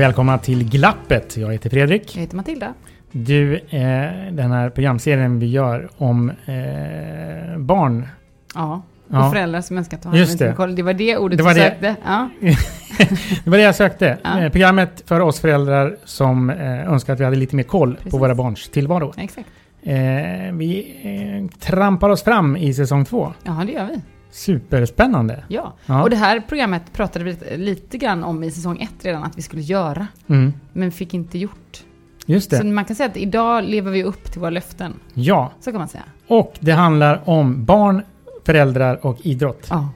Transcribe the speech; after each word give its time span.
Välkomna 0.00 0.38
till 0.38 0.68
Glappet. 0.70 1.36
Jag 1.36 1.52
heter 1.52 1.70
Fredrik. 1.70 2.16
Jag 2.16 2.20
heter 2.20 2.36
Matilda. 2.36 2.74
Du, 3.12 3.54
eh, 3.56 4.32
den 4.32 4.50
här 4.52 4.70
programserien 4.70 5.38
vi 5.38 5.46
gör 5.46 5.88
om 5.96 6.30
eh, 6.30 7.58
barn. 7.58 8.08
Ja, 8.54 8.82
och 9.08 9.14
Ja. 9.16 9.30
föräldrar 9.30 9.60
som 9.60 9.78
önskar 9.78 9.96
ta 9.96 10.08
hand 10.08 10.20
om 10.20 10.26
sin 10.26 10.38
det. 10.38 10.52
koll. 10.56 10.74
Det 10.74 10.82
var 10.82 10.92
det 10.94 11.16
ordet 11.16 11.38
Det 11.38 11.44
var 11.44 11.54
du 11.54 11.60
det. 11.60 11.66
sökte. 11.66 11.96
Ja. 12.04 12.28
Det 13.44 13.50
var 13.50 13.56
det 13.58 13.64
jag 13.64 13.74
sökte. 13.74 14.18
Ja. 14.24 14.40
Eh, 14.40 14.50
programmet 14.50 15.02
för 15.06 15.20
oss 15.20 15.40
föräldrar 15.40 15.96
som 16.04 16.50
eh, 16.50 16.92
önskar 16.92 17.12
att 17.12 17.20
vi 17.20 17.24
hade 17.24 17.36
lite 17.36 17.56
mer 17.56 17.62
koll 17.62 17.94
på 17.96 18.02
Precis. 18.02 18.20
våra 18.20 18.34
barns 18.34 18.68
tillvaro. 18.68 19.12
Exakt. 19.16 19.48
Eh, 19.82 19.92
vi 20.52 21.48
trampar 21.60 22.08
oss 22.10 22.22
fram 22.22 22.56
i 22.56 22.74
säsong 22.74 23.04
två. 23.04 23.32
Ja, 23.44 23.62
det 23.66 23.72
gör 23.72 23.86
vi. 23.86 24.00
Superspännande. 24.30 25.44
Ja. 25.48 25.72
Ja. 25.86 26.02
Och 26.02 26.10
det 26.10 26.16
här 26.16 26.40
programmet 26.40 26.92
pratade 26.92 27.24
vi 27.24 27.56
lite, 27.56 27.98
grann 27.98 28.24
om 28.24 28.42
i 28.44 28.50
säsong 28.50 28.80
ett 28.82 29.04
redan 29.04 29.22
att 29.24 29.38
vi 29.38 29.42
skulle 29.42 29.62
göra. 29.62 30.06
Mm. 30.28 30.52
Men 30.72 30.92
fick 30.92 31.14
inte 31.14 31.38
gjort. 31.38 31.84
Just 32.26 32.50
Så 32.50 32.62
det. 32.62 32.64
man 32.70 32.84
kan 32.84 32.96
säga 32.96 33.08
att 33.08 33.16
idag 33.16 33.64
lever 33.64 33.90
vi 33.90 34.04
upp 34.04 34.32
till 34.32 34.40
våra 34.40 34.50
löften. 34.50 34.94
Ja. 35.14 35.52
Så 35.60 35.70
kan 35.70 35.78
man 35.78 35.88
säga. 35.88 36.04
Och 36.26 36.54
det 36.60 36.72
handlar 36.72 37.28
om 37.28 37.64
barn, 37.64 38.02
föräldrar 38.46 39.06
och 39.06 39.18
idrott. 39.26 39.66
Ja. 39.70 39.88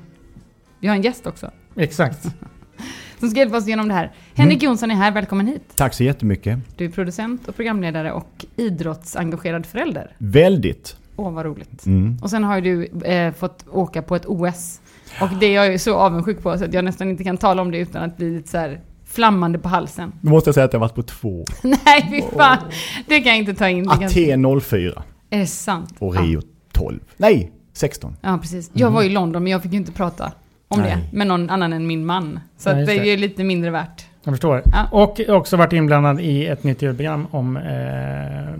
Vi 0.81 0.89
har 0.89 0.97
en 0.97 1.03
gäst 1.03 1.27
också. 1.27 1.51
Exakt. 1.77 2.23
Som 3.19 3.31
ska 3.31 3.39
hjälpa 3.41 3.57
oss 3.57 3.67
igenom 3.67 3.89
det 3.89 3.95
här. 3.95 4.13
Henrik 4.35 4.63
Mm. 4.63 4.71
Jonsson 4.71 4.91
är 4.91 4.95
här, 4.95 5.11
välkommen 5.13 5.47
hit. 5.47 5.63
Tack 5.77 5.95
så 5.95 6.05
jättemycket. 6.05 6.59
Du 6.77 6.85
är 6.85 6.89
producent 6.89 7.49
och 7.49 7.57
programledare 7.57 8.13
och 8.13 8.45
idrottsengagerad 8.57 9.67
förälder. 9.67 10.11
Väldigt. 10.19 10.97
Åh, 11.17 11.33
vad 11.33 11.47
roligt. 11.47 11.87
Mm. 11.87 12.19
Och 12.23 12.31
sen 12.31 12.45
har 12.45 12.59
ju 12.59 12.61
du 12.61 13.07
eh, 13.07 13.33
fått 13.33 13.65
åka 13.71 14.03
på 14.03 14.17
ett 14.17 14.27
OS. 14.27 14.81
Och 15.21 15.29
det 15.41 15.47
är 15.47 15.55
jag 15.55 15.73
ju 15.73 15.79
så 15.79 15.95
avundsjuk 15.95 16.43
på 16.43 16.59
så 16.59 16.65
att 16.65 16.75
jag 16.75 16.85
nästan 16.85 17.11
inte 17.11 17.25
kan 17.25 17.37
tala 17.37 17.63
om 17.63 17.71
det 17.71 17.79
utan 17.79 18.03
att 18.03 18.17
bli 18.17 18.31
lite 18.31 18.49
så 18.49 18.59
här 18.59 18.81
flammande 19.05 19.59
på 19.59 19.69
halsen. 19.69 20.13
Då 20.21 20.31
måste 20.31 20.49
jag 20.49 20.55
säga 20.55 20.65
att 20.65 20.73
jag 20.73 20.81
har 20.81 20.89
varit 20.89 20.95
på 20.95 21.03
två. 21.03 21.45
Nej, 21.63 22.07
fy 22.11 22.37
fan. 22.37 22.59
Det 23.07 23.21
kan 23.21 23.33
jag 23.33 23.39
inte 23.39 23.55
ta 23.55 23.69
in. 23.69 23.89
Aten 23.91 24.61
04 24.61 25.03
Är 25.31 25.39
det 25.39 25.47
sant? 25.47 25.95
och 25.99 26.17
Rio 26.21 26.41
12. 26.73 27.01
Nej, 27.17 27.53
16. 27.73 28.17
Ja, 28.21 28.31
ja, 28.31 28.39
precis. 28.39 28.71
Jag 28.73 28.91
var 28.91 29.03
i 29.03 29.09
London 29.09 29.43
men 29.43 29.53
jag 29.53 29.63
fick 29.63 29.73
ju 29.73 29.79
inte 29.79 29.93
prata 29.93 30.33
om 30.69 30.81
Nej. 30.81 30.91
det 30.91 31.17
med 31.17 31.27
någon 31.27 31.51
annan 31.51 31.73
än 31.73 31.87
min 31.87 32.07
man. 32.07 32.41
Så 32.59 32.73
Nej, 32.73 32.87
det. 32.87 32.93
är 32.93 33.05
ju 33.05 33.17
lite 33.17 33.45
mindre 33.45 33.71
värt. 33.71 34.07
Jag 34.25 34.33
förstår. 34.35 34.63
Ja. 34.73 34.89
Och 34.91 35.21
också 35.29 35.57
varit 35.57 35.73
inblandad 35.73 36.21
i 36.21 36.47
ett 36.47 36.65
nytt 36.65 36.79
program 36.79 37.27
om 37.31 37.57
eh, 37.57 38.55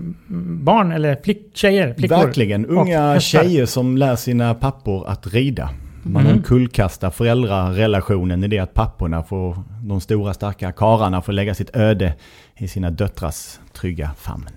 barn, 0.65 0.93
eller 0.93 1.17
flick, 1.25 1.51
tjejer, 1.57 1.95
flickor. 1.95 2.17
Verkligen. 2.17 2.67
Unga 2.67 3.21
tjejer 3.21 3.67
som 3.67 3.97
lär 3.99 4.17
sina 4.17 4.55
pappor 4.55 5.09
att 5.09 5.27
rida. 5.27 5.71
Man 6.03 6.23
Mm. 6.27 6.37
omkullkastar 6.37 7.11
föräldrarelationen 7.11 8.45
i 8.45 8.49
det 8.49 8.59
att 8.59 8.75
papporna 8.75 9.23
får, 9.23 9.57
de 9.83 10.01
stora 10.01 10.35
starka 10.35 10.73
kararna 10.73 11.23
får 11.23 11.33
lägga 11.33 11.55
sitt 11.55 11.77
öde 11.77 12.15
i 12.57 12.69
sina 12.69 12.91
döttrars 12.91 13.59
trygga 13.73 14.11
famn. 14.19 14.49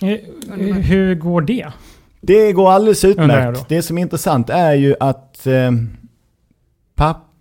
Eh, 0.00 0.18
hur 0.80 1.14
går 1.14 1.40
det? 1.40 1.66
Det 2.20 2.52
går 2.52 2.70
alldeles 2.70 3.04
utmärkt. 3.04 3.68
Det 3.68 3.82
som 3.82 3.98
är 3.98 4.02
intressant 4.02 4.50
är 4.50 4.74
ju 4.74 4.94
att 5.00 5.46
eh, 5.46 5.70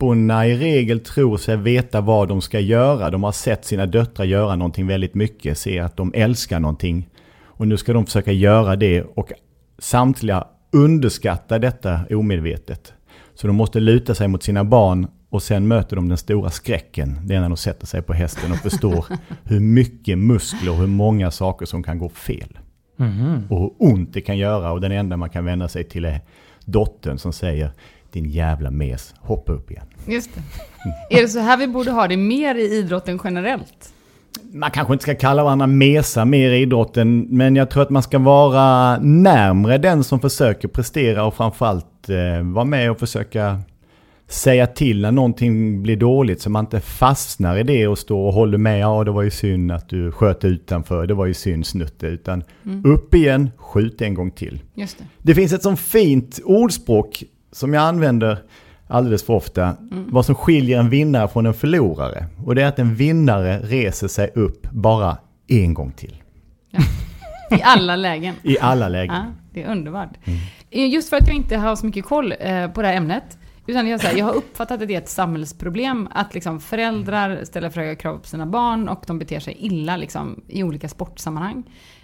papporna 0.01 0.47
i 0.47 0.57
regel 0.57 0.99
tror 0.99 1.37
sig 1.37 1.57
veta 1.57 2.01
vad 2.01 2.27
de 2.27 2.41
ska 2.41 2.59
göra. 2.59 3.09
De 3.09 3.23
har 3.23 3.31
sett 3.31 3.65
sina 3.65 3.85
döttrar 3.85 4.25
göra 4.25 4.55
någonting 4.55 4.87
väldigt 4.87 5.15
mycket, 5.15 5.57
ser 5.57 5.81
att 5.81 5.97
de 5.97 6.11
älskar 6.15 6.59
någonting. 6.59 7.09
Och 7.43 7.67
nu 7.67 7.77
ska 7.77 7.93
de 7.93 8.05
försöka 8.05 8.31
göra 8.31 8.75
det 8.75 9.01
och 9.01 9.31
samtliga 9.79 10.47
underskattar 10.71 11.59
detta 11.59 11.99
omedvetet. 12.09 12.93
Så 13.33 13.47
de 13.47 13.55
måste 13.55 13.79
luta 13.79 14.15
sig 14.15 14.27
mot 14.27 14.43
sina 14.43 14.63
barn 14.63 15.07
och 15.29 15.43
sen 15.43 15.67
möter 15.67 15.95
de 15.95 16.09
den 16.09 16.17
stora 16.17 16.49
skräcken. 16.49 17.19
Det 17.23 17.35
är 17.35 17.41
när 17.41 17.49
de 17.49 17.57
sätter 17.57 17.87
sig 17.87 18.01
på 18.01 18.13
hästen 18.13 18.51
och 18.51 18.57
förstår 18.57 19.05
hur 19.43 19.59
mycket 19.59 20.17
muskler 20.17 20.71
och 20.71 20.77
hur 20.77 20.87
många 20.87 21.31
saker 21.31 21.65
som 21.65 21.83
kan 21.83 21.99
gå 21.99 22.09
fel 22.09 22.57
Mhm. 22.97 23.43
och 23.49 23.59
hur 23.59 23.71
ont 23.77 24.13
det 24.13 24.21
kan 24.21 24.37
göra 24.37 24.71
och 24.71 24.81
den 24.81 24.91
enda 24.91 25.17
man 25.17 25.29
kan 25.29 25.45
vända 25.45 25.67
sig 25.67 25.83
till 25.83 26.05
är 26.05 26.21
dottern 26.65 27.17
som 27.17 27.33
säger 27.33 27.71
din 28.13 28.29
jävla 28.29 28.71
mes, 28.71 29.13
hoppa 29.19 29.51
upp 29.51 29.71
igen. 29.71 29.85
Just 30.07 30.29
det. 30.35 30.41
Är 31.17 31.21
det 31.21 31.27
så 31.27 31.39
här 31.39 31.57
vi 31.57 31.67
borde 31.67 31.91
ha 31.91 32.07
det 32.07 32.17
mer 32.17 32.55
i 32.55 32.77
idrotten 32.77 33.19
generellt? 33.23 33.93
Man 34.53 34.71
kanske 34.71 34.93
inte 34.93 35.03
ska 35.03 35.15
kalla 35.15 35.43
varandra 35.43 35.67
mesar 35.67 36.25
mer 36.25 36.51
i 36.51 36.61
idrotten, 36.61 37.27
men 37.29 37.55
jag 37.55 37.69
tror 37.69 37.83
att 37.83 37.89
man 37.89 38.03
ska 38.03 38.19
vara 38.19 38.97
närmre 38.97 39.77
den 39.77 40.03
som 40.03 40.19
försöker 40.19 40.67
prestera 40.67 41.23
och 41.23 41.35
framförallt 41.35 42.09
eh, 42.09 42.43
vara 42.43 42.65
med 42.65 42.91
och 42.91 42.99
försöka 42.99 43.61
säga 44.27 44.67
till 44.67 45.01
när 45.01 45.11
någonting 45.11 45.83
blir 45.83 45.97
dåligt 45.97 46.41
så 46.41 46.49
man 46.49 46.65
inte 46.65 46.79
fastnar 46.79 47.57
i 47.57 47.63
det 47.63 47.87
och 47.87 47.97
står 47.97 48.27
och 48.27 48.33
håller 48.33 48.57
med. 48.57 48.79
Ja, 48.79 49.03
det 49.03 49.11
var 49.11 49.21
ju 49.21 49.31
synd 49.31 49.71
att 49.71 49.89
du 49.89 50.11
sköt 50.11 50.45
utanför, 50.45 51.07
det 51.07 51.13
var 51.13 51.25
ju 51.25 51.33
synd 51.33 51.65
snutte. 51.65 52.07
Utan 52.07 52.43
upp 52.83 53.15
igen, 53.15 53.49
skjut 53.57 54.01
en 54.01 54.13
gång 54.13 54.31
till. 54.31 54.61
Just 54.73 54.97
det. 54.97 55.03
Det 55.17 55.35
finns 55.35 55.53
ett 55.53 55.63
sånt 55.63 55.79
fint 55.79 56.39
ordspråk 56.43 57.23
som 57.51 57.73
jag 57.73 57.83
använder 57.83 58.37
alldeles 58.87 59.23
för 59.23 59.33
ofta. 59.33 59.75
Vad 59.89 60.25
som 60.25 60.35
skiljer 60.35 60.79
en 60.79 60.89
vinnare 60.89 61.27
från 61.27 61.45
en 61.45 61.53
förlorare. 61.53 62.25
Och 62.45 62.55
det 62.55 62.61
är 62.61 62.67
att 62.67 62.79
en 62.79 62.95
vinnare 62.95 63.59
reser 63.59 64.07
sig 64.07 64.31
upp 64.35 64.67
bara 64.71 65.17
en 65.47 65.73
gång 65.73 65.91
till. 65.91 66.15
I 67.51 67.61
alla 67.63 67.95
lägen. 67.95 68.35
I 68.43 68.59
alla 68.59 68.87
lägen. 68.89 69.15
Ja, 69.15 69.25
det 69.53 69.63
är 69.63 69.71
underbart. 69.71 70.09
Eh, 70.69 70.89
Just 70.89 71.09
för 71.09 71.17
att 71.17 71.27
jag 71.27 71.35
inte 71.35 71.57
har 71.57 71.75
så 71.75 71.85
mycket 71.85 72.05
koll 72.05 72.33
eh, 72.39 72.67
på 72.67 72.81
det 72.81 72.87
här 72.87 72.95
ämnet. 72.95 73.37
Utan 73.67 73.87
jag, 73.87 73.99
här, 73.99 74.17
jag 74.17 74.25
har 74.25 74.33
uppfattat 74.33 74.81
att 74.81 74.87
det 74.87 74.93
är 74.95 74.97
ett 74.97 75.09
samhällsproblem 75.09 76.07
att 76.11 76.33
liksom 76.33 76.59
föräldrar 76.59 77.39
ställer 77.43 77.69
för 77.69 77.81
höga 77.81 77.95
krav 77.95 78.17
på 78.17 78.27
sina 78.27 78.45
barn 78.45 78.89
och 78.89 79.03
de 79.07 79.19
beter 79.19 79.39
sig 79.39 79.55
illa 79.59 79.97
liksom, 79.97 80.41
i 80.47 80.63
olika 80.63 80.89
sportsammanhang. 80.89 81.63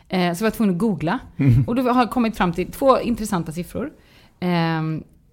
Eh, 0.09 0.33
så 0.33 0.43
jag 0.43 0.49
var 0.51 0.55
tvungen 0.55 0.75
att 0.75 0.79
googla. 0.79 1.19
Och 1.67 1.75
då 1.75 1.81
har 1.81 2.01
jag 2.01 2.11
kommit 2.11 2.37
fram 2.37 2.53
till 2.53 2.71
två 2.71 2.99
intressanta 2.99 3.51
siffror. 3.51 3.89
Eh, 4.39 4.81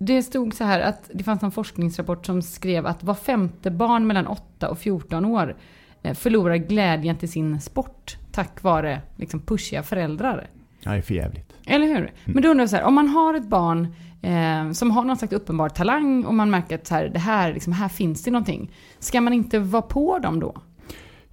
det 0.05 0.23
stod 0.23 0.55
så 0.55 0.65
här 0.65 0.81
att 0.81 1.11
det 1.13 1.25
fanns 1.25 1.43
en 1.43 1.51
forskningsrapport 1.51 2.27
som 2.27 2.43
skrev 2.43 2.87
att 2.87 3.03
var 3.03 3.15
femte 3.15 3.71
barn 3.71 4.07
mellan 4.07 4.27
8 4.27 4.69
och 4.69 4.79
14 4.79 5.25
år 5.25 5.57
eh, 6.03 6.15
förlorar 6.15 6.57
glädjen 6.57 7.17
till 7.17 7.33
sin 7.33 7.61
sport 7.61 8.17
tack 8.33 8.63
vare 8.63 9.01
liksom, 9.17 9.41
pushiga 9.41 9.83
föräldrar. 9.83 10.49
Ja, 10.81 10.91
det 10.91 10.97
är 10.97 11.03
för 11.03 11.15
jävligt. 11.15 11.53
Eller 11.67 11.87
hur? 11.87 12.13
Men 12.25 12.43
då 12.43 12.49
undrar 12.49 12.63
jag 12.63 12.71
så 12.71 12.77
här, 12.77 12.85
om 12.85 12.95
man 12.95 13.09
har 13.09 13.35
ett 13.35 13.49
barn 13.49 13.95
eh, 14.23 14.73
som 14.73 14.91
har 14.91 15.05
någon 15.05 15.17
slags 15.17 15.33
uppenbar 15.33 15.69
talang 15.69 16.25
och 16.25 16.35
man 16.35 16.51
märker 16.51 16.75
att 16.75 16.87
så 16.87 16.95
här, 16.95 17.09
det 17.09 17.19
här, 17.19 17.55
liksom, 17.55 17.73
här 17.73 17.89
finns 17.89 18.23
det 18.23 18.31
någonting. 18.31 18.71
Ska 18.99 19.21
man 19.21 19.33
inte 19.33 19.59
vara 19.59 19.83
på 19.83 20.19
dem 20.19 20.41
då? 20.41 20.55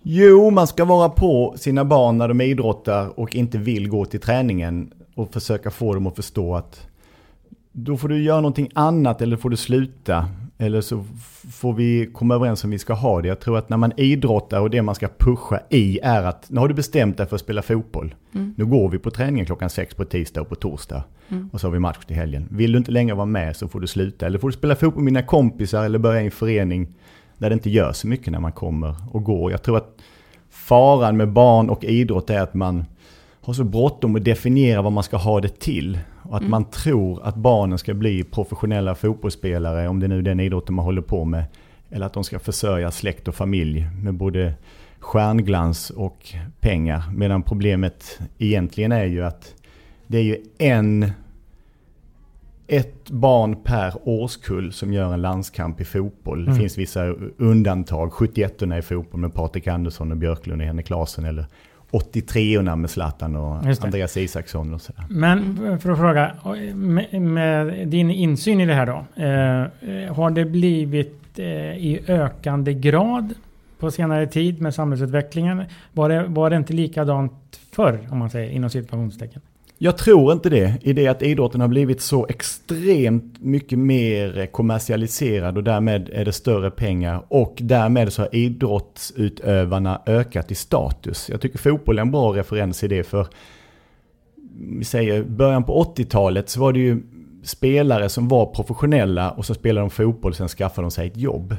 Jo, 0.01 0.50
man 0.50 0.68
ska 0.68 0.85
vara 0.85 1.09
på 1.09 1.56
sina 1.57 1.85
barn 1.85 2.18
när 2.18 2.27
de 2.27 2.41
idrottar 2.41 3.19
och 3.19 3.35
inte 3.35 3.57
vill 3.57 3.89
gå 3.89 4.06
till 4.06 4.19
träningen 4.19 4.94
och 5.15 5.33
försöka 5.33 5.71
få 5.71 5.94
dem 5.94 6.07
att 6.07 6.15
förstå 6.15 6.56
att 6.56 6.88
då 7.71 7.97
får 7.97 8.07
du 8.09 8.23
göra 8.23 8.41
någonting 8.41 8.69
annat 8.73 9.21
eller 9.21 9.38
får 9.38 9.50
du 9.50 9.57
sluta. 9.57 10.25
Eller 10.57 10.81
så 10.81 11.06
får 11.51 11.73
vi 11.73 12.09
komma 12.13 12.35
överens 12.35 12.63
om 12.63 12.69
vi 12.69 12.79
ska 12.79 12.94
ha 12.94 13.21
det. 13.21 13.27
Jag 13.27 13.39
tror 13.39 13.57
att 13.57 13.69
när 13.69 13.77
man 13.77 13.91
idrottar 13.97 14.59
och 14.59 14.69
det 14.69 14.81
man 14.81 14.95
ska 14.95 15.07
pusha 15.19 15.59
i 15.69 16.00
är 16.03 16.23
att 16.23 16.50
nu 16.50 16.59
har 16.59 16.68
du 16.68 16.73
bestämt 16.73 17.18
dig 17.18 17.25
för 17.25 17.35
att 17.35 17.41
spela 17.41 17.62
fotboll. 17.62 18.15
Mm. 18.33 18.53
Nu 18.57 18.65
går 18.65 18.89
vi 18.89 18.97
på 18.97 19.12
träningen 19.12 19.45
klockan 19.45 19.69
sex 19.69 19.95
på 19.95 20.06
tisdag 20.06 20.41
och 20.41 20.50
på 20.50 20.56
torsdag. 20.56 21.03
Och 21.51 21.62
så 21.62 21.68
har 21.68 21.71
vi 21.71 21.79
match 21.79 22.06
till 22.07 22.15
helgen. 22.15 22.47
Vill 22.51 22.71
du 22.71 22.77
inte 22.77 22.91
längre 22.91 23.15
vara 23.15 23.25
med 23.25 23.56
så 23.56 23.68
får 23.68 23.79
du 23.79 23.88
sluta. 23.88 24.25
Eller 24.25 24.39
får 24.39 24.47
du 24.47 24.53
spela 24.53 24.75
fotboll 24.75 25.03
med 25.03 25.13
dina 25.13 25.25
kompisar 25.25 25.83
eller 25.85 26.00
börja 26.00 26.21
i 26.21 26.25
en 26.25 26.31
förening 26.31 26.88
där 27.38 27.50
det 27.50 27.53
inte 27.53 27.69
gör 27.69 27.94
så 27.94 28.07
mycket 28.07 28.31
när 28.31 28.39
man 28.39 28.51
kommer 28.51 28.95
och 29.12 29.23
går. 29.23 29.51
Jag 29.51 29.63
tror 29.63 29.77
att 29.77 29.97
faran 30.50 31.18
med 31.18 31.31
barn 31.31 31.69
och 31.69 31.83
idrott 31.83 32.29
är 32.29 32.41
att 32.41 32.53
man 32.53 32.85
har 33.41 33.53
så 33.53 33.63
bråttom 33.63 34.15
att 34.15 34.25
definiera 34.25 34.81
vad 34.81 34.91
man 34.91 35.03
ska 35.03 35.18
ha 35.18 35.41
det 35.41 35.59
till. 35.59 36.00
Och 36.23 36.38
att 36.38 36.47
man 36.47 36.65
tror 36.65 37.23
att 37.23 37.35
barnen 37.35 37.77
ska 37.77 37.94
bli 37.94 38.23
professionella 38.23 38.95
fotbollsspelare, 38.95 39.88
om 39.88 40.00
det 40.00 40.07
nu 40.07 40.18
är 40.18 40.21
den 40.21 40.39
idrotten 40.39 40.75
man 40.75 40.85
håller 40.85 41.01
på 41.01 41.25
med. 41.25 41.44
Eller 41.89 42.06
att 42.06 42.13
de 42.13 42.23
ska 42.23 42.39
försörja 42.39 42.91
släkt 42.91 43.27
och 43.27 43.35
familj 43.35 43.88
med 44.03 44.13
både 44.13 44.53
stjärnglans 45.00 45.89
och 45.89 46.33
pengar. 46.59 47.03
Medan 47.15 47.44
problemet 47.44 48.19
egentligen 48.38 48.91
är 48.91 49.06
ju 49.06 49.23
att 49.23 49.56
det 50.07 50.18
är 50.18 50.23
ju 50.23 50.38
en 50.57 51.12
ett 52.71 53.09
barn 53.09 53.56
per 53.63 53.94
årskull 54.03 54.73
som 54.73 54.94
gör 54.94 55.13
en 55.13 55.21
landskamp 55.21 55.81
i 55.81 55.85
fotboll. 55.85 56.45
Det 56.45 56.56
finns 56.56 56.77
vissa 56.77 57.06
undantag. 57.38 58.13
71 58.13 58.62
i 58.62 58.81
fotboll 58.81 59.21
med 59.21 59.33
Patrik 59.33 59.68
Andersson 59.68 60.12
och 60.12 60.18
Björklund 60.18 60.62
och 60.62 60.68
Henrik 60.68 60.85
Klasen. 60.85 61.25
Eller 61.25 61.45
83 61.92 62.62
med 62.76 62.90
Zlatan 62.90 63.36
och. 63.36 63.56
Andreas 63.82 64.18
Isaksson 64.18 64.74
och 64.74 64.82
sådär. 64.82 65.06
Men 65.10 65.80
för 65.80 65.92
att 65.92 65.98
fråga, 65.98 66.32
med, 66.74 67.22
med 67.22 67.88
din 67.88 68.12
insyn 68.12 68.62
i 68.62 68.66
det 68.66 68.74
här 68.74 68.86
då. 68.86 69.24
Eh, 69.24 70.16
har 70.16 70.30
det 70.30 70.46
blivit 70.46 71.40
eh, 71.40 71.46
i 71.78 72.04
ökande 72.08 72.74
grad 72.74 73.34
på 73.80 73.92
senare 73.92 74.28
tid 74.28 74.62
med 74.62 74.76
samhällsutvecklingen? 74.76 75.64
Var 75.92 76.10
det, 76.10 76.26
var 76.28 76.50
det 76.50 76.56
inte 76.56 76.74
likadant 76.74 77.60
förr, 77.72 78.08
om 78.12 78.18
man 78.18 78.30
säger 78.30 78.52
inom 78.52 78.70
situationstecken? 78.70 79.42
Jag 79.83 79.98
tror 79.98 80.33
inte 80.33 80.50
det, 80.50 80.78
i 80.81 80.94
det 80.94 81.07
att 81.07 81.22
idrotten 81.22 81.62
har 81.62 81.68
blivit 81.68 82.01
så 82.01 82.25
extremt 82.30 83.42
mycket 83.42 83.80
mer 83.80 84.45
kommersialiserad 84.45 85.57
och 85.57 85.63
därmed 85.63 86.10
är 86.13 86.25
det 86.25 86.31
större 86.31 86.72
pengar 86.72 87.24
och 87.28 87.57
därmed 87.62 88.13
så 88.13 88.22
har 88.22 88.36
idrottsutövarna 88.36 90.01
ökat 90.06 90.51
i 90.51 90.56
status. 90.56 91.30
Jag 91.30 91.42
tycker 91.42 91.57
fotboll 91.57 91.98
är 91.98 92.01
en 92.01 92.12
bra 92.12 92.36
referens 92.36 92.83
i 92.83 92.88
det 92.88 93.04
för 93.04 93.28
vi 94.60 94.83
säger 94.83 95.24
början 95.24 95.63
på 95.63 95.83
80-talet 95.83 96.50
så 96.50 96.60
var 96.60 96.74
det 96.74 96.80
ju 96.80 97.04
spelare 97.44 98.10
som 98.10 98.28
var 98.28 98.45
professionella 98.45 99.31
och 99.31 99.45
så 99.45 99.54
spelade 99.54 99.83
de 99.83 99.89
fotboll 99.89 100.31
och 100.31 100.38
sen 100.38 100.48
skaffade 100.48 100.86
de 100.86 100.92
sig 100.92 101.07
ett 101.07 101.18
jobb. 101.18 101.56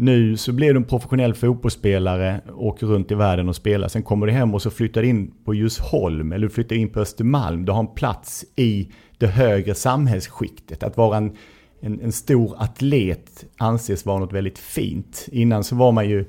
Nu 0.00 0.36
så 0.36 0.52
blev 0.52 0.74
du 0.74 0.80
en 0.80 0.84
professionell 0.84 1.34
fotbollsspelare, 1.34 2.40
åker 2.54 2.86
runt 2.86 3.10
i 3.10 3.14
världen 3.14 3.48
och 3.48 3.56
spelar. 3.56 3.88
Sen 3.88 4.02
kommer 4.02 4.26
du 4.26 4.32
hem 4.32 4.54
och 4.54 4.62
så 4.62 4.70
flyttar 4.70 5.02
du 5.02 5.08
in 5.08 5.34
på 5.44 5.54
Djursholm 5.54 6.32
eller 6.32 6.46
du 6.46 6.54
flyttar 6.54 6.76
in 6.76 6.88
på 6.88 7.00
Östermalm. 7.00 7.64
Du 7.64 7.72
har 7.72 7.80
en 7.80 7.94
plats 7.94 8.44
i 8.56 8.88
det 9.18 9.26
högre 9.26 9.74
samhällsskiktet. 9.74 10.82
Att 10.82 10.96
vara 10.96 11.16
en, 11.16 11.36
en, 11.80 12.00
en 12.00 12.12
stor 12.12 12.54
atlet 12.58 13.44
anses 13.56 14.06
vara 14.06 14.18
något 14.18 14.32
väldigt 14.32 14.58
fint. 14.58 15.28
Innan 15.32 15.64
så 15.64 15.76
var 15.76 15.92
man 15.92 16.08
ju 16.08 16.24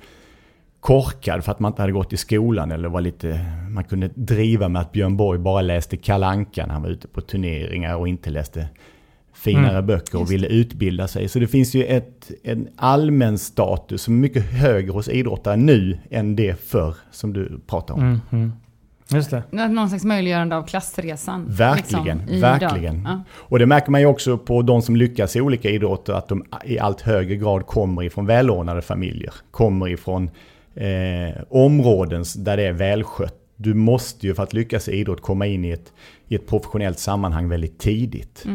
korkad 0.80 1.44
för 1.44 1.52
att 1.52 1.60
man 1.60 1.72
inte 1.72 1.82
hade 1.82 1.94
gått 1.94 2.14
i 2.14 2.18
skolan 2.18 2.72
eller 2.72 2.90
var 2.90 3.02
lite, 3.02 3.40
man 3.70 3.84
kunde 3.84 4.08
driva 4.16 4.70
med 4.70 4.82
att 4.82 4.92
Björn 4.92 5.18
Borg 5.18 5.40
bara 5.40 5.62
läste 5.62 5.98
Kalanka 5.98 6.66
när 6.66 6.74
han 6.74 6.84
var 6.84 6.90
ute 6.90 7.08
på 7.08 7.22
turneringar 7.22 7.96
och 7.96 8.08
inte 8.08 8.30
läste 8.30 8.68
finare 9.40 9.72
Mm. 9.72 9.86
böcker 9.86 10.20
och 10.20 10.32
ville 10.32 10.48
utbilda 10.48 11.08
sig. 11.08 11.28
Så 11.28 11.40
det 11.40 11.48
finns 11.48 11.74
ju 11.76 11.84
ett, 11.84 12.32
en 12.44 12.68
allmän 12.76 13.38
status 13.38 14.02
som 14.02 14.14
är 14.14 14.20
mycket 14.20 14.52
högre 14.52 14.92
hos 14.92 15.10
idrottare 15.10 15.56
nu 15.56 15.98
än 16.10 16.36
det 16.36 16.62
förr 16.62 16.96
som 17.12 17.34
du 17.34 17.60
pratar 17.68 17.94
om. 17.94 18.02
Mm, 18.02 18.20
mm. 18.32 18.52
Just 19.12 19.32
det. 19.32 19.44
Någon 19.52 19.90
slags 19.90 20.04
möjliggörande 20.06 20.56
av 20.56 20.64
klassresan. 20.64 21.46
Verkligen, 21.50 22.18
liksom, 22.18 22.40
verkligen. 22.42 23.02
Ja. 23.04 23.24
Och 23.32 23.60
det 23.60 23.66
märker 23.66 23.92
man 23.92 24.02
ju 24.02 24.08
också 24.08 24.38
på 24.38 24.62
de 24.62 24.82
som 24.82 24.96
lyckas 24.96 25.36
i 25.36 25.42
olika 25.42 25.70
idrotter 25.70 26.14
att 26.14 26.28
de 26.28 26.46
i 26.66 26.80
allt 26.80 27.02
högre 27.02 27.36
grad 27.36 27.66
kommer 27.66 28.04
ifrån 28.04 28.26
välordnade 28.26 28.82
familjer. 28.82 29.34
Kommer 29.52 29.88
ifrån 29.88 30.30
eh, 30.76 31.42
områden 31.50 32.24
där 32.38 32.58
det 32.58 32.64
är 32.64 32.74
välskött. 32.74 33.36
Du 33.56 33.74
måste 33.74 34.28
ju 34.28 34.36
för 34.36 34.44
att 34.44 34.54
lyckas 34.54 34.88
i 34.88 34.92
idrott 34.92 35.22
komma 35.22 35.48
in 35.48 35.66
i 35.66 35.70
ett, 35.70 35.94
i 36.28 36.36
ett 36.36 36.48
professionellt 36.48 37.00
sammanhang 37.00 37.50
väldigt 37.50 37.80
tidigt. 37.80 38.46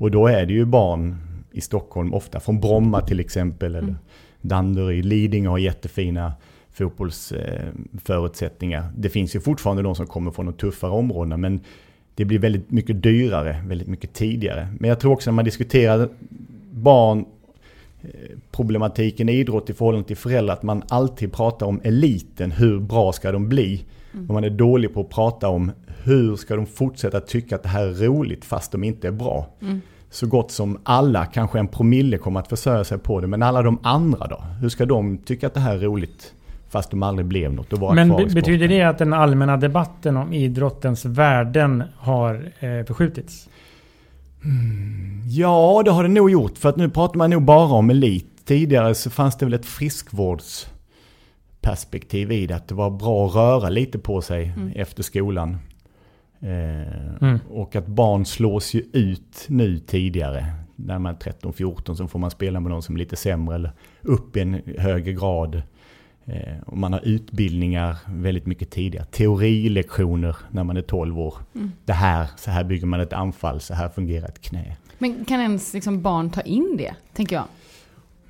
Och 0.00 0.10
då 0.10 0.26
är 0.26 0.46
det 0.46 0.52
ju 0.52 0.64
barn 0.64 1.16
i 1.52 1.60
Stockholm, 1.60 2.14
ofta 2.14 2.40
från 2.40 2.60
Bromma 2.60 3.00
till 3.00 3.20
exempel, 3.20 3.74
eller 3.74 3.94
Danderyd, 4.40 5.04
Lidingö 5.04 5.48
har 5.48 5.58
jättefina 5.58 6.32
fotbollsförutsättningar. 6.72 8.92
Det 8.96 9.08
finns 9.08 9.36
ju 9.36 9.40
fortfarande 9.40 9.82
de 9.82 9.94
som 9.94 10.06
kommer 10.06 10.30
från 10.30 10.46
de 10.46 10.52
tuffare 10.52 10.90
områdena, 10.90 11.36
men 11.36 11.60
det 12.14 12.24
blir 12.24 12.38
väldigt 12.38 12.70
mycket 12.70 13.02
dyrare, 13.02 13.62
väldigt 13.66 13.88
mycket 13.88 14.12
tidigare. 14.12 14.68
Men 14.78 14.88
jag 14.88 15.00
tror 15.00 15.12
också 15.12 15.30
när 15.30 15.34
man 15.34 15.44
diskuterar 15.44 16.08
barn, 16.72 17.24
eh, 18.02 18.08
problematiken 18.50 19.28
i 19.28 19.32
idrott 19.32 19.70
i 19.70 19.74
förhållande 19.74 20.06
till 20.06 20.16
föräldrar, 20.16 20.54
att 20.54 20.62
man 20.62 20.82
alltid 20.88 21.32
pratar 21.32 21.66
om 21.66 21.80
eliten, 21.84 22.52
hur 22.52 22.80
bra 22.80 23.12
ska 23.12 23.32
de 23.32 23.48
bli? 23.48 23.84
Och 24.28 24.34
man 24.34 24.44
är 24.44 24.50
dålig 24.50 24.94
på 24.94 25.00
att 25.00 25.08
prata 25.08 25.48
om 25.48 25.72
hur 26.04 26.36
ska 26.36 26.56
de 26.56 26.66
fortsätta 26.66 27.20
tycka 27.20 27.56
att 27.56 27.62
det 27.62 27.68
här 27.68 27.86
är 27.86 27.92
roligt 27.92 28.44
fast 28.44 28.72
de 28.72 28.84
inte 28.84 29.08
är 29.08 29.12
bra. 29.12 29.46
Så 30.10 30.26
gott 30.26 30.50
som 30.50 30.78
alla, 30.82 31.26
kanske 31.26 31.58
en 31.58 31.68
promille 31.68 32.18
kommer 32.18 32.40
att 32.40 32.48
försörja 32.48 32.84
sig 32.84 32.98
på 32.98 33.20
det, 33.20 33.26
men 33.26 33.42
alla 33.42 33.62
de 33.62 33.78
andra 33.82 34.26
då? 34.26 34.44
Hur 34.60 34.68
ska 34.68 34.86
de 34.86 35.18
tycka 35.18 35.46
att 35.46 35.54
det 35.54 35.60
här 35.60 35.74
är 35.74 35.78
roligt 35.78 36.34
fast 36.70 36.90
de 36.90 37.02
aldrig 37.02 37.26
blev 37.26 37.52
något 37.52 37.72
och 37.72 37.78
vara 37.78 37.94
Men 37.94 38.08
kvar 38.08 38.20
i 38.20 38.26
betyder 38.26 38.68
det 38.68 38.82
att 38.82 38.98
den 38.98 39.12
allmänna 39.12 39.56
debatten 39.56 40.16
om 40.16 40.32
idrottens 40.32 41.04
värden 41.04 41.82
har 41.96 42.52
eh, 42.58 42.84
förskjutits? 42.86 43.48
Ja, 45.28 45.82
det 45.84 45.90
har 45.90 46.02
det 46.02 46.08
nog 46.08 46.30
gjort. 46.30 46.58
För 46.58 46.68
att 46.68 46.76
nu 46.76 46.88
pratar 46.88 47.18
man 47.18 47.30
nog 47.30 47.42
bara 47.42 47.74
om 47.74 47.90
elit. 47.90 48.26
Tidigare 48.44 48.94
så 48.94 49.10
fanns 49.10 49.36
det 49.36 49.46
väl 49.46 49.54
ett 49.54 49.66
friskvårdsperspektiv 49.66 52.32
i 52.32 52.46
det. 52.46 52.56
Att 52.56 52.68
det 52.68 52.74
var 52.74 52.90
bra 52.90 53.26
att 53.26 53.34
röra 53.34 53.68
lite 53.68 53.98
på 53.98 54.22
sig 54.22 54.52
efter 54.74 55.02
skolan. 55.02 55.58
Eh, 56.40 57.00
Mm. 57.20 57.38
Och 57.50 57.76
att 57.76 57.86
barn 57.86 58.24
slås 58.24 58.74
ju 58.74 58.84
ut 58.92 59.44
nu 59.48 59.78
tidigare. 59.78 60.46
När 60.76 60.98
man 60.98 61.14
är 61.14 61.18
13-14 61.18 61.94
så 61.94 62.08
får 62.08 62.18
man 62.18 62.30
spela 62.30 62.60
med 62.60 62.70
någon 62.70 62.82
som 62.82 62.94
är 62.94 62.98
lite 62.98 63.16
sämre 63.16 63.54
eller 63.54 63.72
upp 64.02 64.36
i 64.36 64.40
en 64.40 64.62
högre 64.78 65.12
grad. 65.12 65.62
Eh, 66.24 66.60
och 66.66 66.78
man 66.78 66.92
har 66.92 67.00
utbildningar 67.04 67.96
väldigt 68.06 68.46
mycket 68.46 68.70
tidigare. 68.70 69.04
Teorilektioner 69.04 70.36
när 70.50 70.64
man 70.64 70.76
är 70.76 70.82
12 70.82 71.18
år. 71.18 71.34
Det 71.84 71.92
här, 71.92 72.26
så 72.36 72.50
här 72.50 72.64
bygger 72.64 72.86
man 72.86 73.00
ett 73.00 73.12
anfall, 73.12 73.60
så 73.60 73.74
här 73.74 73.88
fungerar 73.88 74.28
ett 74.28 74.40
knä. 74.40 74.76
Men 74.98 75.24
kan 75.24 75.40
ens 75.40 75.74
liksom 75.74 76.02
barn 76.02 76.30
ta 76.30 76.40
in 76.40 76.74
det, 76.78 76.94
tänker 77.14 77.36
jag? 77.36 77.44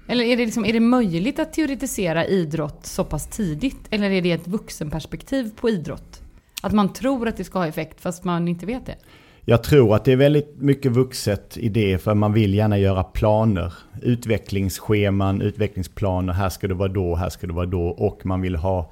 Eller 0.09 0.25
är 0.25 0.37
det, 0.37 0.45
liksom, 0.45 0.65
är 0.65 0.73
det 0.73 0.81
möjligt 0.81 1.39
att 1.39 1.53
teoretisera 1.53 2.27
idrott 2.27 2.87
så 2.87 3.05
pass 3.05 3.27
tidigt? 3.27 3.87
Eller 3.91 4.11
är 4.11 4.23
det 4.23 4.33
ett 4.33 4.49
vuxenperspektiv 4.49 5.51
på 5.57 5.71
idrott? 5.71 6.20
Att 6.61 6.73
man 6.73 6.93
tror 6.93 7.29
att 7.29 7.37
det 7.37 7.45
ska 7.45 7.59
ha 7.59 7.67
effekt 7.67 8.01
fast 8.01 8.25
man 8.25 8.49
inte 8.49 8.67
vet 8.67 8.87
det? 8.87 8.97
Jag 9.45 9.63
tror 9.63 9.95
att 9.95 10.05
det 10.05 10.13
är 10.13 10.17
väldigt 10.17 10.55
mycket 10.57 10.93
vuxet 10.93 11.59
i 11.59 11.69
det 11.69 11.99
för 11.99 12.15
man 12.15 12.33
vill 12.33 12.55
gärna 12.55 12.79
göra 12.79 13.05
planer. 13.05 13.73
Utvecklingsscheman, 14.03 15.43
utvecklingsplaner. 15.43 16.33
Här 16.33 16.49
ska 16.49 16.69
det 16.69 16.75
vara 16.75 16.89
då, 16.89 17.15
här 17.15 17.29
ska 17.29 17.47
det 17.47 17.53
vara 17.53 17.67
då. 17.67 17.89
Och 17.89 18.27
man 18.27 18.41
vill 18.41 18.57
ha 18.57 18.91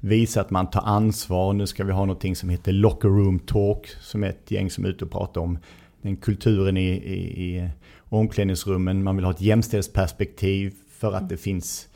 visa 0.00 0.40
att 0.40 0.50
man 0.50 0.70
tar 0.70 0.82
ansvar. 0.82 1.52
Nu 1.52 1.66
ska 1.66 1.84
vi 1.84 1.92
ha 1.92 2.00
någonting 2.00 2.36
som 2.36 2.48
heter 2.48 2.72
Locker 2.72 3.08
Room 3.08 3.38
Talk. 3.38 3.88
Som 4.00 4.24
är 4.24 4.28
ett 4.28 4.50
gäng 4.50 4.70
som 4.70 4.84
är 4.84 4.88
ute 4.88 5.04
och 5.04 5.10
pratar 5.10 5.40
om 5.40 5.58
den 6.02 6.16
kulturen 6.16 6.76
i, 6.76 6.88
i, 6.88 7.56
i 7.56 7.70
omklädningsrummen. 8.08 9.02
Man 9.02 9.16
vill 9.16 9.24
ha 9.24 9.32
ett 9.32 9.40
jämställdhetsperspektiv 9.40 10.74
för 10.98 11.12
att 11.12 11.28
det 11.28 11.36
finns 11.36 11.88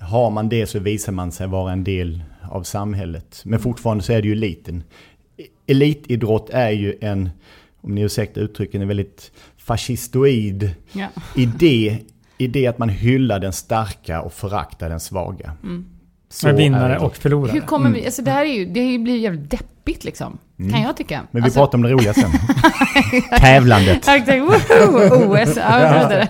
har 0.00 0.30
man 0.30 0.48
det 0.48 0.66
så 0.66 0.78
visar 0.78 1.12
man 1.12 1.32
sig 1.32 1.46
vara 1.46 1.72
en 1.72 1.84
del 1.84 2.22
av 2.50 2.62
samhället. 2.62 3.42
Men 3.44 3.60
fortfarande 3.60 4.04
så 4.04 4.12
är 4.12 4.22
det 4.22 4.28
ju 4.28 4.34
eliten. 4.34 4.82
Elitidrott 5.66 6.50
är 6.50 6.70
ju 6.70 6.96
en, 7.00 7.30
om 7.80 7.94
ni 7.94 8.00
ursäktar 8.00 8.40
uttrycken, 8.40 8.82
en 8.82 8.88
väldigt 8.88 9.32
fascistoid 9.56 10.70
Ja. 10.92 11.06
idé. 11.36 11.98
Idé 12.38 12.66
att 12.66 12.78
man 12.78 12.88
hyllar 12.88 13.38
den 13.40 13.52
starka 13.52 14.20
och 14.20 14.32
föraktar 14.32 14.88
den 14.88 15.00
svaga. 15.00 15.52
Så 16.28 16.46
Med 16.46 16.54
är 16.54 16.58
vinnare 16.58 16.98
och 16.98 17.16
förlorare. 17.16 17.52
Hur 17.52 17.60
kommer 17.60 17.90
vi... 17.90 18.04
Alltså 18.06 18.22
det 18.22 18.30
här 18.30 18.46
är 18.46 18.52
ju, 18.54 18.64
det 18.64 18.98
blir 18.98 19.12
ju 19.12 19.18
jävligt 19.18 19.50
deppigt 19.50 20.04
liksom. 20.04 20.38
Kan 20.56 20.82
jag 20.82 20.96
tycka. 20.96 21.20
Men 21.30 21.42
vi 21.42 21.46
alltså, 21.46 21.60
pratar 21.60 21.78
om 21.78 21.82
det 21.82 21.90
roliga 21.90 22.14
sen. 22.14 22.30
Tävlandet. 23.40 24.08
Woho! 24.08 25.42
OS. 25.42 25.56
Ja. 25.56 26.26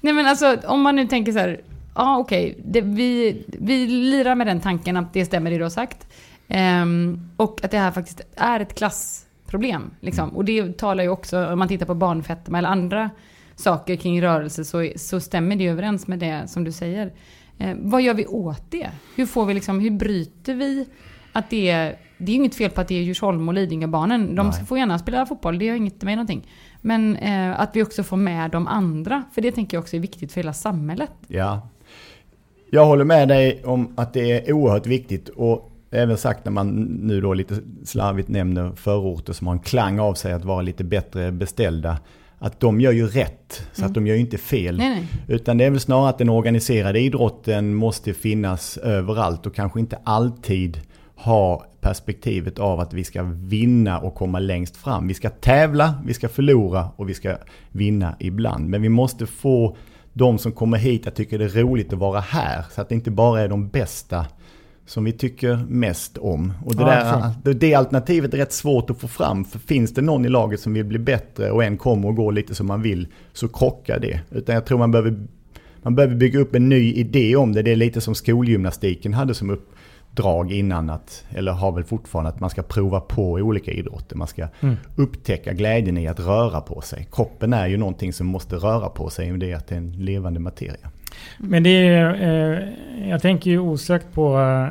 Nej 0.00 0.12
men 0.12 0.26
alltså 0.26 0.56
om 0.64 0.80
man 0.82 0.96
nu 0.96 1.06
tänker 1.06 1.32
så 1.32 1.38
här. 1.38 1.60
Ja 1.94 2.18
okej, 2.18 2.58
det- 2.64 2.80
vi, 2.80 3.44
vi 3.48 3.86
lirar 3.86 4.34
med 4.34 4.46
den 4.46 4.60
tanken 4.60 4.96
att 4.96 5.12
det 5.12 5.24
stämmer 5.24 5.50
det 5.50 5.56
du 5.56 5.62
har 5.62 5.70
sagt. 5.70 6.06
Ehm, 6.48 7.28
och 7.36 7.60
att 7.64 7.70
det 7.70 7.78
här 7.78 7.90
faktiskt 7.90 8.20
är 8.36 8.60
ett 8.60 8.74
klassproblem. 8.74 9.90
Liksom. 10.00 10.30
Och 10.36 10.44
det 10.44 10.78
talar 10.78 11.04
ju 11.04 11.10
också, 11.10 11.46
om 11.46 11.58
man 11.58 11.68
tittar 11.68 11.86
på 11.86 11.94
barnfetma 11.94 12.58
eller 12.58 12.68
andra 12.68 13.10
saker 13.56 13.96
kring 13.96 14.22
rörelse 14.22 14.64
så, 14.64 14.92
så 14.96 15.20
stämmer 15.20 15.56
det 15.56 15.66
överens 15.66 16.06
med 16.06 16.18
det 16.18 16.42
som 16.48 16.64
du 16.64 16.72
säger. 16.72 17.12
Eh, 17.58 17.76
vad 17.78 18.02
gör 18.02 18.14
vi 18.14 18.26
åt 18.26 18.70
det? 18.70 18.90
Hur 19.16 19.26
får 19.26 19.46
vi 19.46 19.54
liksom, 19.54 19.80
hur 19.80 19.90
bryter 19.90 20.54
vi 20.54 20.86
att 21.32 21.50
det 21.50 21.70
är, 21.70 21.96
det 22.18 22.32
är 22.32 22.36
inget 22.36 22.54
fel 22.54 22.70
på 22.70 22.80
att 22.80 22.88
det 22.88 22.94
är 22.94 23.02
Djursholm 23.02 23.48
och 23.48 23.54
Lidingöbarnen. 23.54 24.34
De 24.34 24.46
Nej. 24.46 24.64
får 24.66 24.78
gärna 24.78 24.98
spela 24.98 25.26
fotboll, 25.26 25.58
det 25.58 25.64
gör 25.64 25.74
inget 25.74 26.02
med 26.02 26.16
någonting. 26.16 26.46
Men 26.80 27.16
eh, 27.16 27.60
att 27.60 27.76
vi 27.76 27.82
också 27.82 28.02
får 28.02 28.16
med 28.16 28.50
de 28.50 28.66
andra, 28.66 29.22
för 29.32 29.42
det 29.42 29.52
tänker 29.52 29.76
jag 29.76 29.82
också 29.82 29.96
är 29.96 30.00
viktigt 30.00 30.32
för 30.32 30.40
hela 30.40 30.52
samhället. 30.52 31.12
Ja. 31.28 31.68
Jag 32.74 32.86
håller 32.86 33.04
med 33.04 33.28
dig 33.28 33.62
om 33.64 33.92
att 33.96 34.12
det 34.12 34.48
är 34.48 34.52
oerhört 34.52 34.86
viktigt 34.86 35.28
och 35.28 35.70
även 35.90 36.16
sagt 36.16 36.44
när 36.44 36.52
man 36.52 36.68
nu 36.82 37.20
då 37.20 37.34
lite 37.34 37.54
slarvigt 37.84 38.28
nämner 38.28 38.72
förorter 38.76 39.32
som 39.32 39.46
har 39.46 39.54
en 39.54 39.60
klang 39.60 39.98
av 39.98 40.14
sig 40.14 40.32
att 40.32 40.44
vara 40.44 40.62
lite 40.62 40.84
bättre 40.84 41.32
beställda. 41.32 41.98
Att 42.38 42.60
de 42.60 42.80
gör 42.80 42.92
ju 42.92 43.06
rätt, 43.06 43.66
så 43.72 43.84
att 43.84 43.94
de 43.94 44.06
gör 44.06 44.14
ju 44.14 44.20
inte 44.20 44.38
fel. 44.38 44.76
Nej, 44.76 44.88
nej. 44.88 45.08
Utan 45.28 45.58
det 45.58 45.64
är 45.64 45.70
väl 45.70 45.80
snarare 45.80 46.08
att 46.08 46.18
den 46.18 46.28
organiserade 46.28 47.00
idrotten 47.00 47.74
måste 47.74 48.14
finnas 48.14 48.76
överallt 48.76 49.46
och 49.46 49.54
kanske 49.54 49.80
inte 49.80 49.98
alltid 50.04 50.80
ha 51.14 51.66
perspektivet 51.80 52.58
av 52.58 52.80
att 52.80 52.94
vi 52.94 53.04
ska 53.04 53.22
vinna 53.22 53.98
och 53.98 54.14
komma 54.14 54.38
längst 54.38 54.76
fram. 54.76 55.08
Vi 55.08 55.14
ska 55.14 55.30
tävla, 55.30 55.94
vi 56.06 56.14
ska 56.14 56.28
förlora 56.28 56.88
och 56.96 57.08
vi 57.08 57.14
ska 57.14 57.36
vinna 57.70 58.16
ibland. 58.18 58.68
Men 58.68 58.82
vi 58.82 58.88
måste 58.88 59.26
få 59.26 59.76
de 60.12 60.38
som 60.38 60.52
kommer 60.52 60.78
hit 60.78 61.06
att 61.06 61.14
tycka 61.14 61.38
det 61.38 61.44
är 61.44 61.48
roligt 61.48 61.92
att 61.92 61.98
vara 61.98 62.20
här. 62.20 62.64
Så 62.70 62.80
att 62.80 62.88
det 62.88 62.94
inte 62.94 63.10
bara 63.10 63.40
är 63.40 63.48
de 63.48 63.68
bästa 63.68 64.26
som 64.86 65.04
vi 65.04 65.12
tycker 65.12 65.56
mest 65.68 66.18
om. 66.18 66.52
Och 66.64 66.76
det, 66.76 66.82
Ja, 66.82 66.88
där, 66.88 67.30
det, 67.44 67.52
det 67.52 67.74
alternativet 67.74 68.34
är 68.34 68.38
rätt 68.38 68.52
svårt 68.52 68.90
att 68.90 69.00
få 69.00 69.08
fram. 69.08 69.44
För 69.44 69.58
finns 69.58 69.94
det 69.94 70.02
någon 70.02 70.24
i 70.24 70.28
laget 70.28 70.60
som 70.60 70.74
vill 70.74 70.84
bli 70.84 70.98
bättre 70.98 71.50
och 71.50 71.64
en 71.64 71.76
kommer 71.76 72.08
och 72.08 72.16
går 72.16 72.32
lite 72.32 72.54
som 72.54 72.66
man 72.66 72.82
vill 72.82 73.06
så 73.32 73.48
krockar 73.48 73.98
det. 73.98 74.20
Utan 74.30 74.54
jag 74.54 74.64
tror 74.64 74.78
man 74.78 74.90
behöver, 74.90 75.26
man 75.82 75.94
behöver 75.94 76.14
bygga 76.14 76.38
upp 76.38 76.54
en 76.54 76.68
ny 76.68 76.92
idé 76.92 77.36
om 77.36 77.52
det. 77.52 77.62
Det 77.62 77.72
är 77.72 77.76
lite 77.76 78.00
som 78.00 78.14
skolgymnastiken 78.14 79.14
hade 79.14 79.34
som 79.34 79.50
uppdrag 80.12 80.52
innan 80.52 80.90
att, 80.90 81.24
eller 81.30 81.52
har 81.52 81.72
väl 81.72 81.84
fortfarande, 81.84 82.30
att 82.30 82.40
man 82.40 82.50
ska 82.50 82.62
prova 82.62 83.00
på 83.00 83.32
olika 83.32 83.70
idrotter. 83.70 84.16
Man 84.16 84.28
ska 84.28 84.48
Mm. 84.60 84.76
upptäcka 84.96 85.52
glädjen 85.52 85.98
i 85.98 86.08
att 86.08 86.20
röra 86.20 86.60
på 86.60 86.80
sig. 86.80 87.08
Kroppen 87.12 87.52
är 87.52 87.66
ju 87.66 87.76
någonting 87.76 88.12
som 88.12 88.26
måste 88.26 88.56
röra 88.56 88.88
på 88.88 89.10
sig, 89.10 89.32
och 89.32 89.38
det 89.38 89.52
är 89.52 89.56
att 89.56 89.66
det 89.66 89.74
är 89.74 89.78
en 89.78 89.92
levande 90.04 90.40
materia. 90.40 90.90
Men 91.38 91.62
det 91.62 91.70
är, 91.88 92.22
eh, 92.22 92.58
jag 93.08 93.22
tänker 93.22 93.50
ju 93.50 93.58
osökt 93.58 94.12
på 94.12 94.38
eh, 94.38 94.66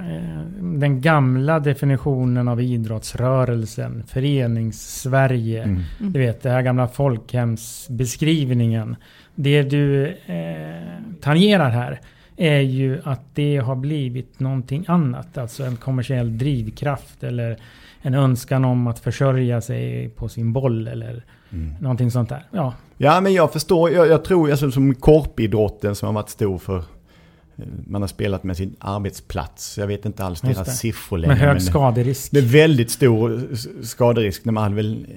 den 0.62 1.02
gamla 1.02 1.60
definitionen 1.60 2.48
av 2.48 2.62
idrottsrörelsen. 2.62 4.04
Förenings-Sverige. 4.08 5.64
Mm. 5.64 5.82
Du 6.00 6.20
vet, 6.20 6.42
det 6.42 6.50
här 6.50 6.62
gamla 6.62 6.88
folkhemsbeskrivningen. 6.88 8.96
Det 9.36 9.64
du 9.64 10.08
eh, 10.08 10.16
tangerar 11.22 11.70
här 11.70 12.00
är 12.38 12.60
ju 12.60 13.02
att 13.04 13.22
det 13.34 13.58
har 13.58 13.76
blivit 13.76 14.40
någonting 14.40 14.86
annat. 14.88 15.38
Alltså 15.38 15.64
en 15.64 15.76
kommersiell 15.78 16.38
drivkraft 16.38 17.24
eller 17.24 17.58
en 18.02 18.14
önskan 18.14 18.66
om 18.66 18.88
att 18.88 19.00
försörja 19.00 19.62
sig 19.62 20.10
på 20.10 20.30
sin 20.30 20.54
boll 20.54 20.88
eller 20.88 21.24
Mm. 21.54 21.74
någonting 21.82 22.12
sånt 22.12 22.30
där. 22.30 22.44
Ja, 22.52 22.74
Ja, 22.98 23.22
men 23.22 23.34
jag 23.34 23.54
förstår. 23.54 23.92
Jag, 23.92 24.08
jag 24.08 24.24
tror, 24.26 24.52
alltså, 24.52 24.72
som 24.72 24.96
korpidrotten 24.96 25.96
som 25.96 26.06
har 26.08 26.14
varit 26.14 26.30
stor 26.30 26.58
för 26.58 26.84
man 27.88 28.02
har 28.02 28.08
spelat 28.08 28.44
med 28.44 28.58
sin 28.58 28.76
arbetsplats. 28.80 29.78
Jag 29.78 29.88
vet 29.88 30.06
inte 30.06 30.24
alls 30.24 30.44
Just 30.44 30.56
deras 30.56 30.68
det. 30.68 30.74
siffror 30.74 31.18
längre. 31.18 31.36
med 31.36 31.44
hög 31.48 31.62
skaderisk. 31.62 32.32
Det 32.32 32.40
är 32.40 32.44
väldigt 32.44 32.92
stor 32.92 33.48
skaderisk 33.84 34.46
när 34.46 34.54
man 34.54 34.64
hade 34.64 34.76
väl 34.76 35.08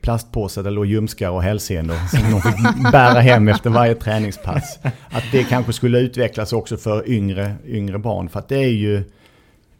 plastpåsar 0.00 0.62
där 0.62 0.70
låg 0.70 0.86
ljumskar 0.86 1.30
och 1.30 1.42
hälsenor 1.42 1.94
som 2.08 2.30
de 2.30 2.42
fick 2.42 2.82
bära 2.92 3.20
hem 3.20 3.48
efter 3.48 3.70
varje 3.70 3.94
träningspass. 3.94 4.78
Att 5.10 5.24
det 5.32 5.44
kanske 5.44 5.72
skulle 5.72 5.98
utvecklas 6.00 6.52
också 6.52 6.76
för 6.76 7.08
yngre, 7.10 7.54
yngre 7.66 7.98
barn. 7.98 8.28
För 8.28 8.38
att 8.38 8.48
det 8.48 8.58
är 8.58 8.72
ju 8.72 9.04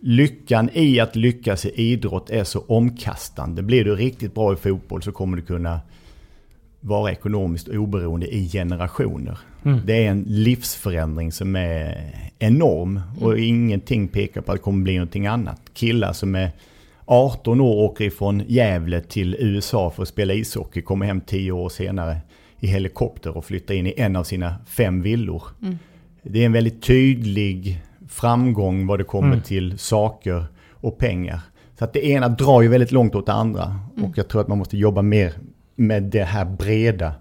lyckan 0.01 0.71
i 0.73 1.01
att 1.01 1.17
lyckas 1.17 1.65
i 1.67 1.71
idrott 1.75 2.31
är 2.31 2.45
så 2.45 2.65
omkastande. 2.69 3.63
Blir 3.63 3.85
du 3.85 3.97
riktigt 3.97 4.35
bra 4.35 4.53
i 4.53 4.57
fotboll 4.57 5.03
så 5.03 5.13
kommer 5.13 5.37
du 5.37 5.43
kunna 5.43 5.81
vara 6.81 7.13
ekonomiskt 7.13 7.69
oberoende 7.69 8.35
i 8.35 8.49
generationer. 8.49 9.39
Mm. 9.65 9.81
Det 9.87 10.07
är 10.07 10.11
en 10.11 10.25
livsförändring 10.29 11.33
som 11.33 11.57
är 11.57 12.11
enorm 12.39 13.01
och 13.21 13.39
ingenting 13.39 14.09
pekar 14.09 14.41
på 14.41 14.53
att 14.53 14.59
det 14.59 14.63
kommer 14.63 14.83
bli 14.85 14.95
någonting 14.95 15.27
annat. 15.27 15.61
Killar 15.75 16.13
som 16.13 16.35
är 16.35 16.51
18 17.05 17.61
år 17.61 17.75
åker 17.75 18.05
ifrån 18.05 18.43
Gävle 18.47 19.01
till 19.01 19.37
USA 19.39 19.91
för 19.91 20.03
att 20.03 20.09
spela 20.09 20.33
ishockey, 20.35 20.83
kommer 20.83 21.07
hem 21.07 21.21
10 21.21 21.53
år 21.53 21.69
senare 21.69 22.17
i 22.61 22.67
helikopter 22.67 23.37
och 23.37 23.45
flyttar 23.45 23.75
in 23.75 23.87
i 23.87 23.95
en 23.97 24.17
av 24.17 24.25
sina 24.25 24.55
fem 24.67 25.03
villor. 25.03 25.43
Det 26.23 26.41
är 26.43 26.47
en 26.47 26.53
väldigt 26.53 26.83
tydlig 26.83 27.81
framgång 28.09 28.87
vad 28.87 29.01
det 29.01 29.05
kommer 29.05 29.29
Mm. 29.29 29.43
till 29.43 29.79
saker 29.79 30.45
och 30.71 30.99
pengar. 30.99 31.41
Så 31.79 31.85
att 31.85 31.93
det 31.93 32.07
ena 32.07 32.29
drar 32.29 32.63
ju 32.63 32.69
väldigt 32.69 32.93
långt 32.93 33.15
åt 33.15 33.27
det 33.27 33.33
andra. 33.33 33.77
Och 34.03 34.19
jag 34.19 34.29
tror 34.29 34.41
att 34.41 34.49
man 34.49 34.59
måste 34.59 34.77
jobba 34.77 35.03
mer 35.03 35.33
med 35.77 36.03
det 36.03 36.25
här 36.25 36.45
breda 36.45 37.13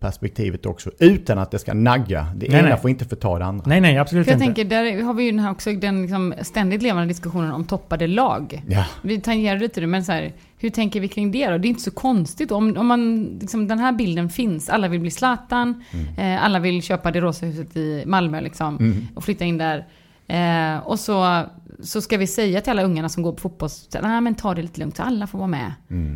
perspektivet 0.00 0.66
också. 0.66 0.90
Utan 0.98 1.38
att 1.38 1.50
det 1.50 1.58
ska 1.58 1.74
nagga. 1.74 2.26
Det 2.36 2.48
Nej, 2.48 2.58
ena 2.58 2.68
nej. 2.68 2.78
får 2.78 2.90
inte 2.90 3.04
förta 3.04 3.38
det 3.38 3.44
andra. 3.44 3.64
Nej, 3.66 3.80
nej, 3.80 3.98
absolut 3.98 4.24
För 4.26 4.32
jag 4.32 4.36
inte. 4.36 4.44
tänker, 4.44 4.64
där 4.64 5.02
har 5.02 5.14
vi 5.14 5.24
ju 5.24 5.30
den 5.30 5.40
här 5.40 5.50
också 5.50 5.72
den 5.72 6.02
liksom 6.02 6.34
ständigt 6.42 6.82
levande 6.82 7.08
diskussionen 7.08 7.52
om 7.52 7.64
toppade 7.64 8.06
lag. 8.06 8.62
Ja. 8.68 8.84
Vi 9.02 9.20
tangerar 9.20 9.58
lite 9.58 9.80
det, 9.80 9.86
men 9.86 10.04
så 10.04 10.12
här, 10.12 10.32
hur 10.58 10.70
tänker 10.70 11.00
vi 11.00 11.08
kring 11.08 11.30
det 11.30 11.50
då? 11.50 11.58
Det 11.58 11.66
är 11.66 11.70
inte 11.70 11.82
så 11.82 11.90
konstigt. 11.90 12.50
Om, 12.50 12.76
om 12.76 12.86
man, 12.86 13.24
liksom, 13.40 13.68
den 13.68 13.78
här 13.78 13.92
bilden 13.92 14.30
finns, 14.30 14.68
alla 14.68 14.88
vill 14.88 15.00
bli 15.00 15.10
Zlatan, 15.10 15.84
eh, 16.18 16.44
alla 16.44 16.58
vill 16.58 16.82
köpa 16.82 17.10
det 17.10 17.20
rosa 17.20 17.46
huset 17.46 17.76
i 17.76 18.02
Malmö 18.06 18.40
liksom, 18.40 19.06
och 19.14 19.24
flytta 19.24 19.44
in 19.44 19.58
där. 19.58 19.86
Eh, 20.28 20.78
och 20.78 21.00
så, 21.00 21.44
så 21.82 22.00
ska 22.00 22.16
vi 22.16 22.26
säga 22.26 22.60
till 22.60 22.70
alla 22.70 22.82
ungarna 22.82 23.08
som 23.08 23.22
går 23.22 23.32
på 23.32 23.38
fotboll, 23.38 23.68
nej 24.02 24.20
men 24.20 24.34
ta 24.34 24.54
det 24.54 24.62
lite 24.62 24.80
lugnt, 24.80 24.96
så 24.96 25.02
alla 25.02 25.26
får 25.26 25.38
vara 25.38 25.48
med. 25.48 25.72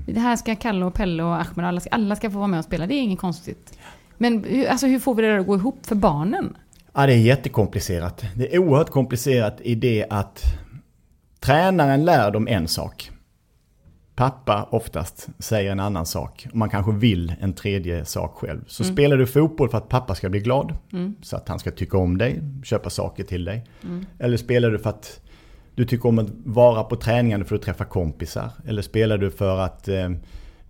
Det 0.07 0.21
här 0.21 0.37
ska 0.37 0.57
Kalle 0.57 0.85
och 0.85 0.95
Pelle 0.95 1.23
och 1.23 1.35
Ahmed, 1.35 1.66
alla 1.66 1.81
ska, 1.81 1.90
alla 1.90 2.16
ska 2.16 2.31
få 2.31 2.38
vara 2.38 2.49
med 2.49 2.59
och 2.59 2.64
spela, 2.64 2.87
det 2.87 2.95
är 2.95 3.02
inget 3.02 3.19
konstigt. 3.19 3.78
Men 4.19 4.45
alltså, 4.69 4.87
hur 4.87 4.99
får 4.99 5.14
vi 5.14 5.23
det 5.23 5.28
där 5.28 5.38
att 5.38 5.47
gå 5.47 5.54
ihop 5.54 5.87
för 5.87 5.95
barnen? 5.95 6.57
Ja, 6.95 7.07
det 7.07 7.12
är 7.12 7.16
jättekomplicerat. 7.16 8.25
Det 8.37 8.54
är 8.54 8.59
oerhört 8.59 8.90
komplicerat 8.90 9.61
i 9.61 9.75
det 9.75 10.07
att 10.11 10.42
tränaren 11.40 12.04
lär 12.04 12.31
dem 12.31 12.49
en 12.49 12.69
sak. 12.69 13.11
Pappa 14.14 14.69
oftast 14.71 15.28
säger 15.38 15.73
en 15.73 15.81
annan 15.81 16.07
sak. 16.07 16.47
Och 16.50 16.57
man 16.57 16.71
kanske 16.71 16.92
vill 16.92 17.35
en 17.40 17.52
tredje 17.52 18.04
sak 18.04 18.35
själv. 18.35 18.64
Så 18.66 18.85
spelar 18.85 19.16
du 19.16 19.26
fotboll 19.26 19.69
för 19.69 19.78
att 19.78 19.88
pappa 19.88 20.14
ska 20.14 20.28
bli 20.28 20.40
glad. 20.40 20.76
Så 21.23 21.37
att 21.37 21.49
han 21.49 21.59
ska 21.59 21.71
tycka 21.71 21.99
om 21.99 22.19
dig, 22.19 22.42
köpa 22.64 22.90
saker 22.90 23.25
till 23.25 23.45
dig. 23.45 23.64
Eller 24.19 24.37
spelar 24.37 24.71
du 24.71 24.78
för 24.78 24.90
att 24.90 25.21
du 25.75 25.85
tycker 25.85 26.09
om 26.09 26.19
att 26.19 26.29
vara 26.45 26.85
på 26.85 26.97
träningarna 26.97 27.45
för 27.45 27.57
att 27.57 27.62
träffa 27.62 27.85
kompisar. 27.85 28.50
Eller 28.67 28.83
spelar 28.83 29.19
du 29.19 29.31
för 29.31 29.59
att 29.59 29.88
eh, 29.88 30.11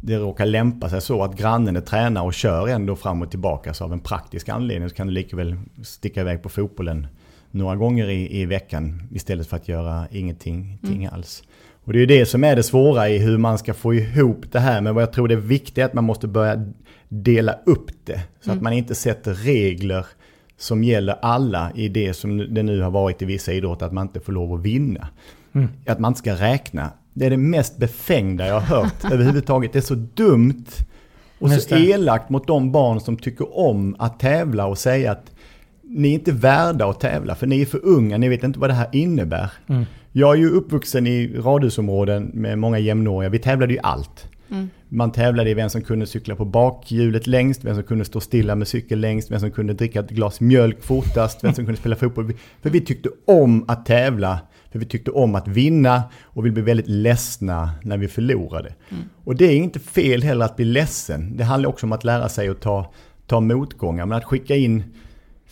det 0.00 0.16
råkar 0.16 0.46
lämpa 0.46 0.88
sig 0.88 1.00
så 1.00 1.22
att 1.22 1.36
grannen 1.36 1.76
är 1.76 1.80
tränare 1.80 2.24
och 2.24 2.34
kör 2.34 2.68
ändå 2.68 2.96
fram 2.96 3.22
och 3.22 3.30
tillbaka. 3.30 3.74
Så 3.74 3.84
av 3.84 3.92
en 3.92 4.00
praktisk 4.00 4.48
anledning 4.48 4.88
så 4.88 4.94
kan 4.94 5.06
du 5.06 5.12
lika 5.12 5.36
väl 5.36 5.56
sticka 5.82 6.20
iväg 6.20 6.42
på 6.42 6.48
fotbollen 6.48 7.06
några 7.50 7.76
gånger 7.76 8.08
i, 8.08 8.40
i 8.40 8.46
veckan 8.46 9.02
istället 9.12 9.46
för 9.46 9.56
att 9.56 9.68
göra 9.68 10.06
ingenting 10.10 10.78
ting 10.86 11.06
alls. 11.06 11.42
Och 11.84 11.92
det 11.92 11.98
är 11.98 12.00
ju 12.00 12.06
det 12.06 12.26
som 12.26 12.44
är 12.44 12.56
det 12.56 12.62
svåra 12.62 13.08
i 13.08 13.18
hur 13.18 13.38
man 13.38 13.58
ska 13.58 13.74
få 13.74 13.94
ihop 13.94 14.52
det 14.52 14.60
här. 14.60 14.80
Men 14.80 14.94
vad 14.94 15.02
jag 15.02 15.12
tror 15.12 15.28
det 15.28 15.34
är 15.34 15.38
viktigt 15.38 15.78
är 15.78 15.84
att 15.84 15.94
man 15.94 16.04
måste 16.04 16.28
börja 16.28 16.66
dela 17.08 17.58
upp 17.66 17.90
det. 18.04 18.20
Så 18.40 18.52
att 18.52 18.62
man 18.62 18.72
inte 18.72 18.94
sätter 18.94 19.34
regler 19.34 20.06
som 20.62 20.84
gäller 20.84 21.16
alla 21.22 21.72
i 21.74 21.88
det 21.88 22.14
som 22.14 22.54
det 22.54 22.62
nu 22.62 22.80
har 22.80 22.90
varit 22.90 23.22
i 23.22 23.24
vissa 23.24 23.52
idrotter, 23.52 23.86
att 23.86 23.92
man 23.92 24.06
inte 24.06 24.20
får 24.20 24.32
lov 24.32 24.54
att 24.54 24.60
vinna. 24.60 25.08
Att 25.86 25.98
man 25.98 26.10
inte 26.10 26.18
ska 26.18 26.34
räkna. 26.34 26.90
Det 27.14 27.26
är 27.26 27.30
det 27.30 27.36
mest 27.36 27.76
befängda 27.76 28.46
jag 28.46 28.60
har 28.60 28.82
hört 28.82 29.04
överhuvudtaget. 29.12 29.72
Det 29.72 29.78
är 29.78 29.80
så 29.80 29.94
dumt 29.94 30.64
och 31.38 31.48
Just 31.48 31.68
så 31.68 31.74
det. 31.74 31.80
elakt 31.80 32.30
mot 32.30 32.46
de 32.46 32.72
barn 32.72 33.00
som 33.00 33.16
tycker 33.16 33.58
om 33.58 33.96
att 33.98 34.20
tävla 34.20 34.66
och 34.66 34.78
säga 34.78 35.12
att 35.12 35.32
ni 35.82 36.08
är 36.08 36.14
inte 36.14 36.32
värda 36.32 36.90
att 36.90 37.00
tävla 37.00 37.34
för 37.34 37.46
ni 37.46 37.60
är 37.60 37.66
för 37.66 37.84
unga, 37.84 38.18
ni 38.18 38.28
vet 38.28 38.44
inte 38.44 38.58
vad 38.58 38.70
det 38.70 38.74
här 38.74 38.88
innebär. 38.92 39.50
Mm. 39.66 39.84
Jag 40.12 40.32
är 40.32 40.38
ju 40.38 40.50
uppvuxen 40.50 41.06
i 41.06 41.28
radhusområden 41.36 42.30
med 42.34 42.58
många 42.58 42.78
jämnåriga, 42.78 43.30
vi 43.30 43.38
tävlade 43.38 43.72
ju 43.72 43.78
allt. 43.82 44.28
Man 44.88 45.12
tävlade 45.12 45.50
i 45.50 45.54
vem 45.54 45.70
som 45.70 45.82
kunde 45.82 46.06
cykla 46.06 46.36
på 46.36 46.44
bakhjulet 46.44 47.26
längst, 47.26 47.64
vem 47.64 47.74
som 47.74 47.84
kunde 47.84 48.04
stå 48.04 48.20
stilla 48.20 48.54
med 48.54 48.68
cykel 48.68 49.00
längst, 49.00 49.30
vem 49.30 49.40
som 49.40 49.50
kunde 49.50 49.72
dricka 49.74 50.00
ett 50.00 50.10
glas 50.10 50.40
mjölk 50.40 50.82
fortast, 50.82 51.44
vem 51.44 51.54
som 51.54 51.64
kunde 51.64 51.80
spela 51.80 51.96
fotboll. 51.96 52.32
För 52.62 52.70
vi 52.70 52.80
tyckte 52.80 53.08
om 53.24 53.64
att 53.68 53.86
tävla, 53.86 54.40
för 54.72 54.78
vi 54.78 54.86
tyckte 54.86 55.10
om 55.10 55.34
att 55.34 55.48
vinna 55.48 56.02
och 56.22 56.46
vi 56.46 56.50
blev 56.50 56.64
väldigt 56.64 56.88
ledsna 56.88 57.70
när 57.82 57.96
vi 57.96 58.08
förlorade. 58.08 58.74
Och 59.24 59.36
det 59.36 59.44
är 59.44 59.56
inte 59.56 59.80
fel 59.80 60.22
heller 60.22 60.44
att 60.44 60.56
bli 60.56 60.64
ledsen. 60.64 61.36
Det 61.36 61.44
handlar 61.44 61.70
också 61.70 61.86
om 61.86 61.92
att 61.92 62.04
lära 62.04 62.28
sig 62.28 62.48
att 62.48 62.60
ta, 62.60 62.92
ta 63.26 63.40
motgångar, 63.40 64.06
men 64.06 64.18
att 64.18 64.24
skicka 64.24 64.56
in 64.56 64.84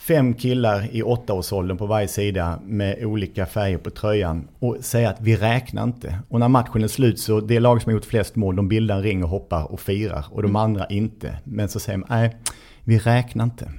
fem 0.01 0.35
killar 0.35 0.89
i 0.93 1.03
åttaårsåldern 1.03 1.77
på 1.77 1.87
varje 1.87 2.09
sida 2.09 2.59
med 2.65 3.05
olika 3.05 3.47
färger 3.47 3.79
på 3.79 3.91
tröjan 3.91 4.49
och 4.59 4.77
säga 4.81 5.11
att 5.11 5.21
vi 5.21 5.37
räknar 5.37 5.85
inte. 5.85 6.19
Och 6.29 6.41
när 6.41 6.49
matchen 6.49 6.85
är 6.85 6.89
slut 6.89 7.19
så 7.21 7.41
det 7.41 7.61
lag 7.61 7.83
som 7.83 7.91
har 7.91 7.95
gjort 7.95 8.05
flest 8.05 8.37
mål, 8.37 8.57
de 8.57 8.69
bildar 8.69 8.97
en 8.97 9.03
ring 9.03 9.25
och 9.25 9.31
hoppar 9.31 9.73
och 9.73 9.81
firar 9.81 10.25
och 10.31 10.43
de 10.43 10.57
andra 10.57 10.87
inte. 10.87 11.39
Men 11.45 11.69
så 11.69 11.81
säger 11.81 11.99
man, 11.99 12.09
nej, 12.11 12.37
vi 12.85 12.99
räknar 12.99 13.45
inte. 13.45 13.73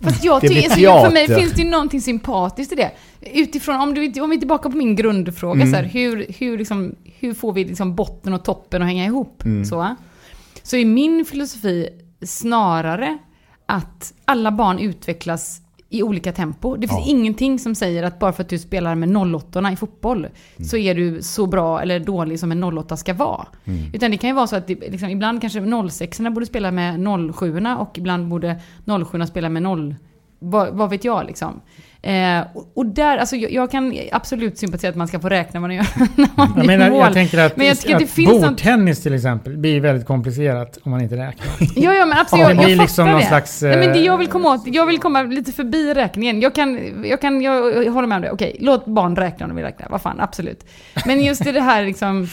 Fast 0.00 0.24
jag 0.24 0.40
tycker, 0.40 0.70
för 0.70 1.12
mig 1.12 1.26
finns 1.26 1.52
det 1.52 1.62
ju 1.62 1.70
någonting 1.70 2.00
sympatiskt 2.00 2.72
i 2.72 2.76
det. 2.76 2.90
Utifrån, 3.20 3.80
om, 3.80 3.94
du, 3.94 4.20
om 4.20 4.30
vi 4.30 4.36
är 4.36 4.40
tillbaka 4.40 4.70
på 4.70 4.76
min 4.76 4.96
grundfråga, 4.96 5.66
så 5.66 5.76
här, 5.76 5.84
hur, 5.84 6.26
hur, 6.38 6.58
liksom, 6.58 6.94
hur 7.18 7.34
får 7.34 7.52
vi 7.52 7.64
liksom 7.64 7.94
botten 7.94 8.32
och 8.32 8.44
toppen 8.44 8.82
att 8.82 8.88
hänga 8.88 9.04
ihop? 9.04 9.42
Så, 9.68 9.96
så 10.62 10.76
är 10.76 10.84
min 10.84 11.24
filosofi 11.24 11.88
snarare 12.22 13.18
att 13.66 14.14
alla 14.24 14.52
barn 14.52 14.78
utvecklas 14.78 15.60
i 15.88 16.02
olika 16.02 16.32
tempo. 16.32 16.76
Det 16.76 16.88
finns 16.88 17.08
ingenting 17.08 17.58
som 17.58 17.74
säger 17.74 18.02
att 18.02 18.18
bara 18.18 18.32
för 18.32 18.42
att 18.42 18.48
du 18.48 18.58
spelar 18.58 18.94
med 18.94 19.34
08 19.34 19.72
i 19.72 19.76
fotboll 19.76 20.26
så 20.70 20.76
är 20.76 20.94
du 20.94 21.22
så 21.22 21.46
bra 21.46 21.82
eller 21.82 22.00
dålig 22.00 22.40
som 22.40 22.52
en 22.52 22.64
08 22.64 22.96
ska 22.96 23.14
vara. 23.14 23.46
Utan 23.92 24.10
det 24.10 24.16
kan 24.16 24.30
ju 24.30 24.36
vara 24.36 24.46
så 24.46 24.56
att 24.56 24.66
det, 24.66 24.74
liksom, 24.74 25.08
ibland 25.08 25.40
kanske 25.40 25.88
06 25.90 26.20
borde 26.20 26.46
spela 26.46 26.70
med 26.70 27.06
07 27.34 27.66
och 27.78 27.98
ibland 27.98 28.28
borde 28.28 28.60
07 29.10 29.26
spela 29.26 29.48
med 29.48 29.62
0 29.62 29.94
vad, 30.38 30.74
vad 30.74 30.90
vet 30.90 31.04
jag 31.04 31.26
liksom. 31.26 31.60
Eh, 32.04 32.40
och, 32.54 32.72
och 32.74 32.86
där, 32.86 33.18
alltså 33.18 33.36
jag, 33.36 33.52
jag 33.52 33.70
kan 33.70 33.98
absolut 34.12 34.58
sympatisera 34.58 34.90
att 34.90 34.96
man 34.96 35.08
ska 35.08 35.20
få 35.20 35.28
räkna 35.28 35.60
vad 35.60 35.68
man 35.70 35.76
gör 35.76 35.86
när 36.16 36.28
man 36.36 36.52
Jag, 36.56 36.66
menar, 36.66 36.90
mål. 36.90 37.00
jag 37.00 37.12
tänker 37.12 37.38
att, 37.38 37.56
Men 37.56 37.66
jag 37.66 37.78
tycker 37.80 37.94
att 37.94 38.00
det 38.00 38.06
finns 38.06 38.30
något- 38.32 38.42
bordtennis 38.42 39.02
till 39.02 39.14
exempel 39.14 39.56
blir 39.56 39.80
väldigt 39.80 40.06
komplicerat 40.06 40.78
om 40.82 40.90
man 40.90 41.00
inte 41.00 41.14
räknar. 41.16 41.46
Ja, 41.76 41.94
ja 41.94 42.06
men 42.06 42.18
absolut. 42.18 42.42
Ja, 42.42 42.48
jag, 42.48 42.56
det 42.58 42.64
blir 42.64 42.76
jag 42.76 42.82
liksom 42.82 43.06
fattar 43.06 43.18
det. 43.20 43.26
slags, 43.26 43.62
Nej, 43.62 43.76
men 43.76 43.88
det 43.92 43.98
eh, 43.98 44.04
jag 44.06 44.18
vill 44.18 44.26
komma 44.28 44.52
åt, 44.54 44.62
jag 44.66 44.86
vill 44.86 44.98
komma 44.98 45.22
lite 45.22 45.52
förbi 45.52 45.94
räkningen. 45.94 46.40
Jag 46.40 46.54
kan, 46.54 46.80
jag 47.04 47.20
kan, 47.20 47.42
jag, 47.42 47.84
jag 47.84 47.92
håller 47.92 48.08
med 48.08 48.16
om 48.16 48.22
det. 48.22 48.30
Okej, 48.30 48.56
låt 48.60 48.86
barn 48.86 49.16
räkna 49.16 49.46
om 49.46 49.50
de 49.50 49.56
vill 49.56 49.64
räkna. 49.64 49.86
Vad 49.90 50.02
fan, 50.02 50.20
absolut. 50.20 50.64
Men 51.06 51.20
just 51.24 51.44
det 51.44 51.60
här 51.60 51.84
liksom, 51.84 52.28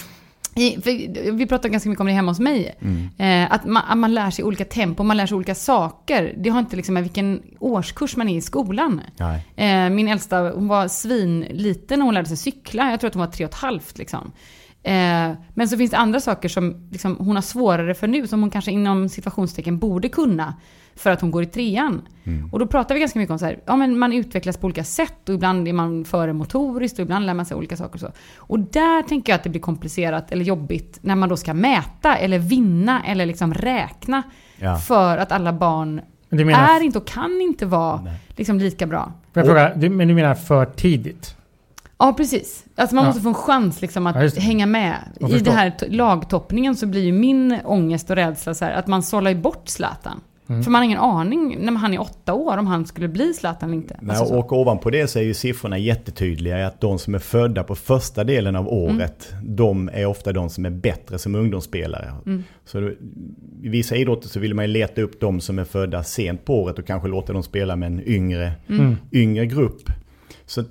i, 0.56 0.82
för 0.82 1.32
vi 1.32 1.48
pratar 1.48 1.70
ganska 1.70 1.90
mycket 1.90 2.00
om 2.02 2.08
det 2.08 2.14
hemma 2.14 2.32
hos 2.32 2.40
mig. 2.40 2.76
Eh, 3.18 3.52
att, 3.54 3.66
man, 3.66 3.84
att 3.88 3.98
man 3.98 4.14
lär 4.14 4.30
sig 4.32 4.46
olika 4.46 4.66
tempo, 4.66 5.04
man 5.04 5.18
lär 5.18 5.26
sig 5.26 5.36
olika 5.36 5.56
saker. 5.56 6.34
Det 6.38 6.50
har 6.50 6.60
inte 6.60 6.76
liksom 6.76 6.94
med 6.94 7.04
vilken 7.04 7.42
årskurs 7.60 8.16
man 8.16 8.30
är 8.30 8.38
i 8.38 8.42
skolan. 8.42 9.02
Eh, 9.56 9.90
min 9.90 10.08
äldsta, 10.08 10.38
hon 10.40 10.68
var 10.68 10.88
svinliten 10.88 12.00
när 12.00 12.06
hon 12.06 12.14
lärde 12.14 12.28
sig 12.28 12.38
cykla. 12.38 12.92
Jag 12.92 13.00
tror 13.00 13.08
att 13.08 13.14
hon 13.14 13.26
var 13.26 13.32
tre 13.32 13.46
och 13.46 13.52
ett 13.52 13.58
halvt 13.58 13.98
liksom. 13.98 14.32
Eh, 14.84 15.32
men 15.54 15.68
så 15.70 15.78
finns 15.78 15.92
det 15.92 15.98
andra 15.98 16.20
saker 16.20 16.50
som 16.50 16.88
liksom, 16.92 17.16
hon 17.20 17.36
har 17.36 17.42
svårare 17.42 17.94
för 17.94 18.08
nu, 18.08 18.28
som 18.28 18.42
hon 18.42 18.50
kanske 18.50 18.72
inom 18.72 19.10
situationstecken 19.10 19.78
borde 19.78 20.10
kunna. 20.10 20.56
För 20.96 21.10
att 21.10 21.22
hon 21.22 21.32
går 21.32 21.44
i 21.44 21.46
trean. 21.46 22.02
Och 22.52 22.60
då 22.60 22.68
pratar 22.68 22.96
vi 22.96 23.02
ganska 23.02 23.20
mycket 23.20 23.32
om 23.32 23.40
så 23.40 23.46
här, 23.46 23.60
ja 23.66 23.76
men 23.76 24.00
man 24.00 24.14
utvecklas 24.14 24.58
på 24.58 24.66
olika 24.66 24.84
sätt 24.84 25.30
och 25.30 25.36
ibland 25.36 25.68
är 25.68 25.74
man 25.74 26.06
före 26.06 26.34
motoriskt 26.34 27.00
och 27.00 27.04
ibland 27.04 27.26
lär 27.26 27.34
man 27.34 27.46
sig 27.46 27.58
olika 27.58 27.78
saker 27.78 27.94
och 27.94 28.00
så. 28.00 28.12
Och 28.38 28.60
där 28.60 29.04
tänker 29.04 29.32
jag 29.32 29.38
att 29.38 29.44
det 29.44 29.50
blir 29.50 29.62
komplicerat 29.62 30.32
eller 30.32 30.46
jobbigt 30.46 31.00
när 31.02 31.16
man 31.16 31.30
då 31.30 31.38
ska 31.38 31.54
mäta 31.54 32.16
eller 32.16 32.40
vinna 32.40 33.04
eller 33.06 33.26
liksom 33.26 33.54
räkna. 33.54 34.24
Ja. 34.58 34.76
För 34.76 35.18
att 35.18 35.32
alla 35.32 35.54
barn 35.54 36.02
är 36.32 36.82
inte 36.82 36.98
och 36.98 37.08
kan 37.08 37.42
inte 37.42 37.66
vara 37.66 38.08
liksom 38.36 38.60
lika 38.60 38.88
bra. 38.88 39.14
får 39.34 39.40
jag 39.40 39.46
fråga, 39.46 39.90
men 39.90 40.08
du 40.08 40.14
menar 40.14 40.36
för 40.36 40.66
tidigt? 40.66 41.36
Ja, 42.02 42.14
precis. 42.18 42.66
Alltså 42.76 42.96
man 42.96 43.04
Ja. 43.06 43.10
måste 43.10 43.22
få 43.22 43.30
en 43.30 43.36
chans 43.36 43.82
liksom 43.82 44.08
att 44.08 44.36
Ja, 44.36 44.42
hänga 44.42 44.66
med. 44.66 44.96
I 45.30 45.40
det 45.40 45.52
här 45.52 45.74
lagtoppningen 45.90 46.76
så 46.76 46.86
blir 46.88 47.02
ju 47.04 47.12
min 47.12 47.58
ångest 47.66 48.10
och 48.10 48.16
rädsla 48.16 48.54
så 48.54 48.66
här, 48.66 48.72
att 48.74 48.88
man 48.88 49.04
sållar 49.04 49.32
ju 49.32 49.38
bort 49.38 49.70
Zlatan. 49.70 50.22
Mm. 50.50 50.64
För 50.64 50.72
man 50.72 50.80
har 50.80 50.86
ingen 50.86 50.98
aning 51.00 51.58
när 51.60 51.74
han 51.74 51.94
är 51.94 52.02
åtta 52.02 52.34
år 52.34 52.58
om 52.58 52.68
han 52.68 52.86
skulle 52.86 53.08
bli 53.08 53.34
Zlatan 53.34 53.70
eller 53.70 53.78
inte. 53.78 53.98
Nej, 54.02 54.16
Alltså 54.18 54.34
så. 54.34 54.40
och 54.40 54.52
ovanpå 54.52 54.90
det 54.90 55.08
så 55.08 55.20
är 55.20 55.24
ju 55.24 55.34
siffrorna 55.34 55.78
jättetydliga. 55.78 56.68
Att 56.68 56.82
de 56.82 57.00
som 57.00 57.16
är 57.16 57.20
födda 57.20 57.64
på 57.64 57.76
första 57.76 58.24
delen 58.24 58.56
av 58.56 58.68
året, 58.68 59.34
de 59.44 59.90
är 59.94 60.06
ofta 60.06 60.32
de 60.34 60.50
som 60.50 60.66
är 60.66 60.70
bättre 60.70 61.20
som 61.20 61.36
ungdomsspelare. 61.36 62.14
Så 62.66 62.80
då, 62.80 62.90
I 63.64 63.70
vissa 63.70 63.96
idrotter 63.96 64.30
så 64.30 64.40
vill 64.40 64.54
man 64.54 64.66
ju 64.66 64.72
leta 64.72 65.02
upp 65.02 65.20
de 65.22 65.42
som 65.42 65.60
är 65.60 65.64
födda 65.64 66.04
sent 66.04 66.46
på 66.46 66.62
året 66.64 66.80
och 66.80 66.88
kanske 66.88 67.08
låta 67.08 67.34
dem 67.34 67.44
spela 67.44 67.76
med 67.76 67.88
en 67.88 68.02
yngre, 68.08 68.52
yngre 69.12 69.46
grupp. 69.46 69.82
Så 70.46 70.64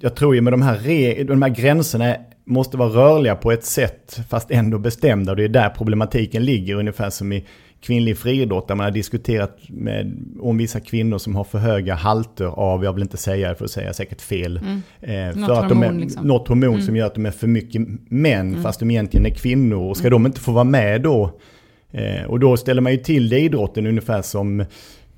jag 0.00 0.14
tror 0.14 0.34
ju 0.34 0.40
med 0.40 0.52
de 0.52 0.62
här, 0.62 0.78
re, 0.78 1.24
de 1.24 1.42
här 1.42 1.48
gränserna 1.48 2.16
måste 2.44 2.76
vara 2.76 2.88
rörliga 2.88 3.36
på 3.36 3.52
ett 3.52 3.64
sätt 3.64 4.20
fast 4.28 4.50
ändå 4.50 4.78
bestämda. 4.78 5.34
Det 5.34 5.44
är 5.44 5.48
där 5.48 5.68
problematiken 5.70 6.44
ligger, 6.44 6.74
ungefär 6.74 7.10
som 7.10 7.32
i 7.32 7.46
kvinnlig 7.80 8.18
friidrott 8.18 8.68
där 8.68 8.74
man 8.74 8.84
har 8.84 8.90
diskuterat 8.90 9.58
med, 9.68 10.16
om 10.40 10.56
vissa 10.56 10.80
kvinnor 10.80 11.18
som 11.18 11.36
har 11.36 11.44
för 11.44 11.58
höga 11.58 11.94
halter 11.94 12.44
av, 12.44 12.84
jag 12.84 12.92
vill 12.92 13.02
inte 13.02 13.16
säga 13.16 13.48
det 13.48 13.54
för 13.54 13.64
att 13.64 13.70
säga 13.70 13.92
säkert 13.92 14.20
fel, 14.20 14.60
eh, 15.00 15.12
Något 15.12 15.46
för 15.46 15.52
att 15.52 15.68
de 15.68 15.82
är, 15.82 15.86
hormon, 15.86 16.00
liksom. 16.00 16.26
något 16.26 16.48
hormon 16.48 16.82
som 16.82 16.96
gör 16.96 17.06
att 17.06 17.14
de 17.14 17.26
är 17.26 17.30
för 17.30 17.46
mycket 17.46 17.82
män 18.08 18.62
fast 18.62 18.80
de 18.80 18.90
egentligen 18.90 19.26
är 19.26 19.34
kvinnor. 19.34 19.90
Och 19.90 19.96
ska 19.96 20.10
de 20.10 20.26
inte 20.26 20.40
få 20.40 20.52
vara 20.52 20.64
med 20.64 21.02
då? 21.02 21.38
Eh, 21.92 22.24
och 22.24 22.40
då 22.40 22.56
ställer 22.56 22.82
man 22.82 22.92
ju 22.92 22.98
till 22.98 23.28
det 23.28 23.38
i 23.38 23.44
idrotten 23.44 23.86
ungefär 23.86 24.22
som 24.22 24.64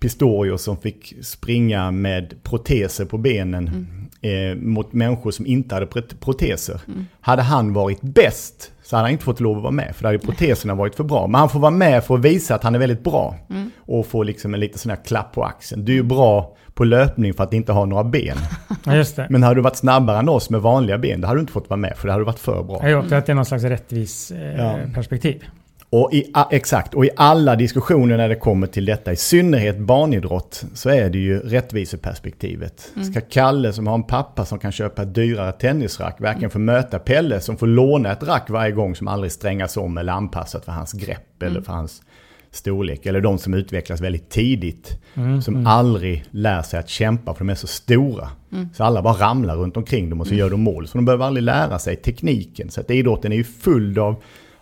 Pistorius 0.00 0.62
som 0.62 0.76
fick 0.76 1.14
springa 1.20 1.90
med 1.90 2.34
proteser 2.42 3.04
på 3.04 3.18
benen 3.18 3.86
eh, 4.22 4.56
mot 4.56 4.92
människor 4.92 5.30
som 5.30 5.46
inte 5.46 5.74
hade 5.74 5.86
prot- 5.86 6.20
proteser. 6.20 6.80
Hade 7.20 7.42
han 7.42 7.72
varit 7.72 8.00
bäst 8.02 8.72
så 8.82 8.96
hade 8.96 9.04
han 9.06 9.12
inte 9.12 9.24
fått 9.24 9.40
lov 9.40 9.56
att 9.56 9.62
vara 9.62 9.72
med 9.72 9.96
för 9.96 10.02
då 10.02 10.08
hade 10.08 10.18
proteserna 10.18 10.74
varit 10.74 10.94
för 10.94 11.04
bra. 11.04 11.26
Men 11.26 11.38
han 11.38 11.48
får 11.48 11.60
vara 11.60 11.70
med 11.70 12.04
för 12.04 12.14
att 12.14 12.20
visa 12.20 12.54
att 12.54 12.62
han 12.64 12.74
är 12.74 12.78
väldigt 12.78 13.04
bra. 13.04 13.36
Och 13.78 14.06
få 14.06 14.22
liksom 14.22 14.54
en 14.54 14.60
liten 14.60 14.78
sån 14.78 14.90
här 14.90 14.98
klapp 15.04 15.32
på 15.32 15.44
axeln. 15.44 15.84
Du 15.84 15.92
är 15.92 15.96
ju 15.96 16.02
bra 16.02 16.56
på 16.74 16.84
löpning 16.84 17.34
för 17.34 17.44
att 17.44 17.52
inte 17.52 17.72
ha 17.72 17.84
några 17.84 18.04
ben. 18.04 18.36
Ja. 18.84 19.04
Men 19.30 19.42
hade 19.42 19.54
du 19.54 19.60
varit 19.60 19.76
snabbare 19.76 20.18
än 20.18 20.28
oss 20.28 20.50
med 20.50 20.60
vanliga 20.60 20.98
ben, 20.98 21.20
då 21.20 21.26
hade 21.28 21.38
du 21.38 21.40
inte 21.40 21.52
fått 21.52 21.70
vara 21.70 21.76
med 21.78 21.96
för 21.96 22.06
det 22.08 22.12
hade 22.12 22.24
varit 22.24 22.38
för 22.38 22.62
bra. 22.62 22.88
Jag 22.88 23.08
tror 23.08 23.18
att 23.18 23.26
det 23.26 23.32
är 23.32 23.36
någon 23.36 23.44
slags 23.44 23.64
rättvis 23.64 24.30
eh, 24.30 24.56
Ja. 24.56 24.76
perspektiv. 24.94 25.44
Och 25.94 26.08
i, 26.12 26.30
a- 26.34 26.48
exakt, 26.50 26.94
och 26.94 27.04
i 27.04 27.10
alla 27.16 27.56
diskussioner 27.56 28.16
när 28.16 28.28
det 28.28 28.34
kommer 28.34 28.66
till 28.66 28.84
detta, 28.84 29.12
i 29.12 29.16
synnerhet 29.16 29.78
barnidrott, 29.78 30.64
så 30.74 30.88
är 30.90 31.10
det 31.10 31.18
ju 31.18 31.38
rättviseperspektivet. 31.96 32.92
Ska 33.10 33.20
Kalle 33.20 33.72
som 33.72 33.86
har 33.86 33.94
en 33.94 34.02
pappa 34.02 34.44
som 34.44 34.58
kan 34.58 34.72
köpa 34.72 35.02
ett 35.02 35.14
dyrare 35.14 35.52
tennisrack 35.52 36.20
verkligen 36.20 36.50
få 36.50 36.58
möta 36.58 36.98
Pelle 36.98 37.40
som 37.40 37.56
får 37.56 37.66
låna 37.66 38.12
ett 38.12 38.22
rack 38.22 38.50
varje 38.50 38.72
gång 38.72 38.94
som 38.96 39.08
aldrig 39.08 39.32
strängas 39.32 39.76
om 39.76 39.98
eller 39.98 40.12
anpassat 40.12 40.64
för 40.64 40.72
hans 40.72 40.92
grepp 40.92 41.42
eller 41.42 41.60
för 41.60 41.72
hans 41.72 42.02
storlek. 42.50 43.06
Eller 43.06 43.20
de 43.20 43.38
som 43.38 43.54
utvecklas 43.54 44.00
väldigt 44.00 44.30
tidigt. 44.30 44.98
som 45.42 45.66
aldrig 45.66 46.24
lär 46.30 46.62
sig 46.62 46.80
att 46.80 46.88
kämpa 46.88 47.34
för 47.34 47.38
de 47.44 47.50
är 47.50 47.54
så 47.54 47.66
stora. 47.66 48.28
Så 48.74 48.84
alla 48.84 49.02
bara 49.02 49.14
ramlar 49.14 49.56
runt 49.56 49.76
omkring 49.76 50.10
dem 50.10 50.20
och 50.20 50.26
så 50.26 50.34
gör 50.34 50.50
de 50.50 50.60
mål. 50.60 50.88
Så 50.88 50.98
de 50.98 51.04
behöver 51.04 51.24
aldrig 51.24 51.42
lära 51.44 51.78
sig 51.78 51.96
tekniken. 51.96 52.70
Så 52.70 52.80
att 52.80 52.90
idrotten 52.90 53.32
är 53.32 53.36
ju 53.36 53.44
full 53.44 53.98
av, 53.98 54.14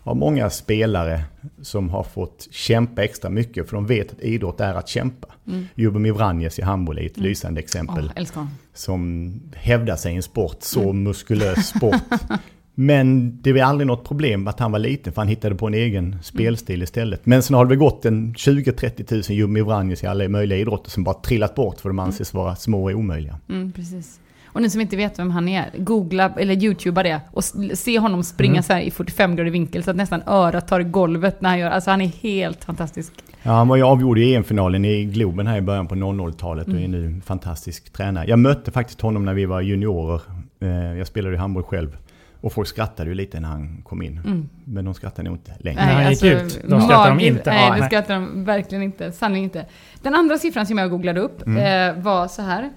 av 0.03 0.17
många 0.17 0.51
spelare 0.51 1.25
som 1.63 1.91
har 1.91 2.03
fått 2.03 2.49
kämpa 2.51 3.05
extra 3.05 3.31
mycket. 3.31 3.69
För 3.69 3.77
de 3.77 3.87
vet 3.87 4.13
att 4.13 4.21
idrott 4.21 4.61
är 4.61 4.75
att 4.75 4.89
kämpa. 4.89 5.29
Mm. 5.47 5.67
Jubomir 5.75 6.13
Vranjes 6.13 6.59
i 6.59 6.63
handboll 6.63 6.99
är 6.99 7.07
ett 7.07 7.19
lysande 7.19 7.61
exempel 7.61 8.13
honom. 8.35 8.51
som 8.75 9.33
hävdar 9.55 9.97
sig 9.97 10.13
i 10.13 10.17
en 10.17 10.23
sport, 10.23 10.57
så 10.61 10.93
muskulös 10.93 11.69
sport. 11.69 11.95
Men 12.75 13.39
det 13.43 13.53
var 13.53 13.61
aldrig 13.61 13.87
något 13.87 14.05
problem 14.05 14.49
att 14.49 14.61
han 14.61 14.73
var 14.73 14.79
liten 14.79 15.13
för 15.13 15.21
han 15.21 15.29
hittade 15.29 15.55
på 15.55 15.67
en 15.67 15.75
egen 15.75 16.17
spelstil 16.23 16.83
istället. 16.83 17.27
Men 17.27 17.43
sen 17.43 17.55
har 17.57 17.65
det 17.65 17.69
väl 17.69 17.79
gått 17.79 18.05
en 18.05 18.35
20-30 18.35 19.05
tusen 19.05 19.37
Jummi 19.37 19.61
Vranjes 19.61 20.05
i 20.05 20.07
alla 20.07 20.29
möjliga 20.29 20.59
idrotter 20.59 20.91
som 20.91 21.05
bara 21.05 21.15
trillat 21.15 21.55
bort 21.55 21.81
för 21.81 21.89
de 21.89 21.99
anses 21.99 22.35
vara 22.35 22.57
små 22.57 22.85
och 22.85 22.99
omöjliga. 22.99 23.39
Mm, 23.49 23.73
precis. 23.73 24.21
Och 24.53 24.63
ni 24.63 24.71
som 24.71 24.81
inte 24.81 24.97
vet 24.97 25.19
vem 25.19 25.31
han 25.31 25.49
är, 25.49 25.71
googla 25.79 26.33
eller 26.37 26.65
youtuba 26.65 27.03
det 27.03 27.21
och 27.33 27.45
se 27.75 27.99
honom 27.99 28.23
springa 28.23 28.63
så 28.63 28.73
här 28.73 28.81
i 28.81 28.91
45 28.91 29.37
grader 29.37 29.51
vinkel 29.51 29.83
så 29.83 29.91
att 29.91 29.97
nästan 29.97 30.23
örat 30.27 30.69
tar 30.69 30.81
i 30.81 30.85
golvet 30.85 31.41
när 31.41 31.49
han 31.49 31.59
gör, 31.59 31.71
alltså 31.71 31.91
han 31.91 32.01
är 32.01 32.07
helt 32.07 32.65
fantastisk. 32.65 33.13
Ja, 33.43 33.51
han 33.53 33.69
var 33.69 33.77
ju 33.77 33.83
avgjord 33.83 34.19
i 34.19 34.35
EM-finalen 34.35 34.85
i 34.85 35.05
Globen 35.05 35.47
här 35.47 35.57
i 35.59 35.61
början 35.61 35.87
på 35.87 35.95
00-talet 35.95 36.69
och 36.69 36.75
är 36.81 36.89
nu 36.89 37.07
en 37.07 37.23
fantastisk 37.23 37.93
tränare. 37.93 38.25
Jag 38.29 38.39
mötte 38.39 38.71
faktiskt 38.71 39.01
honom 39.01 39.25
när 39.25 39.35
vi 39.35 39.47
var 39.47 39.61
juniorer. 39.61 40.21
Eh, 40.61 40.69
Jag 40.99 41.07
spelade 41.07 41.35
ju 41.35 41.41
handboll 41.41 41.63
själv. 41.63 41.97
Och 42.43 42.53
folk 42.53 42.69
skrattade 42.69 43.09
ju 43.11 43.15
lite 43.15 43.41
när 43.41 43.49
han 43.49 43.83
kom 43.83 44.03
in. 44.03 44.49
Men 44.65 44.85
de 44.85 44.95
skrattar 44.95 45.23
nog 45.23 45.35
inte 45.35 45.53
längre. 45.59 45.85
Nej, 45.87 45.95
han 46.05 46.13
gick 46.13 46.23
ut. 46.25 46.61
Då 46.69 46.81
skrattar 46.81 47.09
de 47.17 47.21
inte. 47.25 47.51
Nej, 47.51 47.71
det 47.71 47.77
nej. 47.79 47.87
skrattar 47.89 48.15
de 48.15 48.45
verkligen 48.45 48.83
inte. 48.85 49.13
Sannerligen 49.13 49.45
inte. 49.45 49.67
Den 50.03 50.15
andra 50.15 50.39
siffran 50.39 50.67
som 50.67 50.79
jag 50.79 50.91
googlade 50.91 51.21
upp 51.21 51.47
Mm. 51.47 51.97
eh, 51.97 52.03
var 52.03 52.29
så 52.29 52.43
här. 52.43 52.71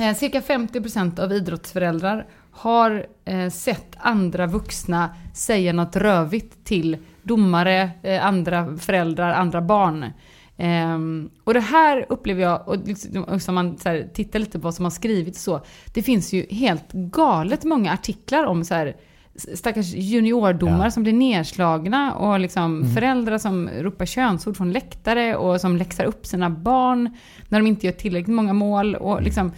Eh, 0.00 0.14
cirka 0.14 0.40
50% 0.40 1.18
av 1.20 1.32
idrottsföräldrar 1.32 2.26
har 2.50 3.06
eh, 3.24 3.50
sett 3.50 3.96
andra 3.98 4.46
vuxna 4.46 5.10
säga 5.34 5.72
något 5.72 5.96
rövigt 5.96 6.64
till 6.64 6.96
domare, 7.22 7.90
eh, 8.02 8.26
andra 8.26 8.76
föräldrar, 8.76 9.32
andra 9.32 9.60
barn. 9.60 10.04
Ehm, 10.56 11.30
och 11.44 11.54
det 11.54 11.60
här 11.60 12.06
upplever 12.08 12.42
jag, 12.42 12.68
och 12.68 12.76
liksom, 12.86 13.54
man 13.54 13.78
så 13.78 14.02
tittar 14.14 14.38
lite 14.38 14.58
på 14.58 14.64
vad 14.64 14.74
som 14.74 14.84
har 14.84 14.90
skrivits 14.90 15.42
så, 15.42 15.60
det 15.94 16.02
finns 16.02 16.32
ju 16.32 16.46
helt 16.50 16.92
galet 16.92 17.64
många 17.64 17.92
artiklar 17.92 18.44
om 18.44 18.64
så 18.64 18.74
här, 18.74 18.96
stackars 19.54 19.94
juniordomare 19.94 20.86
Ja. 20.86 20.90
som 20.90 21.02
blir 21.02 21.12
nedslagna 21.12 22.14
och 22.14 22.40
liksom 22.40 22.80
Mm. 22.80 22.94
föräldrar 22.94 23.38
som 23.38 23.68
ropar 23.68 24.06
könsord 24.06 24.56
från 24.56 24.72
läktare 24.72 25.36
och 25.36 25.60
som 25.60 25.76
läxar 25.76 26.04
upp 26.04 26.26
sina 26.26 26.50
barn 26.50 27.16
när 27.48 27.58
de 27.60 27.66
inte 27.66 27.86
gör 27.86 27.92
tillräckligt 27.92 28.36
många 28.36 28.52
mål. 28.52 28.88
Mm. 28.94 29.02
Och 29.02 29.22
liksom, 29.22 29.52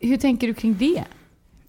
hur 0.00 0.16
tänker 0.16 0.46
du 0.46 0.54
kring 0.54 0.76
det? 0.78 1.04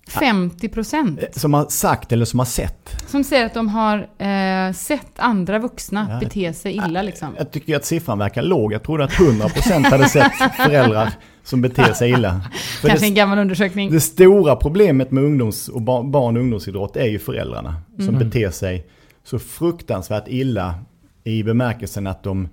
50 0.07 0.67
procent 0.69 1.19
Som 1.31 1.53
har 1.53 1.65
sagt 1.65 2.11
eller 2.11 2.25
som 2.25 2.39
har 2.39 2.45
sett. 2.45 3.03
som 3.07 3.23
säger 3.23 3.45
att 3.45 3.53
de 3.53 3.67
har 3.69 3.97
eh, 4.17 4.73
sett 4.73 5.11
andra 5.19 5.59
vuxna 5.59 6.07
Ja. 6.09 6.19
bete 6.19 6.53
sig 6.53 6.73
illa. 6.75 7.01
Liksom. 7.01 7.27
Jag 7.37 7.51
tycker 7.51 7.75
att 7.75 7.85
siffran 7.85 8.17
verkar 8.19 8.41
låg. 8.43 8.73
Jag 8.73 8.83
trodde 8.83 9.03
att 9.03 9.11
100% 9.11 9.83
hade 9.89 10.09
sett 10.09 10.31
föräldrar 10.55 11.13
som 11.43 11.61
beter 11.61 11.93
sig 11.93 12.11
illa. 12.11 12.41
För 12.81 12.87
Kanske 12.87 13.05
det, 13.05 13.09
en 13.09 13.15
gammal 13.15 13.39
undersökning. 13.39 13.91
det 13.91 13.99
stora 13.99 14.55
problemet 14.55 15.11
med 15.11 15.23
ungdoms 15.23 15.67
och 15.69 15.81
bar- 15.81 16.03
barn 16.03 16.37
och 16.37 16.41
ungdomsidrott 16.43 16.97
är 16.97 17.05
ju 17.07 17.19
föräldrarna. 17.19 17.75
Som 17.97 18.07
Mm. 18.15 18.19
beter 18.29 18.49
sig 18.49 18.85
så 19.23 19.39
fruktansvärt 19.39 20.27
illa 20.27 20.75
i 21.23 21.43
bemärkelsen 21.43 22.07
att 22.07 22.23
de 22.23 22.49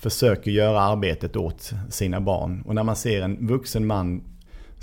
försöker 0.00 0.50
göra 0.50 0.80
arbetet 0.80 1.36
åt 1.36 1.72
sina 1.90 2.20
barn. 2.20 2.62
Och 2.66 2.74
när 2.74 2.82
man 2.82 2.96
ser 2.96 3.22
en 3.22 3.46
vuxen 3.46 3.86
man 3.86 4.22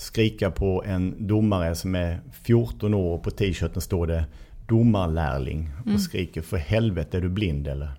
skrika 0.01 0.51
på 0.51 0.83
en 0.85 1.27
domare 1.27 1.75
som 1.75 1.95
är 1.95 2.19
14 2.31 2.93
år 2.93 3.13
och 3.13 3.23
på 3.23 3.31
t-shirten 3.31 3.81
står 3.81 4.07
det 4.07 4.25
domarlärling 4.67 5.69
och 5.93 6.01
skriker 6.01 6.41
för 6.41 6.57
helvete 6.57 7.17
är 7.17 7.21
du 7.21 7.29
blind 7.29 7.67
eller? 7.67 7.91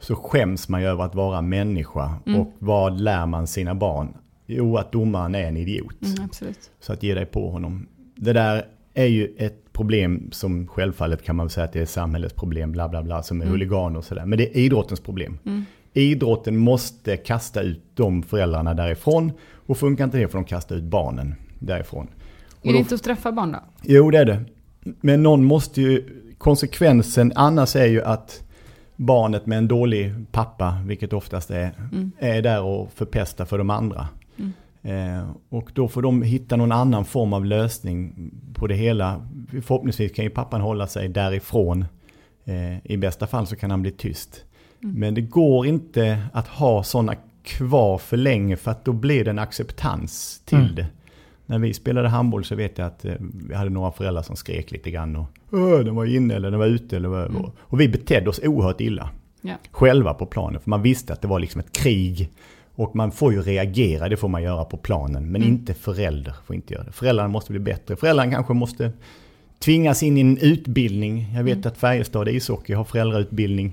Så 0.00 0.14
skäms 0.14 0.68
man 0.68 0.80
ju 0.80 0.86
över 0.86 1.04
att 1.04 1.14
vara 1.14 1.42
människa 1.42 2.14
och 2.36 2.52
vad 2.58 3.00
lär 3.00 3.26
man 3.26 3.46
sina 3.46 3.74
barn? 3.74 4.08
Jo, 4.46 4.76
att 4.76 4.92
domaren 4.92 5.34
är 5.34 5.48
en 5.48 5.56
idiot. 5.56 6.02
Mm, 6.02 6.24
absolut. 6.24 6.70
Så 6.80 6.92
att 6.92 7.02
ge 7.02 7.14
dig 7.14 7.26
på 7.26 7.50
honom. 7.50 7.86
Det 8.16 8.32
där 8.32 8.64
är 8.94 9.06
ju 9.06 9.34
ett 9.38 9.72
problem 9.72 10.28
som 10.32 10.66
självfallet 10.66 11.22
kan 11.22 11.36
man 11.36 11.50
säga 11.50 11.64
att 11.64 11.72
det 11.72 11.80
är 11.80 11.86
samhällets 11.86 12.34
problem, 12.34 12.72
bla 12.72 12.88
bla 12.88 13.02
bla, 13.02 13.22
som 13.22 13.42
är 13.42 13.46
huliganer 13.46 13.98
och 13.98 14.04
sådär. 14.04 14.26
Men 14.26 14.38
det 14.38 14.56
är 14.56 14.60
idrottens 14.60 15.00
problem. 15.00 15.38
Idrotten 15.96 16.56
måste 16.56 17.16
kasta 17.16 17.62
ut 17.62 17.82
de 17.94 18.22
föräldrarna 18.22 18.74
därifrån 18.74 19.32
och 19.66 19.78
funkar 19.78 20.04
inte 20.04 20.18
det 20.18 20.28
får 20.28 20.38
de 20.38 20.44
kasta 20.44 20.74
ut 20.74 20.84
barnen 20.84 21.34
därifrån. 21.58 22.08
Är 22.62 22.72
det 22.72 22.78
inte 22.78 22.94
att 22.94 23.00
straffa 23.00 23.32
barn 23.32 23.52
då? 23.52 23.58
Jo, 23.82 24.10
det 24.10 24.18
är 24.18 24.24
det. 24.24 24.44
Men 25.00 25.22
någon 25.22 25.44
måste 25.44 25.82
ju, 25.82 26.04
konsekvensen 26.38 27.32
annars 27.34 27.76
är 27.76 27.86
ju 27.86 28.02
att 28.02 28.42
barnet 28.96 29.46
med 29.46 29.58
en 29.58 29.68
dålig 29.68 30.14
pappa, 30.32 30.78
vilket 30.86 31.12
oftast 31.12 31.50
är, 31.50 31.72
är 32.18 32.42
där 32.42 32.62
och 32.62 32.92
förpestar 32.92 33.44
för 33.44 33.58
de 33.58 33.70
andra. 33.70 34.08
Eh, 34.82 35.30
och 35.48 35.70
då 35.74 35.88
får 35.88 36.02
de 36.02 36.22
hitta 36.22 36.56
någon 36.56 36.72
annan 36.72 37.04
form 37.04 37.32
av 37.32 37.44
lösning 37.44 38.30
på 38.54 38.66
det 38.66 38.74
hela. 38.74 39.26
Förhoppningsvis 39.50 40.12
kan 40.12 40.24
ju 40.24 40.30
pappan 40.30 40.60
hålla 40.60 40.86
sig 40.86 41.08
därifrån. 41.08 41.84
Eh, 42.44 42.86
I 42.92 42.96
bästa 42.96 43.26
fall 43.26 43.46
så 43.46 43.56
kan 43.56 43.70
han 43.70 43.82
bli 43.82 43.90
tyst. 43.90 44.44
Men 44.80 45.14
det 45.14 45.20
går 45.20 45.66
inte 45.66 46.22
att 46.32 46.48
ha 46.48 46.82
sådana 46.82 47.14
kvar 47.42 47.98
för 47.98 48.16
länge 48.16 48.56
för 48.56 48.70
att 48.70 48.84
då 48.84 48.92
blir 48.92 49.24
det 49.24 49.30
en 49.30 49.38
acceptans 49.38 50.42
till 50.44 50.58
Mm. 50.58 50.74
det. 50.74 50.86
När 51.46 51.58
vi 51.58 51.74
spelade 51.74 52.08
handboll 52.08 52.44
så 52.44 52.54
vet 52.54 52.78
jag 52.78 52.86
att 52.86 53.04
eh, 53.04 53.12
vi 53.48 53.54
hade 53.54 53.70
några 53.70 53.92
föräldrar 53.92 54.22
som 54.22 54.36
skrek 54.36 54.70
lite 54.70 54.90
grann 54.90 55.16
och 55.16 55.26
den 55.84 55.94
var 55.94 56.04
inne 56.04 56.34
eller 56.34 56.50
den 56.50 56.60
var 56.60 56.66
ute 56.66 56.96
eller 56.96 57.08
vad 57.08 57.52
Och 57.60 57.80
vi 57.80 57.88
betedde 57.88 58.30
oss 58.30 58.40
oerhört 58.44 58.80
illa. 58.80 59.10
Ja. 59.40 59.54
Själva 59.70 60.14
på 60.14 60.26
planen 60.26 60.60
för 60.60 60.70
man 60.70 60.82
visste 60.82 61.12
att 61.12 61.22
det 61.22 61.28
var 61.28 61.40
liksom 61.40 61.60
ett 61.60 61.72
krig. 61.72 62.30
Och 62.74 62.96
man 62.96 63.12
får 63.12 63.32
ju 63.32 63.42
reagera, 63.42 64.08
det 64.08 64.16
får 64.16 64.28
man 64.28 64.42
göra 64.42 64.64
på 64.64 64.76
planen. 64.76 65.32
Men 65.32 65.42
inte 65.42 65.74
förälder 65.74 66.34
får 66.46 66.56
inte 66.56 66.74
göra 66.74 66.84
det. 66.84 66.92
Föräldrarna 66.92 67.28
måste 67.28 67.52
bli 67.52 67.60
bättre. 67.60 67.96
Föräldrarna 67.96 68.32
kanske 68.32 68.54
måste 68.54 68.92
tvingas 69.58 70.02
in 70.02 70.18
i 70.18 70.20
en 70.20 70.38
utbildning. 70.38 71.32
Jag 71.34 71.44
vet 71.44 71.66
att 71.66 71.78
Färjestad 71.78 72.28
ishockey 72.28 72.72
har 72.74 72.84
föräldrautbildning. 72.84 73.72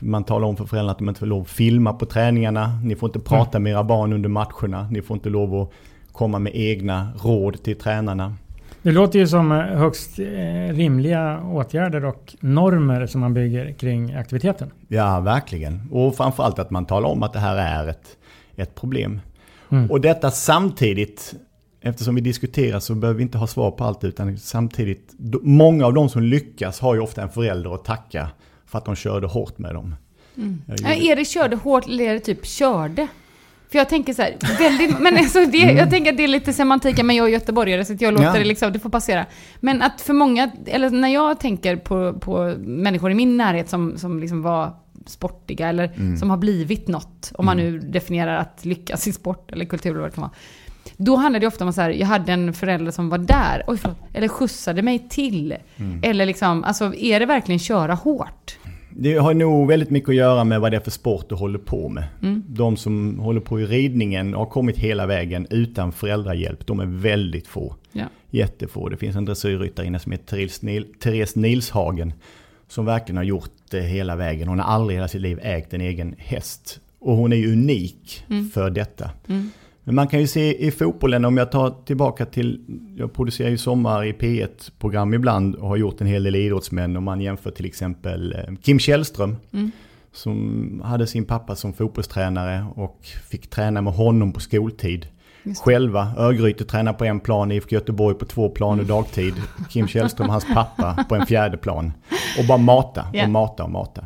Man 0.00 0.24
talar 0.24 0.48
om 0.48 0.56
för 0.56 0.64
föräldrarna 0.64 0.92
att 0.92 0.98
de 0.98 1.08
inte 1.08 1.18
får 1.18 1.26
lov 1.26 1.42
att 1.42 1.48
filma 1.48 1.92
på 1.92 2.06
träningarna. 2.06 2.80
Ni 2.84 2.96
får 2.96 3.08
inte 3.08 3.20
prata 3.20 3.58
med 3.58 3.72
era 3.72 3.84
barn 3.84 4.12
under 4.12 4.28
matcherna. 4.28 4.88
Ni 4.90 5.02
får 5.02 5.14
inte 5.14 5.28
lov 5.28 5.54
att 5.54 5.70
komma 6.12 6.38
med 6.38 6.52
egna 6.54 7.08
råd 7.22 7.62
till 7.62 7.78
tränarna. 7.78 8.34
Det 8.82 8.92
låter 8.92 9.18
ju 9.18 9.26
som 9.26 9.52
eh, 9.52 9.58
högst 9.58 10.18
eh, 10.18 10.24
rimliga 10.74 11.42
åtgärder 11.42 12.04
och 12.04 12.36
normer 12.40 13.06
som 13.06 13.20
man 13.20 13.34
bygger 13.34 13.72
kring 13.72 14.14
aktiviteten. 14.14 14.70
Ja, 14.88 15.20
verkligen. 15.20 15.88
Och 15.90 16.16
framförallt 16.16 16.58
att 16.58 16.70
man 16.70 16.86
talar 16.86 17.08
om 17.08 17.22
att 17.22 17.32
det 17.32 17.38
här 17.38 17.56
är 17.56 17.88
ett, 17.88 18.16
ett 18.56 18.74
problem. 18.74 19.20
Mm. 19.70 19.90
Och 19.90 20.00
detta 20.00 20.30
samtidigt, 20.30 21.34
eftersom 21.80 22.14
vi 22.14 22.20
diskuterar 22.20 22.80
så 22.80 22.94
behöver 22.94 23.16
vi 23.16 23.22
inte 23.22 23.38
ha 23.38 23.46
svar 23.46 23.70
på 23.70 23.84
allt 23.84 24.04
utan 24.04 24.38
samtidigt, 24.38 25.14
många 25.42 25.86
av 25.86 25.94
de 25.94 26.08
som 26.08 26.22
lyckas 26.22 26.80
har 26.80 26.94
ju 26.94 27.00
ofta 27.00 27.22
en 27.22 27.28
förälder 27.28 27.74
att 27.74 27.84
tacka 27.84 28.28
för 28.70 28.78
att 28.78 28.84
de 28.84 28.96
körde 28.96 29.26
hårt 29.26 29.58
med 29.58 29.74
dem. 29.74 29.94
Jag 30.66 30.98
Ja, 31.02 31.14
det 31.14 31.24
körde 31.24 31.56
hårt 31.56 31.86
eller 31.86 32.04
är 32.04 32.14
det 32.14 32.20
typ 32.20 32.46
körde? 32.46 33.06
För 33.70 33.78
jag 33.78 33.88
tänker 33.88 34.12
så 34.14 34.22
här, 34.22 34.36
väldigt, 34.58 35.00
men 35.00 35.16
alltså 35.16 35.46
det, 35.46 35.58
jag 35.58 35.90
tänker 35.90 36.10
att 36.10 36.16
det 36.16 36.24
är 36.24 36.28
lite 36.28 36.52
semantik, 36.52 37.02
men 37.02 37.16
jag 37.16 37.26
är 37.28 37.32
göteborgare 37.32 37.84
så 37.84 37.92
jag 37.98 38.12
låter 38.12 38.24
Mm. 38.24 38.34
Ja. 38.34 38.38
det 38.42 38.48
liksom, 38.48 38.72
det 38.72 38.78
får 38.78 38.90
passera. 38.90 39.26
Men 39.60 39.82
att 39.82 40.00
för 40.00 40.12
många, 40.12 40.50
eller 40.66 40.90
när 40.90 41.08
jag 41.08 41.40
tänker 41.40 41.76
på, 41.76 42.12
på 42.12 42.54
människor 42.58 43.10
i 43.10 43.14
min 43.14 43.36
närhet 43.36 43.68
som, 43.68 43.98
som 43.98 44.20
liksom 44.20 44.42
var 44.42 44.72
sportiga 45.06 45.68
eller 45.68 45.84
Mm. 45.96 46.16
som 46.16 46.30
har 46.30 46.36
blivit 46.36 46.88
något, 46.88 47.32
om 47.34 47.46
man 47.46 47.56
nu 47.56 47.78
definierar 47.78 48.36
att 48.36 48.64
lyckas 48.64 49.06
i 49.08 49.12
sport 49.12 49.52
eller 49.52 49.64
kultur 49.64 49.90
eller 49.90 50.00
vad 50.00 50.10
det 50.10 50.14
kan 50.14 50.22
vara. 50.22 50.32
Då 51.02 51.16
handlade 51.16 51.42
det 51.42 51.46
ofta 51.46 51.64
om 51.64 51.72
så 51.72 51.80
här, 51.80 51.90
jag 51.90 52.06
hade 52.06 52.32
en 52.32 52.52
förälder 52.52 52.92
som 52.92 53.08
var 53.08 53.18
där, 53.18 53.64
oj 53.66 53.78
förlåt, 53.78 53.98
eller 54.12 54.28
skjutsade 54.28 54.82
mig 54.82 55.08
till. 55.08 55.54
Mm. 55.76 56.00
Eller 56.02 56.26
liksom, 56.26 56.64
alltså 56.64 56.94
är 56.94 57.20
det 57.20 57.26
verkligen 57.26 57.58
köra 57.58 57.94
hårt? 57.94 58.58
Det 58.96 59.16
har 59.16 59.34
nog 59.34 59.68
väldigt 59.68 59.90
mycket 59.90 60.08
att 60.08 60.14
göra 60.14 60.44
med 60.44 60.60
vad 60.60 60.72
det 60.72 60.76
är 60.76 60.80
för 60.80 60.90
sport 60.90 61.28
du 61.28 61.34
håller 61.34 61.58
på 61.58 61.88
med. 61.88 62.04
Mm. 62.22 62.42
De 62.46 62.76
som 62.76 63.18
håller 63.18 63.40
på 63.40 63.60
i 63.60 63.66
ridningen 63.66 64.34
har 64.34 64.46
kommit 64.46 64.78
hela 64.78 65.06
vägen 65.06 65.46
utan 65.50 65.92
föräldrahjälp. 65.92 66.66
De 66.66 66.80
är 66.80 66.86
väldigt 66.86 67.46
få. 67.46 67.74
Ja. 67.92 68.04
Jättefå. 68.30 68.88
Det 68.88 68.96
finns 68.96 69.16
en 69.16 69.24
dressyrryttarinna 69.24 69.98
som 69.98 70.12
heter 70.12 70.26
Therese, 70.26 70.62
Nil, 70.62 70.86
Therese 71.00 71.36
Nilshagen. 71.36 72.12
Som 72.68 72.84
verkligen 72.84 73.16
har 73.16 73.24
gjort 73.24 73.52
det 73.70 73.80
hela 73.80 74.16
vägen. 74.16 74.48
Hon 74.48 74.58
har 74.58 74.66
aldrig 74.74 74.94
i 74.94 74.98
hela 74.98 75.08
sitt 75.08 75.20
liv 75.20 75.38
ägt 75.42 75.74
en 75.74 75.80
egen 75.80 76.14
häst. 76.18 76.80
Och 76.98 77.16
hon 77.16 77.32
är 77.32 77.36
ju 77.36 77.52
unik 77.52 78.24
för 78.54 78.70
detta. 78.70 79.10
Men 79.84 79.94
man 79.94 80.08
kan 80.08 80.20
ju 80.20 80.26
se 80.26 80.66
i 80.66 80.70
fotbollen, 80.70 81.24
om 81.24 81.36
jag 81.36 81.52
tar 81.52 81.74
tillbaka 81.84 82.26
till, 82.26 82.60
jag 82.96 83.12
producerar 83.12 83.48
ju 83.50 83.58
sommar 83.58 84.04
i 84.04 84.12
P1-program 84.12 85.14
ibland 85.14 85.54
och 85.54 85.68
har 85.68 85.76
gjort 85.76 86.00
en 86.00 86.06
hel 86.06 86.22
del 86.22 86.36
idrottsmän. 86.36 86.96
Om 86.96 87.04
man 87.04 87.20
jämför 87.20 87.50
till 87.50 87.66
exempel 87.66 88.32
eh, 88.32 88.54
Kim 88.62 88.78
Källström. 88.78 89.36
Som 90.12 90.82
hade 90.84 91.06
sin 91.06 91.24
pappa 91.24 91.56
som 91.56 91.72
fotbollstränare 91.72 92.66
och 92.76 92.98
fick 93.30 93.50
träna 93.50 93.80
med 93.82 93.92
honom 93.92 94.32
på 94.32 94.40
skoltid. 94.40 95.06
Själva, 95.64 96.12
Örgryte 96.18 96.64
tränar 96.64 96.92
på 96.92 97.04
en 97.04 97.20
plan, 97.20 97.52
IFK 97.52 97.74
Göteborg 97.74 98.14
på 98.18 98.24
två 98.24 98.48
planer 98.48 98.84
dagtid. 98.84 99.34
Kim 99.70 99.86
Källström 99.88 100.26
och 100.26 100.32
hans 100.32 100.46
pappa 100.54 101.04
på 101.08 101.14
en 101.14 101.26
fjärde 101.26 101.56
plan. 101.56 101.92
Och 102.38 102.44
bara 102.48 102.58
mata 102.58 103.06
Ja. 103.12 103.24
och 103.24 103.30
mata 103.30 103.64
och 103.64 103.70
mata. 103.70 104.04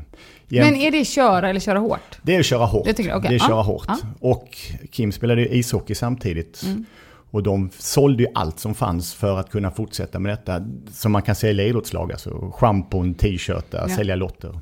Men 0.48 0.76
är 0.76 0.90
det 0.90 1.04
köra 1.04 1.50
eller 1.50 1.60
köra 1.60 1.78
hårt? 1.78 2.18
det 2.22 2.34
är 2.34 2.40
att 2.40 2.46
köra 2.46 2.64
hårt. 2.66 2.84
Det 2.84 2.92
tycker 2.92 3.14
okej. 3.16 3.28
Det 3.28 3.34
är 3.34 3.38
köra 3.38 3.50
Ja. 3.50 3.62
hårt. 3.62 3.84
Ja. 3.88 3.96
Och 4.20 4.48
Kim 4.90 5.12
spelade 5.12 5.40
ju 5.42 5.48
ishockey 5.48 5.94
samtidigt. 5.94 6.62
Mm. 6.66 6.84
Och 7.30 7.42
de 7.42 7.70
sålde 7.78 8.22
ju 8.22 8.28
allt 8.34 8.58
som 8.60 8.74
fanns 8.74 9.14
för 9.14 9.38
att 9.38 9.50
kunna 9.50 9.70
fortsätta 9.70 10.18
med 10.18 10.32
detta. 10.32 10.60
Som 10.92 11.12
man 11.12 11.22
kan 11.22 11.34
sälja 11.34 11.64
i 11.64 11.68
idrottslag. 11.68 12.12
Alltså 12.12 12.50
schampon, 12.54 13.14
t-shirtar, 13.14 13.86
Ja. 13.88 13.96
sälja 13.96 14.14
lotter. 14.16 14.58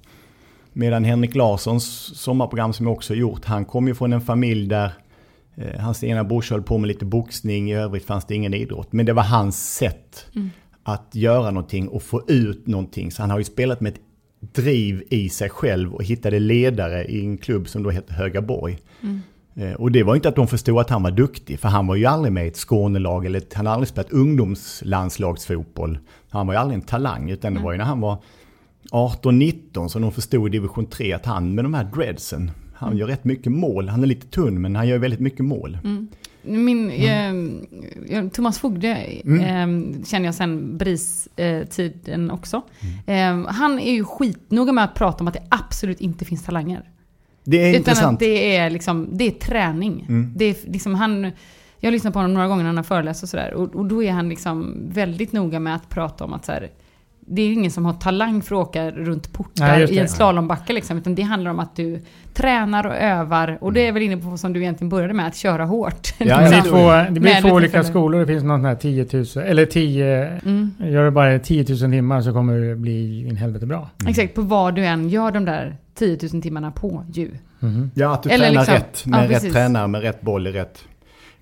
Medan 0.73 1.05
Henrik 1.05 1.35
Larssons 1.35 1.85
sommarprogram 2.21 2.73
som 2.73 2.87
jag 2.87 2.93
också 2.93 3.15
gjort. 3.15 3.45
Han 3.45 3.65
kom 3.65 3.89
ju 3.89 3.95
från 3.95 4.13
en 4.13 4.21
familj 4.21 4.67
där 4.69 4.93
eh, 5.57 5.81
hans 5.81 6.05
ena 6.05 6.25
brorsa 6.25 6.55
höll 6.55 6.63
på 6.63 6.79
med 6.79 6.89
lite 6.89 7.05
boxning. 7.05 7.71
I 7.71 7.75
övrigt 7.75 8.05
fanns 8.07 8.25
det 8.27 8.35
ingen 8.35 8.55
idrott. 8.55 8.93
Men 8.93 9.07
det 9.07 9.13
var 9.13 9.23
hans 9.23 9.75
sätt 9.75 10.27
Mm. 10.35 10.51
att 10.83 11.09
göra 11.13 11.51
någonting 11.51 11.89
och 11.89 12.03
få 12.03 12.23
ut 12.29 12.67
någonting. 12.67 13.11
Så 13.11 13.23
han 13.23 13.31
har 13.31 13.39
ju 13.39 13.45
spelat 13.45 13.81
med 13.81 13.93
ett 13.93 14.01
driv 14.53 15.03
i 15.11 15.29
sig 15.29 15.49
själv 15.51 15.95
och 15.95 16.05
hittade 16.05 16.39
ledare 16.39 17.05
i 17.05 17.21
en 17.25 17.39
klubb 17.39 17.69
som 17.69 17.83
då 17.83 17.91
hette 17.91 18.15
Högaborg. 18.15 18.79
Eh, 19.55 19.73
Och 19.73 19.93
det 19.93 20.03
var 20.03 20.15
inte 20.15 20.29
att 20.29 20.37
de 20.37 20.49
förstod 20.49 20.79
att 20.81 20.91
han 20.91 21.03
var 21.03 21.11
duktig, 21.11 21.59
för 21.61 21.69
han 21.69 21.87
var 21.87 21.95
ju 21.97 22.07
aldrig 22.07 22.33
med 22.33 22.45
i 22.45 22.49
ett 22.49 22.57
Skånelag 22.57 23.27
eller 23.27 23.43
han 23.55 23.67
hade 23.67 23.75
aldrig 23.75 23.89
spelat 23.89 24.13
ungdomslandslagsfotboll. 24.13 25.99
Han 26.31 26.47
var 26.47 26.55
ju 26.55 26.61
aldrig 26.61 26.75
en 26.81 26.87
talang, 26.87 27.31
utan 27.31 27.55
det 27.55 27.61
var 27.61 27.73
ju 27.73 27.79
när 27.79 27.85
han 27.85 28.01
var 28.01 28.23
18-19 28.91 29.89
som 29.89 30.03
de 30.03 30.13
förstod 30.13 30.49
i 30.49 30.51
division 30.51 30.87
3 30.87 31.13
att 31.13 31.27
han 31.27 31.55
med 31.55 31.65
de 31.65 31.75
här 31.75 31.85
dreadsen, 31.85 32.51
han 32.75 32.97
gör 32.97 33.07
rätt 33.07 33.25
mycket 33.25 33.53
mål. 33.53 33.89
Han 33.89 34.03
är 34.03 34.07
lite 34.07 34.27
tunn 34.27 34.61
men 34.61 34.77
han 34.77 34.89
gör 34.89 34.99
väldigt 34.99 35.21
mycket 35.21 35.45
mål. 35.45 35.79
Min, 36.43 36.91
eh, 36.91 38.29
Thomas 38.29 38.59
Fogde 38.59 38.89
eh, 38.89 40.05
känner 40.05 40.25
jag 40.25 40.35
sen 40.35 40.79
BRIS-tiden 40.79 42.31
också. 42.31 42.63
Eh, 43.07 43.47
han 43.47 43.79
är 43.79 43.93
ju 43.93 44.05
skitnoga 44.05 44.73
med 44.73 44.85
att 44.85 44.95
prata 44.95 45.25
om 45.25 45.29
att 45.29 45.35
det 45.35 45.43
absolut 45.49 46.01
inte 46.01 46.25
finns 46.25 46.45
talanger. 46.45 46.89
Det 47.45 47.57
är 47.57 47.69
Utan 47.69 47.79
intressant. 47.79 48.15
att 48.15 48.21
det 48.21 48.57
är, 48.57 48.71
liksom, 48.71 49.09
det 49.13 49.25
är 49.25 49.31
träning. 49.31 50.07
Det 50.37 50.45
är 50.45 50.71
liksom 50.71 50.95
han, 50.95 51.23
jag 51.79 51.89
har 51.89 51.93
lyssnat 51.93 52.13
på 52.13 52.19
honom 52.19 52.35
några 52.35 52.49
gånger 52.49 52.63
när 52.63 52.69
han 52.69 52.77
har 52.77 52.85
föreläst 52.85 53.23
och 53.23 53.29
sådär. 53.29 53.55
Och, 53.55 53.75
och 53.75 53.87
då 53.87 54.03
är 54.03 54.13
han 54.13 54.29
liksom 54.29 54.75
väldigt 54.89 55.33
noga 55.33 55.61
med 55.61 55.75
att 55.75 55.89
prata 55.89 56.25
om 56.25 56.33
att 56.33 56.45
så 56.45 56.53
här, 56.53 56.71
det 57.27 57.43
är 57.43 57.53
ingen 57.53 57.71
som 57.71 57.85
har 57.85 57.93
talang 57.93 58.43
för 58.43 58.55
att 58.61 58.69
åka 58.69 58.91
runt 58.91 59.29
Nej, 59.29 59.33
portar 59.33 59.79
just 59.79 59.93
i 59.93 59.99
en 59.99 60.09
slalombacke 60.09 60.73
liksom, 60.73 60.99
utan 60.99 61.15
det 61.15 61.23
handlar 61.23 61.51
om 61.51 61.59
att 61.61 61.77
du 61.77 62.01
tränar 62.35 62.87
och 62.87 62.95
övar. 62.97 63.59
Och 63.61 63.73
det 63.73 63.87
är 63.89 63.93
väl 63.93 64.03
inne 64.03 64.17
på 64.17 64.37
som 64.37 64.53
du 64.53 64.61
egentligen 64.61 64.89
började 64.89 65.15
med, 65.15 65.27
att 65.27 65.37
köra 65.37 65.65
hårt. 65.65 66.15
Ja, 66.19 66.27
ja, 66.27 66.39
det, 66.41 66.47
är 66.47 66.53
jag 66.53 66.65
två, 66.65 67.13
det 67.15 67.21
blir 67.21 67.33
Med 67.33 67.43
två 67.43 67.49
olika 67.49 67.61
tillfälle. 67.69 67.85
skolor. 67.85 68.21
Det 68.21 68.27
finns 68.27 68.45
någon 68.45 68.59
sån 68.61 68.65
här 68.65 68.75
10 68.75 69.07
000, 69.13 69.25
eller 69.47 69.67
10, 69.67 70.27
Mm. 70.45 70.71
gör 70.79 71.05
du 71.05 71.11
bara 71.11 71.39
10 71.39 71.65
000 71.69 71.79
timmar 71.91 72.21
så 72.21 72.33
kommer 72.33 72.59
det 72.61 72.77
bli 72.77 73.27
in 73.29 73.37
helvete 73.37 73.67
bra. 73.67 73.91
Exakt, 74.09 74.35
på 74.35 74.43
vad 74.43 74.75
du 74.75 74.85
än 74.87 75.09
gör 75.09 75.31
de 75.31 75.45
där 75.45 75.77
10 75.95 76.19
000 76.33 76.43
timmarna 76.43 76.71
på 76.71 77.05
ju. 77.13 77.31
Mhm. 77.61 77.91
Ja, 77.95 78.15
att 78.15 78.23
du 78.23 78.31
Eller 78.31 78.45
tränar 78.47 78.61
liksom- 78.61 78.75
rätt 78.75 79.07
med 79.07 79.25
ja, 79.31 79.37
rätt 79.37 79.53
tränare, 79.53 79.89
med 79.89 80.01
rätt 80.03 80.21
boll 80.21 80.47
i 80.47 80.53
rätt, 80.53 80.79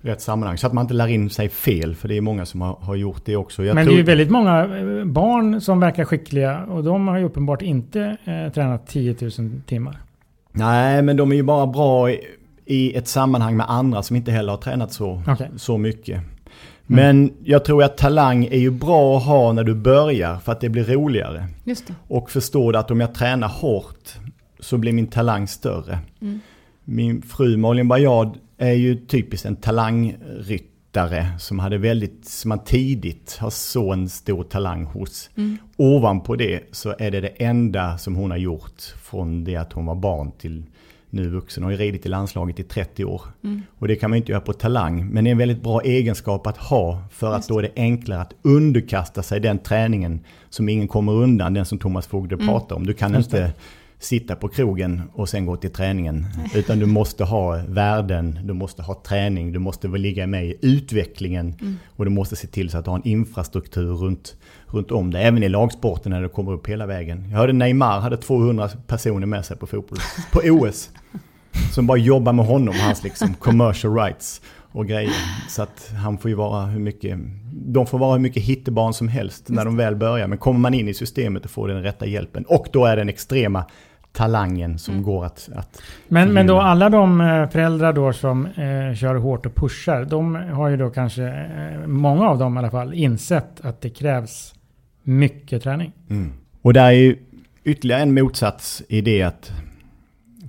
rätt 0.01 0.21
sammanhang. 0.21 0.57
Så 0.57 0.67
att 0.67 0.73
man 0.73 0.81
inte 0.81 0.93
lär 0.93 1.07
in 1.07 1.29
sig 1.29 1.49
fel, 1.49 1.95
för 1.95 2.07
det 2.07 2.17
är 2.17 2.21
många 2.21 2.45
som 2.45 2.61
har, 2.61 2.77
har 2.81 2.95
gjort 2.95 3.21
det 3.25 3.35
också. 3.35 3.63
Jag 3.63 3.75
Men 3.75 3.85
tror, 3.85 3.93
det 3.93 3.95
är 3.95 4.01
ju 4.01 4.05
väldigt 4.05 4.29
många 4.29 4.77
eh, 4.77 5.05
barn 5.05 5.61
som 5.61 5.79
verkar 5.79 6.05
skickliga 6.05 6.63
och 6.63 6.83
de 6.83 7.07
har 7.07 7.17
ju 7.17 7.25
uppenbart 7.25 7.61
inte 7.61 8.17
eh, 8.25 8.53
tränat 8.53 8.87
10 8.87 9.15
000 9.21 9.61
timmar. 9.67 9.97
Nej, 10.51 11.01
men 11.01 11.17
de 11.17 11.31
är 11.31 11.35
ju 11.35 11.43
bara 11.43 11.67
bra 11.67 12.11
i, 12.11 12.19
i 12.65 12.95
ett 12.95 13.07
sammanhang 13.07 13.57
med 13.57 13.65
andra 13.69 14.03
som 14.03 14.15
inte 14.15 14.31
heller 14.31 14.51
har 14.51 14.57
tränat 14.57 14.93
så, 14.93 15.21
Okej. 15.27 15.49
så 15.55 15.77
mycket. 15.77 16.21
Men 16.85 17.33
jag 17.43 17.65
tror 17.65 17.83
att 17.83 17.97
talang 17.97 18.45
är 18.45 18.57
ju 18.57 18.71
bra 18.71 19.17
att 19.17 19.23
ha 19.23 19.53
när 19.53 19.63
du 19.63 19.73
börjar 19.75 20.37
för 20.37 20.51
att 20.51 20.61
det 20.61 20.69
blir 20.69 20.83
roligare. 20.83 21.47
Just 21.63 21.87
det. 21.87 21.93
Och 22.07 22.31
förstår 22.31 22.73
du 22.73 22.79
att 22.79 22.91
om 22.91 22.99
jag 22.99 23.13
tränar 23.13 23.47
hårt 23.47 24.09
så 24.59 24.77
blir 24.77 24.93
min 24.93 25.07
talang 25.07 25.47
större. 25.47 25.99
Min 26.83 27.21
fru 27.21 27.57
Malin 27.57 27.87
Bajard 27.87 28.37
är 28.61 28.73
ju 28.73 29.05
typiskt 29.05 29.45
en 29.45 29.55
talangryttare 29.55 31.27
som 31.39 31.59
hade 31.59 31.77
väldigt, 31.77 32.25
som 32.25 32.49
man 32.49 32.63
tidigt 32.63 33.37
har 33.39 33.49
så 33.49 33.93
en 33.93 34.09
stor 34.09 34.43
talang 34.43 34.85
hos. 34.85 35.29
Ovanpå 35.77 36.35
det 36.35 36.61
så 36.71 36.95
är 36.99 37.11
det 37.11 37.21
det 37.21 37.27
enda 37.27 37.97
som 37.97 38.15
hon 38.15 38.31
har 38.31 38.37
gjort 38.37 38.81
från 39.03 39.43
det 39.43 39.55
att 39.55 39.73
hon 39.73 39.85
var 39.85 39.95
barn 39.95 40.31
till 40.31 40.63
nu 41.09 41.29
vuxen. 41.29 41.63
Hon 41.63 41.73
har 41.73 41.79
ju 41.79 41.85
ridit 41.85 42.05
i 42.05 42.09
landslaget 42.09 42.59
i 42.59 42.63
30 42.63 43.05
år. 43.05 43.21
Och 43.77 43.87
det 43.87 43.95
kan 43.95 44.09
man 44.09 44.17
ju 44.17 44.21
inte 44.21 44.31
göra 44.31 44.41
på 44.41 44.53
talang. 44.53 45.07
Men 45.07 45.23
det 45.23 45.29
är 45.29 45.31
en 45.31 45.37
väldigt 45.37 45.63
bra 45.63 45.81
egenskap 45.81 46.47
att 46.47 46.57
ha 46.57 47.03
för 47.11 47.33
att 47.33 47.47
då 47.47 47.57
är 47.57 47.61
det 47.61 47.71
enklare 47.75 48.21
att 48.21 48.33
underkasta 48.41 49.23
sig 49.23 49.39
den 49.39 49.59
träningen 49.59 50.19
som 50.49 50.69
ingen 50.69 50.87
kommer 50.87 51.11
undan, 51.11 51.53
den 51.53 51.65
som 51.65 51.79
Thomas 51.79 52.07
Fogde 52.07 52.37
pratar 52.37 52.75
om. 52.75 52.85
Du 52.85 52.93
kan 52.93 53.15
inte 53.15 53.53
sitta 54.01 54.35
på 54.35 54.47
krogen 54.47 55.01
och 55.13 55.29
sen 55.29 55.45
gå 55.45 55.55
till 55.55 55.71
träningen. 55.71 56.25
Utan 56.55 56.79
du 56.79 56.85
måste 56.85 57.23
ha 57.23 57.61
värden, 57.67 58.39
du 58.43 58.53
måste 58.53 58.81
ha 58.81 59.01
träning, 59.07 59.51
du 59.51 59.59
måste 59.59 59.87
väl 59.87 60.01
ligga 60.01 60.27
med 60.27 60.45
i 60.45 60.57
utvecklingen. 60.61 61.55
Och 61.95 62.05
du 62.05 62.11
måste 62.11 62.35
se 62.35 62.47
till 62.47 62.69
så 62.69 62.77
att 62.77 62.85
du 62.85 62.91
har 62.91 62.97
en 62.97 63.07
infrastruktur 63.07 63.93
runt, 63.93 64.35
runt 64.67 64.91
om 64.91 65.11
det. 65.11 65.19
Även 65.19 65.43
i 65.43 65.49
lagsporten 65.49 66.09
när 66.09 66.21
du 66.21 66.29
kommer 66.29 66.51
upp 66.51 66.67
hela 66.67 66.85
vägen. 66.85 67.29
Jag 67.29 67.37
hörde 67.37 67.53
Neymar 67.53 67.99
hade 67.99 68.17
200 68.17 68.69
personer 68.87 69.27
med 69.27 69.45
sig 69.45 69.57
på 69.57 69.67
fotboll, 69.67 69.99
på 70.31 70.39
OS. 70.39 70.89
Som 71.73 71.87
bara 71.87 71.97
jobbar 71.97 72.33
med 72.33 72.45
honom 72.45 72.69
och 72.69 72.75
hans 72.75 73.03
liksom 73.03 73.33
commercial 73.33 73.95
rights 73.95 74.41
och 74.71 74.87
grejer. 74.87 75.11
Så 75.49 75.61
att 75.61 75.91
han 76.03 76.17
får 76.17 76.29
ju 76.29 76.35
vara 76.35 76.65
hur 76.65 76.79
mycket, 76.79 77.19
de 77.53 77.87
får 77.87 77.99
vara 77.99 78.13
hur 78.13 78.19
mycket 78.19 78.43
hittebarn 78.43 78.93
som 78.93 79.07
helst 79.07 79.49
när 79.49 79.65
de 79.65 79.77
väl 79.77 79.95
börjar. 79.95 80.27
Men 80.27 80.37
kommer 80.37 80.59
man 80.59 80.73
in 80.73 80.87
i 80.87 80.93
systemet 80.93 81.45
och 81.45 81.51
får 81.51 81.67
den 81.67 81.83
rätta 81.83 82.05
hjälpen. 82.05 82.45
Och 82.45 82.67
då 82.71 82.85
är 82.85 82.95
den 82.97 83.09
extrema 83.09 83.65
talangen 84.13 84.79
som 84.79 85.03
går 85.03 85.25
att, 85.25 85.49
att 85.55 85.81
Men, 86.07 86.33
men 86.33 86.47
då 86.47 86.59
alla 86.59 86.89
de 86.89 87.21
eh, 87.21 87.49
föräldrar 87.49 87.93
då 87.93 88.13
som 88.13 88.45
eh, 88.45 88.95
kör 88.95 89.15
hårt 89.15 89.45
och 89.45 89.55
pushar, 89.55 90.05
de 90.05 90.35
har 90.35 90.69
ju 90.69 90.77
då 90.77 90.89
kanske, 90.89 91.23
eh, 91.23 91.87
många 91.87 92.29
av 92.29 92.37
dem 92.37 92.55
i 92.55 92.59
alla 92.59 92.71
fall, 92.71 92.93
insett 92.93 93.61
att 93.61 93.81
det 93.81 93.89
krävs 93.89 94.53
mycket 95.03 95.63
träning. 95.63 95.91
Och 96.61 96.73
där 96.73 96.85
är 96.85 96.91
ju 96.91 97.17
ytterligare 97.63 98.01
en 98.01 98.13
motsats 98.13 98.83
i 98.89 99.01
det 99.01 99.21
att 99.21 99.51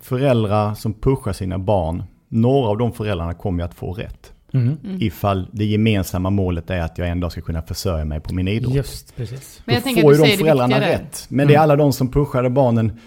föräldrar 0.02 0.74
som 0.74 0.94
pushar 0.94 1.32
sina 1.32 1.58
barn, 1.58 2.02
några 2.28 2.68
av 2.68 2.78
de 2.78 2.92
föräldrarna 2.92 3.34
kommer 3.34 3.62
ju 3.62 3.64
att 3.64 3.74
få 3.74 3.92
rätt. 3.92 4.32
Mhm. 4.52 4.78
Ifall 5.00 5.48
det 5.52 5.64
gemensamma 5.64 6.30
målet 6.30 6.70
är 6.70 6.80
att 6.80 6.98
jag 6.98 7.08
en 7.08 7.20
dag 7.20 7.32
ska 7.32 7.40
kunna 7.40 7.62
försörja 7.62 8.04
mig 8.04 8.20
på 8.20 8.34
min 8.34 8.48
idrott. 8.48 8.74
Just 8.74 9.16
precis. 9.16 9.62
Men 9.64 9.74
jag 9.74 9.82
Då 9.82 9.84
tänker 9.84 10.02
får 10.02 10.14
ju 10.14 10.22
de 10.22 10.36
föräldrarna 10.36 10.80
rätt. 10.80 11.26
Men 11.28 11.48
det 11.48 11.54
är 11.54 11.58
alla 11.58 11.76
de 11.76 11.92
som 11.92 12.08
pushade 12.08 12.50
barnen 12.50 13.00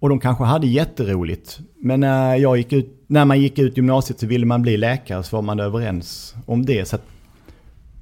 och 0.00 0.08
de 0.08 0.20
kanske 0.20 0.44
hade 0.44 0.66
jätteroligt. 0.66 1.60
Men 1.76 2.00
när, 2.00 2.36
jag 2.36 2.56
gick 2.56 2.72
ut, 2.72 3.04
när 3.06 3.24
man 3.24 3.40
gick 3.40 3.58
ut 3.58 3.76
gymnasiet 3.76 4.20
så 4.20 4.26
ville 4.26 4.46
man 4.46 4.62
bli 4.62 4.76
läkare 4.76 5.22
så 5.22 5.36
var 5.36 5.42
man 5.42 5.60
överens 5.60 6.34
om 6.46 6.66
det. 6.66 6.88
Så 6.88 6.96
att 6.96 7.04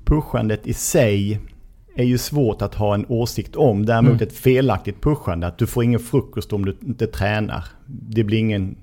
pushandet 0.04 0.66
i 0.66 0.74
sig 0.74 1.40
är 1.96 2.04
ju 2.04 2.18
svårt 2.18 2.62
att 2.62 2.74
ha 2.74 2.94
en 2.94 3.06
åsikt 3.08 3.56
om. 3.56 3.86
Däremot 3.86 4.10
Mm. 4.10 4.22
ett 4.22 4.32
felaktigt 4.36 5.00
pushande, 5.00 5.46
att 5.46 5.58
du 5.58 5.66
får 5.66 5.84
ingen 5.84 6.00
frukost 6.00 6.52
om 6.52 6.64
du 6.64 6.76
inte 6.86 7.06
tränar. 7.06 7.64
Det 7.86 8.24
blir 8.24 8.38
ingen... 8.38 8.76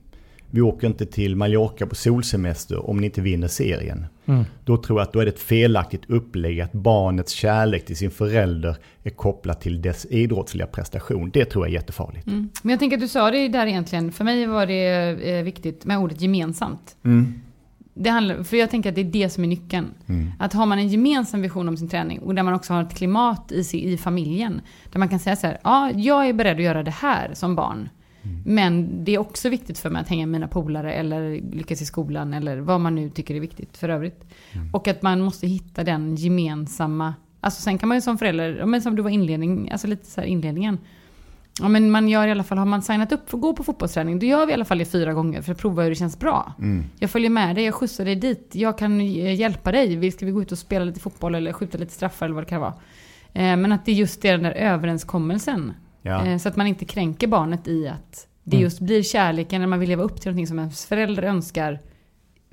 Vi 0.55 0.61
åker 0.61 0.87
inte 0.87 1.05
till 1.05 1.35
Mallorca 1.35 1.85
på 1.87 1.95
solsemester 1.95 2.89
om 2.89 2.97
ni 2.97 3.05
inte 3.05 3.21
vinner 3.21 3.47
serien. 3.47 4.05
Mm. 4.25 4.45
Då 4.65 4.77
tror 4.77 4.99
jag 4.99 5.07
att 5.07 5.13
då 5.13 5.19
är 5.19 5.25
det 5.25 5.31
ett 5.31 5.39
felaktigt 5.39 6.01
upplägg 6.09 6.61
att 6.61 6.71
barnets 6.71 7.31
kärlek 7.33 7.85
till 7.85 7.97
sin 7.97 8.11
förälder 8.11 8.75
är 9.03 9.09
kopplat 9.09 9.61
till 9.61 9.81
dess 9.81 10.05
idrottsliga 10.05 10.67
prestation. 10.67 11.29
Det 11.33 11.45
tror 11.45 11.65
jag 11.65 11.69
är 11.69 11.73
jättefarligt. 11.73 12.27
Mm. 12.27 12.49
Men 12.61 12.69
jag 12.69 12.79
tänker 12.79 12.97
att 12.97 13.01
du 13.01 13.07
sa 13.07 13.31
det 13.31 13.47
där 13.47 13.67
egentligen. 13.67 14.11
För 14.11 14.23
mig 14.23 14.45
var 14.45 14.65
det 14.65 15.07
eh, 15.29 15.43
viktigt 15.43 15.85
med 15.85 15.97
ordet 15.99 16.21
gemensamt. 16.21 16.95
Mm. 17.05 17.33
Det 17.93 18.09
handlar, 18.09 18.43
för 18.43 18.57
jag 18.57 18.69
tänker 18.69 18.89
att 18.89 18.95
det 18.95 19.01
är 19.01 19.05
det 19.05 19.29
som 19.29 19.43
är 19.43 19.47
nyckeln. 19.47 19.87
Att 20.39 20.53
har 20.53 20.65
man 20.65 20.79
en 20.79 20.87
gemensam 20.87 21.41
vision 21.41 21.69
om 21.69 21.77
sin 21.77 21.89
träning 21.89 22.19
och 22.19 22.35
där 22.35 22.43
man 22.43 22.53
också 22.53 22.73
har 22.73 22.81
ett 22.81 22.95
klimat 22.95 23.51
i, 23.51 23.63
sig- 23.63 23.93
i 23.93 23.97
familjen. 23.97 24.61
Där 24.91 24.99
man 24.99 25.09
kan 25.09 25.19
säga 25.19 25.35
så 25.35 25.47
här, 25.47 25.57
ja, 25.63 25.91
jag 25.95 26.27
är 26.29 26.33
beredd 26.33 26.57
att 26.57 26.63
göra 26.63 26.83
det 26.83 26.91
här 26.91 27.31
som 27.33 27.55
barn. 27.55 27.89
Men 28.45 29.03
det 29.05 29.15
är 29.15 29.19
också 29.19 29.49
viktigt 29.49 29.79
för 29.79 29.89
mig 29.89 30.01
att 30.01 30.09
hänga 30.09 30.25
med 30.25 30.31
mina 30.31 30.47
polare 30.47 30.93
eller 30.93 31.41
lyckas 31.51 31.81
i 31.81 31.85
skolan 31.85 32.33
eller 32.33 32.57
vad 32.57 32.81
man 32.81 32.95
nu 32.95 33.09
tycker 33.09 33.35
är 33.35 33.39
viktigt 33.39 33.77
för 33.77 33.89
övrigt. 33.89 34.25
Och 34.73 34.87
att 34.87 35.01
man 35.01 35.21
måste 35.21 35.47
hitta 35.47 35.83
den 35.83 36.15
gemensamma, 36.15 37.13
alltså 37.41 37.61
sen 37.61 37.77
kan 37.77 37.89
man 37.89 37.97
ju 37.97 38.01
som 38.01 38.17
förälder, 38.17 38.65
men 38.65 38.81
som 38.81 38.95
du 38.95 39.01
var 39.01 39.09
inledning, 39.09 39.71
alltså 39.71 39.87
lite 39.87 40.05
så 40.05 40.21
här 40.21 40.27
inledningen. 40.27 40.77
Ja 41.61 41.67
men 41.67 41.91
man 41.91 42.09
gör 42.09 42.27
i 42.27 42.31
alla 42.31 42.43
fall, 42.43 42.57
har 42.57 42.65
man 42.65 42.81
signat 42.81 43.11
upp 43.11 43.29
för 43.29 43.37
att 43.37 43.41
gå 43.41 43.53
på 43.53 43.63
fotbollsträning, 43.63 44.19
då 44.19 44.25
gör 44.25 44.45
vi 44.45 44.51
i 44.51 44.53
alla 44.53 44.65
fall 44.65 44.77
det 44.77 44.85
fyra 44.85 45.13
gånger 45.13 45.41
för 45.41 45.51
att 45.51 45.57
prova 45.57 45.83
hur 45.83 45.89
det 45.89 45.95
känns 45.95 46.19
bra. 46.19 46.53
Jag 46.99 47.09
följer 47.09 47.29
med 47.29 47.55
dig, 47.55 47.65
jag 47.65 47.73
skjutsar 47.73 48.05
dig 48.05 48.15
dit, 48.15 48.49
jag 48.53 48.77
kan 48.77 49.01
eh, 49.01 49.33
hjälpa 49.35 49.71
dig. 49.71 50.11
Ska 50.11 50.25
vi 50.25 50.31
gå 50.31 50.41
ut 50.41 50.51
och 50.51 50.57
spela 50.57 50.85
lite 50.85 50.99
fotboll 50.99 51.35
eller 51.35 51.53
skjuta 51.53 51.77
lite 51.77 51.93
straffar 51.93 52.25
eller 52.25 52.35
vad 52.35 52.43
det 52.43 52.49
kan 52.49 52.61
vara. 52.61 52.73
Eh, 53.33 53.57
Men 53.57 53.71
att 53.71 53.85
det 53.85 53.91
just 53.91 54.25
är 54.25 54.31
den 54.31 54.43
där 54.43 54.51
överenskommelsen. 54.51 55.73
Ja. 56.05 56.25
Eh, 56.25 56.37
Så 56.37 56.49
att 56.49 56.55
man 56.55 56.67
inte 56.67 56.85
kränker 56.85 57.27
barnet 57.27 57.67
i 57.67 57.87
att 57.87 58.27
det 58.43 58.57
just 58.57 58.79
blir 58.79 59.03
kärleken 59.03 59.61
när 59.61 59.67
man 59.67 59.79
vill 59.79 59.89
leva 59.89 60.03
upp 60.03 60.21
till 60.21 60.29
någonting 60.31 60.47
som 60.47 60.59
ens 60.59 60.85
förälder 60.85 61.23
önskar. 61.23 61.79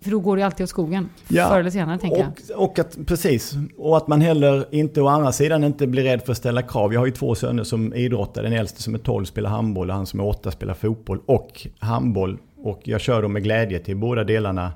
För 0.02 0.10
då 0.10 0.20
går 0.20 0.36
det 0.36 0.42
alltid 0.42 0.64
åt 0.64 0.70
skogen. 0.70 1.08
Ja. 1.28 1.48
Förr 1.48 1.60
eller 1.60 1.70
senare 1.70 1.98
tänker 1.98 2.18
jag. 2.18 2.56
Och, 2.56 2.70
och 2.70 2.78
att, 2.78 2.98
precis, 3.06 3.54
och 3.78 3.96
att 3.96 4.08
man 4.08 4.20
heller 4.20 4.74
inte 4.74 5.00
å 5.02 5.06
andra 5.08 5.32
sidan 5.32 5.64
inte 5.64 5.86
blir 5.86 6.02
rädd 6.02 6.22
för 6.22 6.32
att 6.32 6.38
ställa 6.38 6.62
krav. 6.62 6.92
Jag 6.92 7.00
har 7.00 7.06
ju 7.06 7.12
två 7.12 7.34
söner 7.34 7.64
som 7.64 7.94
idrottar. 7.94 8.42
Den 8.42 8.52
äldste 8.52 8.82
som 8.82 8.94
är 8.94 8.98
12 8.98 9.24
spelar 9.24 9.50
handboll 9.50 9.90
och 9.90 9.96
han 9.96 10.06
som 10.06 10.20
är 10.20 10.26
8 10.26 10.50
spelar 10.50 10.74
fotboll 10.74 11.20
och 11.26 11.66
handboll. 11.78 12.38
Och 12.56 12.80
jag 12.84 13.00
kör 13.00 13.22
dem 13.22 13.32
med 13.32 13.42
glädje 13.42 13.78
till 13.78 13.96
båda 13.96 14.24
delarna. 14.24 14.72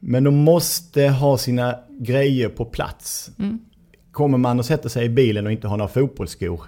Men 0.00 0.24
de 0.24 0.36
måste 0.36 1.08
ha 1.08 1.38
sina 1.38 1.74
grejer 1.88 2.48
på 2.48 2.64
plats. 2.64 3.30
Kommer 4.12 4.38
man 4.38 4.58
och 4.58 4.64
sätter 4.64 4.88
sig 4.88 5.04
i 5.04 5.08
bilen 5.08 5.46
och 5.46 5.52
inte 5.52 5.68
har 5.68 5.76
några 5.76 5.88
fotbollsskor 5.92 6.60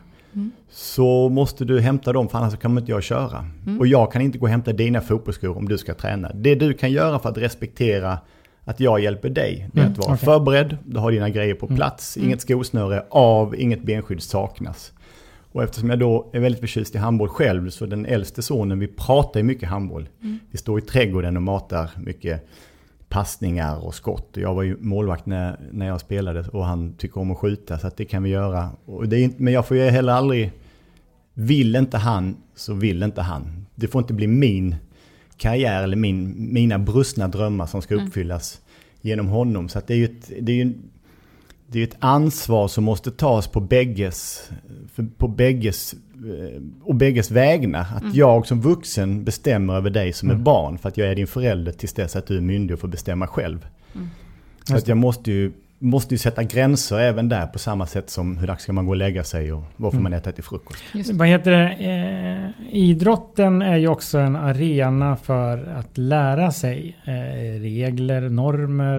så 0.70 1.28
måste 1.28 1.64
du 1.64 1.80
hämta 1.80 2.12
dem 2.12 2.28
för 2.28 2.38
annars 2.38 2.58
kan 2.58 2.78
inte 2.78 2.90
jag 2.90 3.02
köra. 3.02 3.46
Och 3.78 3.86
jag 3.86 4.12
kan 4.12 4.22
inte 4.22 4.38
gå 4.38 4.46
och 4.46 4.50
hämta 4.50 4.72
dina 4.72 5.00
fotbollsskor 5.00 5.56
om 5.58 5.68
du 5.68 5.78
ska 5.78 5.94
träna. 5.94 6.30
Det 6.34 6.54
du 6.54 6.72
kan 6.72 6.92
göra 6.92 7.18
för 7.18 7.28
att 7.28 7.38
respektera 7.38 8.18
att 8.64 8.80
jag 8.80 9.00
hjälper 9.00 9.28
dig, 9.28 9.68
det 9.72 9.80
är 9.80 9.86
att 9.86 9.98
vara 9.98 10.12
okej. 10.12 10.24
förberedd, 10.24 10.76
du 10.84 10.98
har 10.98 11.12
dina 11.12 11.28
grejer 11.28 11.54
på 11.54 11.66
plats, 11.66 12.16
inget 12.16 12.40
skosnöre 12.40 13.04
av, 13.10 13.54
inget 13.60 13.82
benskydd 13.82 14.22
saknas. 14.22 14.92
Och 15.52 15.62
eftersom 15.62 15.90
jag 15.90 15.98
då 15.98 16.30
är 16.32 16.40
väldigt 16.40 16.60
förtjust 16.60 16.94
i 16.94 16.98
handboll 16.98 17.28
själv 17.28 17.70
så 17.70 17.86
den 17.86 18.06
äldste 18.06 18.42
sonen, 18.42 18.78
vi 18.78 18.86
pratar 18.86 19.40
ju 19.40 19.44
mycket 19.44 19.68
handboll. 19.68 20.08
Vi 20.50 20.58
står 20.58 20.78
i 20.78 20.82
trädgården 20.82 21.36
och 21.36 21.42
matar 21.42 21.90
mycket 21.96 22.48
passningar 23.14 23.84
och 23.84 23.94
skott. 23.94 24.28
Jag 24.32 24.54
var 24.54 24.62
ju 24.62 24.76
målvakt 24.80 25.26
när, 25.26 25.58
när 25.72 25.86
jag 25.86 26.00
spelade 26.00 26.40
och 26.40 26.64
han 26.64 26.94
tycker 26.94 27.20
om 27.20 27.30
att 27.30 27.38
skjuta 27.38 27.78
så 27.78 27.86
att 27.86 27.96
det 27.96 28.04
kan 28.04 28.22
vi 28.22 28.30
göra. 28.30 28.70
Och 28.84 29.08
det 29.08 29.18
är 29.18 29.24
inte, 29.24 29.42
men 29.42 29.52
jag 29.52 29.66
får 29.66 29.76
ju 29.76 29.82
heller 29.82 30.12
aldrig, 30.12 30.52
vill 31.34 31.76
inte 31.76 31.96
han 31.98 32.36
så 32.54 32.74
vill 32.74 33.02
inte 33.02 33.22
han. 33.22 33.66
Det 33.74 33.88
får 33.88 34.02
inte 34.02 34.14
bli 34.14 34.26
min 34.26 34.76
karriär 35.36 35.82
eller 35.82 35.96
min, 35.96 36.52
mina 36.52 36.78
brustna 36.78 37.28
drömmar 37.28 37.66
som 37.66 37.82
ska 37.82 37.94
uppfyllas 37.94 38.60
genom 39.00 39.28
honom. 39.28 39.68
Så 39.68 39.78
att 39.78 39.86
det 39.86 39.94
är 39.94 39.98
ju 39.98 40.04
ett, 40.04 40.32
det 40.40 40.52
är 40.52 40.56
ju, 40.56 40.74
det 41.66 41.78
är 41.78 41.84
ett 41.84 41.96
ansvar 41.98 42.68
som 42.68 42.84
måste 42.84 43.10
tas 43.10 43.48
på 43.48 43.60
bägges, 43.60 44.50
på 45.16 45.28
bägges, 45.28 45.94
och 46.82 46.94
bägges 46.94 47.30
vägnar. 47.30 47.80
Att 47.80 48.14
jag 48.14 48.46
som 48.46 48.60
vuxen 48.60 49.24
bestämmer 49.24 49.74
över 49.74 49.90
dig 49.90 50.12
som 50.12 50.30
är 50.30 50.34
barn 50.34 50.78
för 50.78 50.88
att 50.88 50.96
jag 50.96 51.08
är 51.08 51.14
din 51.14 51.26
förälder 51.26 51.72
tills 51.72 51.92
dess 51.92 52.16
att 52.16 52.26
du 52.26 52.36
är 52.36 52.40
myndig 52.40 52.74
och 52.74 52.80
får 52.80 52.88
bestämma 52.88 53.26
själv. 53.26 53.66
Så 54.64 54.76
att 54.76 54.88
jag 54.88 54.96
måste 54.96 55.32
ju 55.32 55.52
måste 55.78 56.14
ju 56.14 56.18
sätta 56.18 56.42
gränser 56.42 56.98
även 56.98 57.28
där 57.28 57.46
på 57.46 57.58
samma 57.58 57.86
sätt 57.86 58.10
som 58.10 58.38
hur 58.38 58.46
dags 58.46 58.62
ska 58.62 58.72
man 58.72 58.86
gå 58.86 58.90
och 58.90 58.96
lägga 58.96 59.24
sig 59.24 59.52
och 59.52 59.62
vad 59.76 59.92
får 59.92 60.00
man 60.00 60.12
äta 60.12 60.32
till 60.32 60.44
frukost. 60.44 60.82
Vad 61.12 61.28
heter 61.28 61.50
det? 61.50 61.70
Eh, 61.70 62.76
idrotten 62.76 63.62
är 63.62 63.76
ju 63.76 63.88
också 63.88 64.18
en 64.18 64.36
arena 64.36 65.16
för 65.16 65.58
att 65.66 65.98
lära 65.98 66.50
sig 66.50 66.96
eh, 67.04 67.60
regler, 67.60 68.28
normer. 68.28 68.98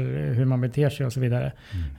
Hur 0.00 0.44
man 0.44 0.60
beter 0.60 0.90
sig 0.90 1.06
och 1.06 1.12
så 1.12 1.20
vidare. 1.20 1.52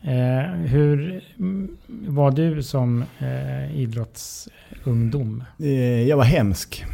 Eh, 0.04 0.52
hur 0.56 1.22
mm, 1.40 1.78
var 2.08 2.32
du 2.32 2.64
som 2.64 3.04
eh, 3.20 3.80
idrottsungdom? 3.80 5.44
Eh, 5.60 6.02
Jag 6.08 6.18
var 6.18 6.24
hemsk. 6.24 6.86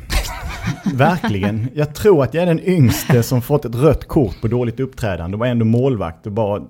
Verkligen. 0.94 1.68
Jag 1.74 1.96
tror 1.96 2.24
att 2.24 2.34
jag 2.34 2.42
är 2.42 2.48
den 2.48 2.60
yngste 2.70 3.24
som 3.24 3.42
fått 3.42 3.66
ett 3.66 3.76
rött 3.76 4.08
kort 4.08 4.42
på 4.42 4.48
dåligt 4.48 4.80
uppträdande. 4.80 5.36
Det 5.38 5.40
var 5.40 5.48
ändå 5.48 5.66
målvakt 5.66 6.26
och 6.26 6.32
bara... 6.32 6.62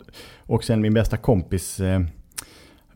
Och 0.46 0.64
sen 0.64 0.82
min 0.82 0.94
bästa 0.94 1.18
kompis, 1.18 1.80
eh, 1.80 2.02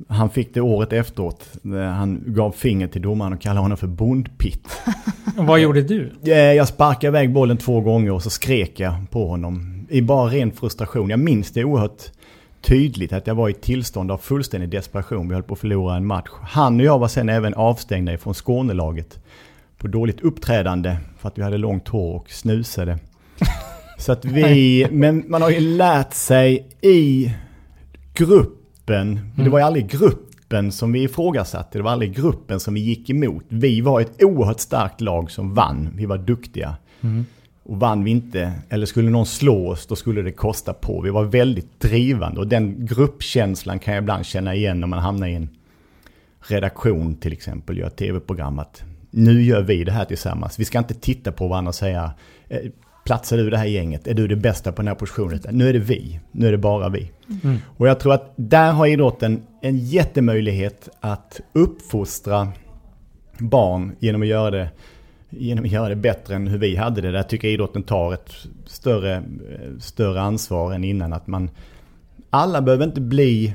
han 0.08 0.30
fick 0.30 0.54
det 0.54 0.62
året 0.62 0.93
efteråt. 0.93 1.50
när 1.62 1.88
Han 1.88 2.24
gav 2.26 2.52
finger 2.52 2.88
till 2.88 3.02
domaren 3.02 3.34
och 3.34 3.41
kallade 3.41 3.60
honom 3.62 3.78
för 3.78 3.88
bondpitt. 3.88 4.67
Vad 5.38 5.60
gjorde 5.60 5.82
du? 5.82 6.12
Eh, 6.26 6.38
Jag 6.38 6.67
sparkade 6.67 7.08
iväg 7.08 7.34
bollen 7.34 7.58
två 7.58 7.82
gånger 7.82 8.12
och 8.12 8.24
så 8.24 8.30
skrek 8.30 8.80
jag 8.80 8.93
på 9.12 9.28
honom. 9.28 9.72
I 9.93 10.01
bara 10.01 10.29
ren 10.29 10.51
frustration. 10.51 11.10
Jag 11.10 11.19
minns 11.19 11.51
det 11.51 11.63
oerhört 11.63 12.03
tydligt 12.62 13.13
att 13.13 13.27
jag 13.27 13.36
var 13.36 13.49
i 13.49 13.51
ett 13.51 13.62
tillstånd 13.62 14.12
av 14.12 14.17
fullständig 14.17 14.69
desperation. 14.69 15.27
Vi 15.27 15.34
höll 15.34 15.43
på 15.43 15.53
att 15.53 15.60
förlora 15.60 15.95
en 15.95 16.06
match. 16.06 16.29
Han 16.41 16.79
och 16.79 16.86
jag 16.86 16.99
var 16.99 17.08
sen 17.08 17.29
även 17.29 17.53
avstängda 17.53 18.17
från 18.17 18.34
Skånelaget. 18.34 19.19
På 19.77 19.88
dåligt 19.88 20.21
uppträdande 20.21 20.97
för 21.17 21.27
att 21.27 21.38
vi 21.38 21.41
hade 21.41 21.58
långt 21.58 21.88
hår 21.88 22.15
och 22.15 22.29
snusade. 22.29 22.99
Så 23.97 24.12
att 24.12 24.25
vi, 24.25 24.88
men 24.91 25.23
man 25.27 25.41
har 25.41 25.49
ju 25.49 25.60
lärt 25.60 26.13
sig 26.13 26.69
i 26.82 27.34
gruppen, 28.13 29.19
det 29.36 29.49
var 29.49 29.60
ju 29.60 29.65
aldrig 29.65 29.88
gruppen 29.88 30.71
som 30.71 30.91
vi 30.91 31.03
ifrågasatte, 31.03 31.77
det 31.77 31.84
var 31.84 31.91
aldrig 31.91 32.15
gruppen 32.15 32.60
som 32.60 32.73
vi 32.73 32.79
gick 32.79 33.10
emot. 33.10 33.43
Vi 33.47 33.82
var 33.82 34.01
ett 34.01 34.23
oerhört 34.23 34.60
starkt 34.60 35.01
lag 35.01 35.32
som 35.32 35.53
vann, 35.53 35.89
vi 35.95 36.06
var 36.06 36.17
duktiga. 36.17 36.75
Och 37.65 37.80
vann 37.80 38.04
vi 38.04 38.12
inte, 38.12 38.52
eller 38.69 38.86
skulle 38.86 39.10
någon 39.10 39.26
slå 39.26 39.69
oss, 39.69 39.86
då 39.86 39.95
skulle 39.95 40.21
det 40.21 40.32
kosta 40.32 40.73
på. 40.73 41.02
Vi 41.02 41.10
var 41.10 41.23
väldigt 41.23 41.80
drivande 41.80 42.39
och 42.39 42.47
den 42.47 42.86
gruppkänslan 42.86 43.80
kan 43.80 43.93
jag 43.93 44.02
ibland 44.02 44.26
känna 44.26 44.56
igen 44.56 44.80
när 44.80 44.88
man 44.88 44.99
hamnar 44.99 45.28
i 45.28 45.34
en 45.34 45.49
redaktion 46.47 47.15
till 47.15 47.34
exempel, 47.34 47.78
gör 47.78 47.89
tv-program 47.89 48.60
att 48.60 48.84
nu 49.12 49.43
gör 49.43 49.62
vi 49.62 49.84
det 49.84 49.91
här 49.91 50.06
tillsammans. 50.06 50.60
Vi 50.60 50.65
ska 50.65 50.78
inte 50.78 50.93
titta 50.93 51.32
på 51.32 51.47
varandra 51.47 51.69
och 51.69 51.76
säga 51.76 52.13
eh, 52.47 52.60
platsar 53.06 53.38
du 53.38 53.49
det 53.49 53.58
här 53.58 53.65
gänget? 53.65 54.08
Är 54.08 54.13
du 54.13 54.28
det 54.28 54.36
bästa 54.36 54.71
på 54.71 54.82
den 54.82 54.88
här 54.88 54.95
positionen? 54.95 55.39
Nu 55.52 55.69
är 55.69 55.73
det 55.73 55.80
vi. 55.80 56.19
Nu 56.32 56.47
är 56.47 56.52
det 56.52 56.58
bara 56.58 56.89
vi. 56.89 57.12
Och 57.78 57.88
jag 57.88 57.99
tror 57.99 58.13
att 58.13 58.34
där 58.36 58.71
har 58.71 58.88
idrotten 58.88 59.41
en 59.62 59.78
jättemöjlighet 59.78 60.89
att 60.99 61.41
uppfostra 61.54 62.47
barn 63.38 63.95
genom 63.99 64.21
att 64.21 64.28
göra 64.28 64.52
det 64.52 64.69
genom 65.38 65.65
att 65.65 65.72
göra 65.72 65.89
det 65.89 65.96
bättre 65.96 66.36
än 66.36 66.48
hur 66.48 66.58
vi 66.58 66.76
hade 66.76 67.02
det. 67.02 67.12
Där 67.12 67.24
tycker 67.24 67.48
jag 67.48 67.54
idrotten 67.54 67.84
tar 67.84 68.13
ett 68.13 68.34
större, 68.65 69.15
eh, 69.15 69.22
större 69.80 70.22
ansvar 70.22 70.74
än 70.74 70.84
innan. 70.84 71.13
Att 71.13 71.28
man, 71.28 71.50
alla 72.30 72.62
behöver 72.62 72.86
inte 72.86 73.02
bli 73.02 73.54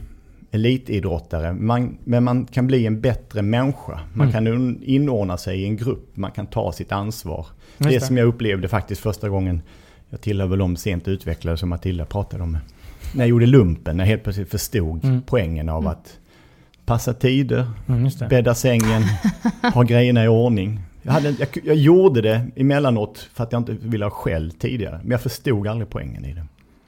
elitidrottare, 0.50 1.52
man, 1.52 1.98
men 2.04 2.24
man 2.24 2.46
kan 2.46 2.66
bli 2.66 2.86
en 2.86 3.00
bättre 3.00 3.42
människa. 3.42 4.00
Man 4.14 4.32
kan 4.32 4.46
un- 4.48 4.82
inordna 4.82 5.36
sig 5.36 5.60
i 5.62 5.64
en 5.64 5.76
grupp, 5.76 6.16
man 6.16 6.30
kan 6.30 6.46
ta 6.46 6.72
sitt 6.72 6.92
ansvar. 6.92 7.46
Det 7.78 7.88
det. 7.88 8.00
som 8.00 8.16
jag 8.16 8.26
upplevde 8.28 8.68
faktiskt 8.68 9.00
första 9.00 9.28
gången, 9.28 9.62
jag 10.10 10.20
tillhör 10.20 10.46
väl 10.48 10.58
de 10.58 10.76
sent 10.76 11.08
utvecklade 11.08 11.56
som 11.56 11.68
Matilda 11.68 12.04
pratade 12.04 12.42
om. 12.42 12.58
När 13.14 13.24
jag 13.24 13.28
gjorde 13.28 13.46
lumpen, 13.46 13.96
när 13.96 14.04
jag 14.04 14.08
helt 14.08 14.22
plötsligt 14.22 14.50
förstod 14.50 15.20
poängen 15.26 15.68
av 15.68 15.88
att 15.88 16.18
passa 16.86 17.14
tider, 17.14 17.66
Mm, 17.88 18.10
bädda 18.30 18.54
sängen, 18.54 19.02
ha 19.74 19.82
grejerna 19.82 20.24
i 20.24 20.28
ordning. 20.28 20.80
Jag, 21.08 21.12
hade, 21.14 21.34
jag, 21.38 21.48
jag 21.64 21.76
gjorde 21.76 22.20
det 22.20 22.40
emellanåt 22.56 23.28
för 23.34 23.44
att 23.44 23.52
jag 23.52 23.60
inte 23.60 23.72
ville 23.72 24.04
ha 24.04 24.10
skäll 24.10 24.50
tidigare. 24.50 25.00
Men 25.02 25.10
jag 25.10 25.20
förstod 25.20 25.66
aldrig 25.68 25.90
poängen 25.90 26.24
i 26.24 26.32
det. 26.32 26.44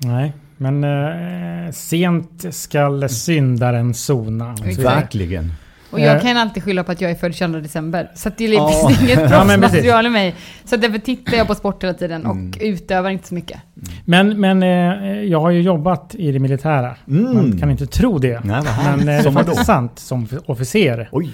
Nej, 0.09 0.33
men 0.56 0.85
eh, 0.85 1.72
sent 1.72 2.44
skall 2.54 3.09
syndaren 3.09 3.94
sona. 3.94 4.54
Verkligen. 4.78 5.52
Och 5.90 6.00
jag 6.00 6.16
Eh. 6.16 6.22
kan 6.22 6.37
alltid 6.37 6.62
skylla 6.62 6.85
på 6.85 6.92
att 6.92 7.00
jag 7.00 7.11
är 7.11 7.14
född 7.14 7.35
22 7.35 7.59
december. 7.59 8.11
Så 8.14 8.30
det 8.37 8.44
är 8.44 8.48
liksom 8.48 8.90
Ja. 8.90 8.96
inget 9.02 9.18
proffsmaterial 9.30 10.06
i 10.06 10.09
mig. 10.09 10.35
Så 10.64 10.76
därför 10.76 10.98
tittar 10.98 11.37
jag 11.37 11.46
på 11.46 11.54
sport 11.54 11.83
hela 11.85 11.94
tiden 11.94 12.26
och 12.26 12.33
Mm. 12.37 12.52
utövar 12.61 13.11
inte 13.11 13.28
så 13.28 13.35
mycket. 13.35 13.61
Men, 14.04 14.40
men 14.40 14.62
eh, 14.62 15.22
jag 15.22 15.40
har 15.40 15.50
ju 15.50 15.61
jobbat 15.62 16.14
i 16.14 16.33
det 16.33 16.38
militära. 16.38 16.96
Man 17.04 17.59
kan 17.59 17.70
inte 17.70 17.87
tro 17.87 18.18
det. 18.18 18.33
Mm. 18.44 18.48
Nej, 18.48 18.62
men 18.87 19.00
eh, 19.00 19.44
det 19.44 19.52
är 19.52 19.64
sant 19.64 19.98
som 19.98 20.28
officer. 20.46 21.09
Oj. 21.12 21.30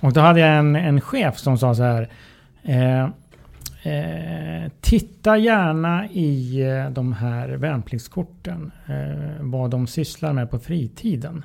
Och 0.00 0.12
då 0.12 0.20
hade 0.20 0.40
jag 0.40 0.58
en, 0.58 0.76
en 0.76 1.00
chef 1.00 1.38
som 1.38 1.58
sa 1.58 1.74
så 1.74 1.82
här. 1.82 2.08
Eh, 2.62 3.04
eh, 3.92 4.70
titta 4.80 5.38
gärna 5.38 6.06
i 6.06 6.62
eh, 6.62 6.90
de 6.90 7.12
här 7.12 7.48
värnpliktskorten. 7.48 8.72
Eh, 8.86 8.94
vad 9.40 9.70
de 9.70 9.86
sysslar 9.86 10.32
med 10.32 10.50
på 10.50 10.58
fritiden. 10.58 11.44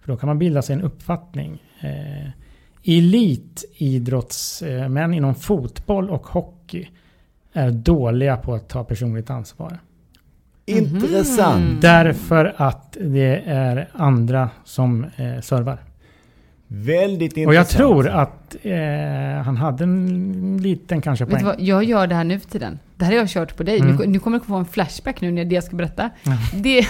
För 0.00 0.12
då 0.12 0.16
kan 0.16 0.26
man 0.26 0.38
bilda 0.38 0.62
sig 0.62 0.74
en 0.74 0.82
uppfattning. 0.82 1.62
Eh, 1.80 2.28
elitidrottsmän 2.84 5.14
inom 5.14 5.34
fotboll 5.34 6.10
och 6.10 6.26
hockey 6.26 6.88
är 7.52 7.70
dåliga 7.70 8.36
på 8.36 8.54
att 8.54 8.68
ta 8.68 8.84
personligt 8.84 9.30
ansvar. 9.30 9.78
Intressant. 10.66 11.82
Därför 11.82 12.54
att 12.56 12.96
det 13.00 13.42
är 13.46 13.88
andra 13.92 14.50
som 14.64 15.04
eh, 15.04 15.40
servar. 15.40 15.78
Väldigt 16.68 17.36
intressant. 17.36 17.48
Och 17.48 17.54
jag 17.54 17.68
tror 17.68 18.08
att 18.08 18.56
eh, 18.62 18.72
han 19.44 19.56
hade 19.56 19.84
en 19.84 20.58
liten 20.62 21.00
kanske 21.02 21.24
Vet 21.24 21.30
du 21.38 21.44
poäng. 21.44 21.56
vad, 21.56 21.60
jag 21.60 21.84
gör 21.84 22.06
det 22.06 22.14
här 22.14 22.24
nu 22.24 22.40
för 22.40 22.48
tiden. 22.48 22.78
Det 22.96 23.04
här 23.04 23.12
har 23.12 23.18
jag 23.18 23.28
kört 23.28 23.56
på 23.56 23.62
dig. 23.62 23.78
Mm. 23.80 23.96
Nu, 23.96 24.06
nu 24.06 24.18
kommer 24.18 24.38
du 24.38 24.44
få 24.44 24.54
en 24.54 24.64
flashback 24.64 25.20
nu 25.20 25.32
när 25.32 25.44
det 25.44 25.54
jag 25.54 25.64
ska 25.64 25.76
berätta. 25.76 26.10
Det, 26.54 26.86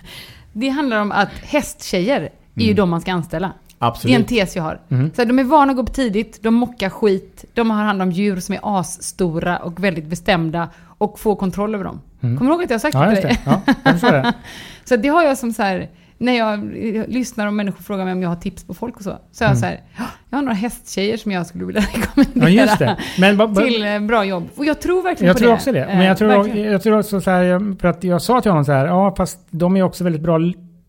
det 0.52 0.68
handlar 0.68 1.00
om 1.00 1.12
att 1.12 1.28
hästtjejer 1.42 2.20
är 2.20 2.60
ju 2.60 2.64
Mm. 2.64 2.76
de 2.76 2.90
man 2.90 3.00
ska 3.00 3.12
anställa. 3.12 3.52
Absolut. 3.78 4.12
Det 4.12 4.16
är 4.16 4.20
en 4.20 4.46
tes 4.46 4.56
jag 4.56 4.62
har. 4.62 4.80
Så 4.88 5.22
här, 5.22 5.24
de 5.24 5.38
är 5.38 5.44
vana 5.44 5.70
att 5.70 5.76
gå 5.76 5.82
upp 5.82 5.92
tidigt, 5.92 6.42
de 6.42 6.54
mockar 6.54 6.90
skit, 6.90 7.44
de 7.54 7.70
har 7.70 7.84
hand 7.84 8.02
om 8.02 8.12
djur 8.12 8.40
som 8.40 8.54
är 8.54 8.78
asstora 8.78 9.58
och 9.58 9.84
väldigt 9.84 10.04
bestämda 10.06 10.68
och 10.98 11.18
får 11.18 11.36
kontroll 11.36 11.74
över 11.74 11.84
dem. 11.84 12.00
Kommer 12.20 12.40
du 12.40 12.46
ihåg 12.46 12.62
att 12.62 12.70
jag 12.70 12.74
har 12.74 12.78
sagt 12.80 12.94
Ja, 12.94 13.06
det 13.06 13.16
till 13.16 13.24
dig? 13.24 13.40
Ja, 13.44 13.60
jag 13.84 14.12
det. 14.12 14.32
Så 14.84 14.96
det 14.96 15.08
har 15.08 15.22
jag 15.24 15.38
som 15.38 15.52
så 15.52 15.62
här, 15.62 15.88
när 16.18 16.32
jag 16.32 16.52
eh, 16.96 17.06
lyssnar 17.08 17.46
och 17.46 17.52
människor 17.52 17.82
frågar 17.82 18.04
mig 18.04 18.12
om 18.12 18.22
jag 18.22 18.28
har 18.28 18.36
tips 18.36 18.64
på 18.64 18.74
folk 18.74 18.96
och 18.96 19.02
så. 19.02 19.18
Så 19.32 19.44
är 19.44 19.48
jag 19.48 19.58
så 19.58 19.66
här, 19.66 19.80
"Ja, 19.98 20.04
jag 20.30 20.38
har 20.38 20.42
några 20.42 20.54
hästtjejer 20.54 21.16
som 21.16 21.32
jag 21.32 21.46
skulle 21.46 21.64
vilja 21.64 21.80
rekommendera 21.94 22.48
Ja, 22.50 22.62
just 22.66 22.78
det. 22.78 22.96
Men 23.18 23.36
ba- 23.36 23.46
ba- 23.46 23.60
till 23.60 23.84
eh, 23.86 24.00
bra 24.00 24.24
jobb. 24.24 24.48
Och 24.56 24.64
jag 24.64 24.80
tror 24.80 25.02
verkligen 25.02 25.26
Jag 25.28 25.34
på 25.36 25.38
tror 25.38 25.48
det. 25.48 25.54
också 25.54 25.72
det. 25.72 25.84
Eh, 25.84 25.96
Men 25.96 26.06
jag 26.06 26.18
tror, 26.18 26.28
verkligen. 26.28 26.72
jag 26.72 26.82
tror 26.82 26.98
också 26.98 27.20
så 27.20 27.30
här, 27.30 27.76
för 27.80 27.88
att 27.88 28.04
jag 28.04 28.22
sa 28.22 28.40
till 28.40 28.50
honom 28.50 28.64
så 28.64 28.72
här, 28.72 28.86
ja 28.86 29.14
fast 29.16 29.38
de 29.50 29.76
är 29.76 29.82
också 29.82 30.04
väldigt 30.04 30.22
bra 30.22 30.38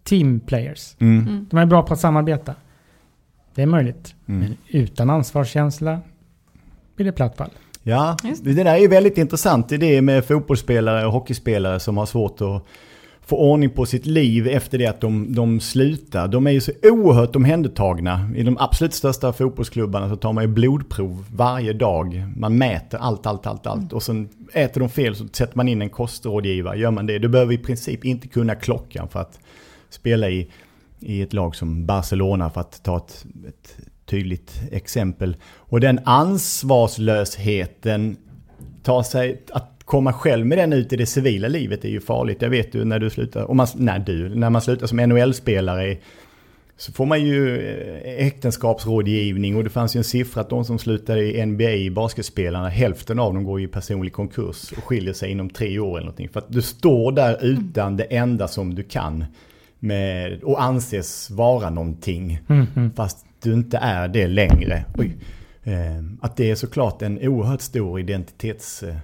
team 0.03 0.39
players. 0.39 0.95
Mm. 0.99 1.47
De 1.49 1.57
är 1.59 1.65
bra 1.65 1.83
på 1.83 1.93
att 1.93 1.99
samarbeta. 1.99 2.53
Det 3.55 3.61
är 3.61 3.65
möjligt. 3.65 4.15
Mm. 4.27 4.39
Men 4.41 4.57
utan 4.67 5.09
ansvarskänsla 5.09 5.99
blir 6.95 7.05
det 7.05 7.11
platt 7.11 7.37
fall. 7.37 7.49
Ja, 7.83 8.17
det 8.41 8.53
där 8.53 8.65
är 8.65 8.77
ju 8.77 8.87
väldigt 8.87 9.17
intressant. 9.17 9.69
Det 9.69 9.75
är 9.75 9.79
det 9.79 10.01
med 10.01 10.25
fotbollsspelare 10.25 11.05
och 11.05 11.11
hockeyspelare 11.13 11.79
som 11.79 11.97
har 11.97 12.05
svårt 12.05 12.41
att 12.41 12.63
få 13.27 13.37
ordning 13.37 13.69
på 13.69 13.85
sitt 13.85 14.05
liv 14.05 14.47
efter 14.47 14.77
det 14.77 14.85
att 14.85 15.01
de, 15.01 15.33
de 15.33 15.59
slutar. 15.59 16.27
De 16.27 16.47
är 16.47 16.51
ju 16.51 16.61
så 16.61 16.71
oerhört 16.83 17.35
omhändertagna. 17.35 18.29
I 18.35 18.43
de 18.43 18.57
absolut 18.57 18.93
största 18.93 19.33
fotbollsklubbarna 19.33 20.09
så 20.09 20.15
tar 20.15 20.33
man 20.33 20.43
ju 20.43 20.47
blodprov 20.47 21.25
varje 21.35 21.73
dag. 21.73 22.25
Man 22.35 22.57
mäter 22.57 22.97
allt, 22.97 23.25
allt, 23.25 23.47
allt, 23.47 23.67
allt. 23.67 23.93
Och 23.93 24.03
sen 24.03 24.29
äter 24.53 24.79
de 24.79 24.89
fel 24.89 25.15
så 25.15 25.27
sätter 25.31 25.57
man 25.57 25.67
in 25.67 25.81
en 25.81 25.89
kostrådgivare. 25.89 26.79
Gör 26.79 26.91
man 26.91 27.05
det, 27.05 27.19
du 27.19 27.27
behöver 27.27 27.53
i 27.53 27.57
princip 27.57 28.05
inte 28.05 28.27
kunna 28.27 28.55
klockan 28.55 29.09
för 29.09 29.19
att 29.19 29.39
spela 29.89 30.29
i, 30.29 30.49
i 30.99 31.21
ett 31.21 31.33
lag 31.33 31.55
som 31.55 31.85
Barcelona 31.85 32.49
för 32.49 32.61
att 32.61 32.83
ta 32.83 32.97
ett, 32.97 33.25
ett 33.47 33.77
tydligt 34.05 34.61
exempel. 34.71 35.35
Och 35.55 35.79
den 35.79 35.99
ansvarslösheten 36.03 38.17
tar 38.83 39.03
sig, 39.03 39.43
att 39.51 39.76
komma 39.87 40.13
själv 40.13 40.45
med 40.45 40.57
den 40.57 40.73
ut 40.73 40.93
i 40.93 40.95
det 40.95 41.05
civila 41.05 41.47
livet 41.47 41.85
är 41.85 41.89
ju 41.89 42.01
farligt. 42.01 42.41
Jag 42.41 42.49
vet 42.49 42.75
ju 42.75 42.85
när 42.85 42.99
du 42.99 43.09
slutar, 43.09 43.51
om 43.51 43.57
man, 43.57 43.67
när 43.75 43.99
du, 43.99 44.35
när 44.35 44.49
man 44.49 44.61
slutar 44.61 44.87
som 44.87 44.97
NHL-spelare 44.97 45.97
så 46.77 46.91
får 46.91 47.05
man 47.05 47.25
ju 47.25 47.57
eh, 47.57 48.27
äktenskapsrådgivning 48.27 49.55
och 49.55 49.63
det 49.63 49.69
fanns 49.69 49.95
ju 49.95 49.97
en 49.97 50.03
siffra 50.03 50.41
att 50.41 50.49
de 50.49 50.65
som 50.65 50.79
slutade 50.79 51.21
i 51.23 51.45
NBA, 51.45 51.95
basketspelarna, 52.01 52.69
hälften 52.69 53.19
av 53.19 53.33
dem 53.33 53.43
går 53.43 53.61
i 53.61 53.67
personlig 53.67 54.13
konkurs 54.13 54.71
och 54.77 54.83
skiljer 54.83 55.13
sig 55.13 55.31
inom 55.31 55.49
tre 55.49 55.79
år 55.79 55.89
eller 55.97 56.05
någonting. 56.05 56.29
För 56.29 56.39
att 56.39 56.51
du 56.51 56.61
står 56.61 57.11
där 57.11 57.37
utan 57.45 57.97
det 57.97 58.03
enda 58.03 58.47
som 58.47 58.75
du 58.75 58.83
kan 58.83 59.25
med, 59.79 60.43
och 60.43 60.63
anses 60.63 61.29
vara 61.29 61.69
någonting. 61.69 62.39
Fast 62.95 63.25
du 63.43 63.53
inte 63.53 63.77
är 63.77 64.07
det 64.07 64.27
längre. 64.27 64.85
Oj. 64.97 65.15
Eh, 65.63 66.03
Att 66.21 66.37
det 66.37 66.51
är 66.51 66.55
såklart 66.55 67.01
en 67.01 67.27
oerhört 67.27 67.61
stor 67.61 67.99
identitets 67.99 68.83
eh, 68.83 68.95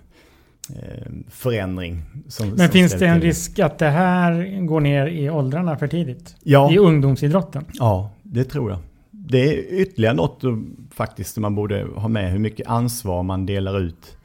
förändring. 1.30 2.02
Som, 2.28 2.50
Men 2.50 2.58
som 2.58 2.68
finns 2.68 2.94
det 2.94 3.08
en 3.08 3.20
till. 3.20 3.28
risk 3.28 3.60
att 3.60 3.78
det 3.80 3.90
här 3.90 4.62
går 4.66 4.80
ner 4.80 5.08
i 5.08 5.30
åldrarna 5.30 5.78
för 5.78 5.88
tidigt? 5.88 6.36
Ja. 6.44 6.72
I 6.72 6.78
ungdomsidrotten? 6.78 7.66
Ja, 7.74 8.10
det 8.24 8.44
tror 8.44 8.70
jag. 8.72 8.80
Det 9.12 9.50
är 9.50 9.82
ytterligare 9.82 10.16
något 10.16 10.44
eh, 10.44 10.58
faktiskt 10.92 11.34
som 11.34 11.42
man 11.42 11.56
borde 11.56 11.88
ha 11.96 12.08
med. 12.08 12.32
Hur 12.32 12.40
mycket 12.40 12.68
ansvar 12.68 13.24
man 13.24 13.46
delar 13.46 13.80
ut 13.80 14.18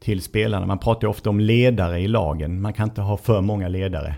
till 0.00 0.22
spelarna. 0.22 0.66
Man 0.66 0.78
pratar 0.78 1.02
ju 1.02 1.10
ofta 1.10 1.30
om 1.30 1.40
ledare 1.40 2.00
i 2.00 2.08
lagen. 2.08 2.60
Man 2.60 2.72
kan 2.72 2.88
inte 2.88 3.00
ha 3.00 3.16
för 3.16 3.40
många 3.40 3.68
ledare. 3.68 4.14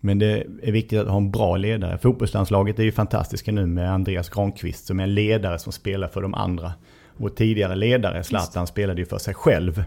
Men 0.00 0.18
det 0.18 0.46
är 0.62 0.72
viktigt 0.72 1.00
att 1.00 1.08
ha 1.08 1.16
en 1.16 1.30
bra 1.30 1.56
ledare. 1.56 1.98
Fotbollslandslaget 1.98 2.78
är 2.78 2.82
ju 2.82 2.92
fantastiska 2.92 3.52
nu 3.52 3.66
med 3.66 3.92
Andreas 3.92 4.28
Granqvist 4.28 4.86
som 4.86 5.00
är 5.00 5.04
en 5.04 5.14
ledare 5.14 5.58
som 5.58 5.72
spelar 5.72 6.08
för 6.08 6.22
de 6.22 6.34
andra. 6.34 6.72
Vår 7.16 7.28
tidigare 7.28 7.74
ledare, 7.74 8.24
Zlatan, 8.24 8.66
spelade 8.66 9.00
ju 9.00 9.06
för 9.06 9.18
sig 9.18 9.34
själv. 9.34 9.84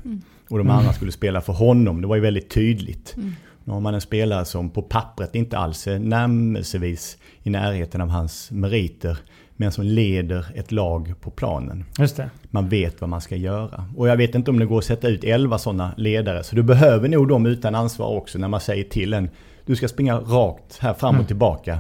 Och 0.49 0.57
de 0.57 0.69
andra 0.69 0.93
skulle 0.93 1.11
spela 1.11 1.41
för 1.41 1.53
honom. 1.53 2.01
Det 2.01 2.07
var 2.07 2.15
ju 2.15 2.21
väldigt 2.21 2.49
tydligt. 2.49 3.15
Nu 3.63 3.73
har 3.73 3.79
man 3.79 3.93
en 3.93 4.01
spelare 4.01 4.45
som 4.45 4.69
på 4.69 4.81
pappret 4.81 5.35
inte 5.35 5.57
alls 5.57 5.87
är 5.87 5.99
närmelsevis 5.99 7.17
i 7.43 7.49
närheten 7.49 8.01
av 8.01 8.09
hans 8.09 8.51
meriter. 8.51 9.17
Men 9.57 9.71
som 9.71 9.83
leder 9.83 10.45
ett 10.55 10.71
lag 10.71 11.13
på 11.21 11.31
planen. 11.31 11.85
Just 11.99 12.17
det. 12.17 12.29
Man 12.49 12.69
vet 12.69 13.01
vad 13.01 13.09
man 13.09 13.21
ska 13.21 13.35
göra. 13.35 13.85
Och 13.95 14.07
jag 14.07 14.17
vet 14.17 14.35
inte 14.35 14.51
om 14.51 14.59
det 14.59 14.65
går 14.65 14.77
att 14.77 14.85
sätta 14.85 15.07
ut 15.07 15.23
11 15.23 15.57
sådana 15.57 15.91
ledare. 15.97 16.43
Så 16.43 16.55
du 16.55 16.63
behöver 16.63 17.09
nog 17.09 17.27
dem 17.27 17.45
utan 17.45 17.75
ansvar 17.75 18.07
också 18.07 18.37
när 18.37 18.47
man 18.47 18.59
säger 18.59 18.83
till 18.83 19.13
en. 19.13 19.29
Du 19.65 19.75
ska 19.75 19.87
springa 19.87 20.15
rakt 20.17 20.77
här 20.79 20.93
fram 20.93 21.19
och 21.19 21.27
tillbaka. 21.27 21.79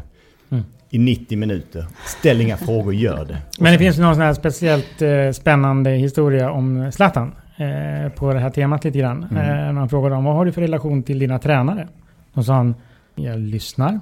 I 0.89 0.99
90 0.99 1.37
minuter. 1.37 1.85
Ställ 2.05 2.41
inga 2.41 2.57
frågor, 2.57 2.93
gör 2.93 3.25
det. 3.25 3.37
Men 3.59 3.73
det 3.73 3.79
finns 3.79 3.97
någon 3.97 4.15
sån 4.15 4.23
här 4.23 4.33
speciellt 4.33 5.01
eh, 5.01 5.31
spännande 5.31 5.89
historia 5.89 6.51
om 6.51 6.91
Zlatan. 6.91 7.31
Eh, 7.57 8.11
på 8.11 8.33
det 8.33 8.39
här 8.39 8.49
temat 8.49 8.83
lite 8.83 8.99
grann. 8.99 9.27
Mm. 9.31 9.67
Eh, 9.67 9.73
man 9.73 9.89
frågade 9.89 10.15
om 10.15 10.23
vad 10.23 10.35
har 10.35 10.45
du 10.45 10.51
för 10.51 10.61
relation 10.61 11.03
till 11.03 11.19
dina 11.19 11.39
tränare? 11.39 11.87
Då 12.33 12.43
sa 12.43 12.53
han, 12.53 12.75
jag 13.15 13.39
lyssnar. 13.39 13.99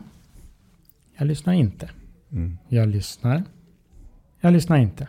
Jag 1.18 1.28
lyssnar 1.28 1.54
inte. 1.54 1.90
Mm. 2.32 2.58
Jag 2.68 2.88
lyssnar. 2.88 3.44
Jag 4.40 4.54
lyssnar 4.54 4.78
inte. 4.78 5.08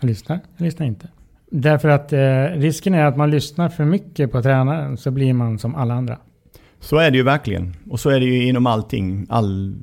Jag 0.00 0.08
lyssnar. 0.08 0.40
Jag 0.56 0.64
lyssnar 0.64 0.86
inte. 0.86 1.08
Därför 1.50 1.88
att 1.88 2.12
eh, 2.12 2.44
risken 2.60 2.94
är 2.94 3.04
att 3.04 3.16
man 3.16 3.30
lyssnar 3.30 3.68
för 3.68 3.84
mycket 3.84 4.32
på 4.32 4.42
tränaren 4.42 4.96
så 4.96 5.10
blir 5.10 5.32
man 5.32 5.58
som 5.58 5.74
alla 5.74 5.94
andra. 5.94 6.18
Så 6.80 6.96
är 6.96 7.10
det 7.10 7.16
ju 7.16 7.22
verkligen. 7.22 7.76
Och 7.90 8.00
så 8.00 8.10
är 8.10 8.20
det 8.20 8.26
ju 8.26 8.48
inom 8.48 8.66
allting. 8.66 9.26
All 9.28 9.74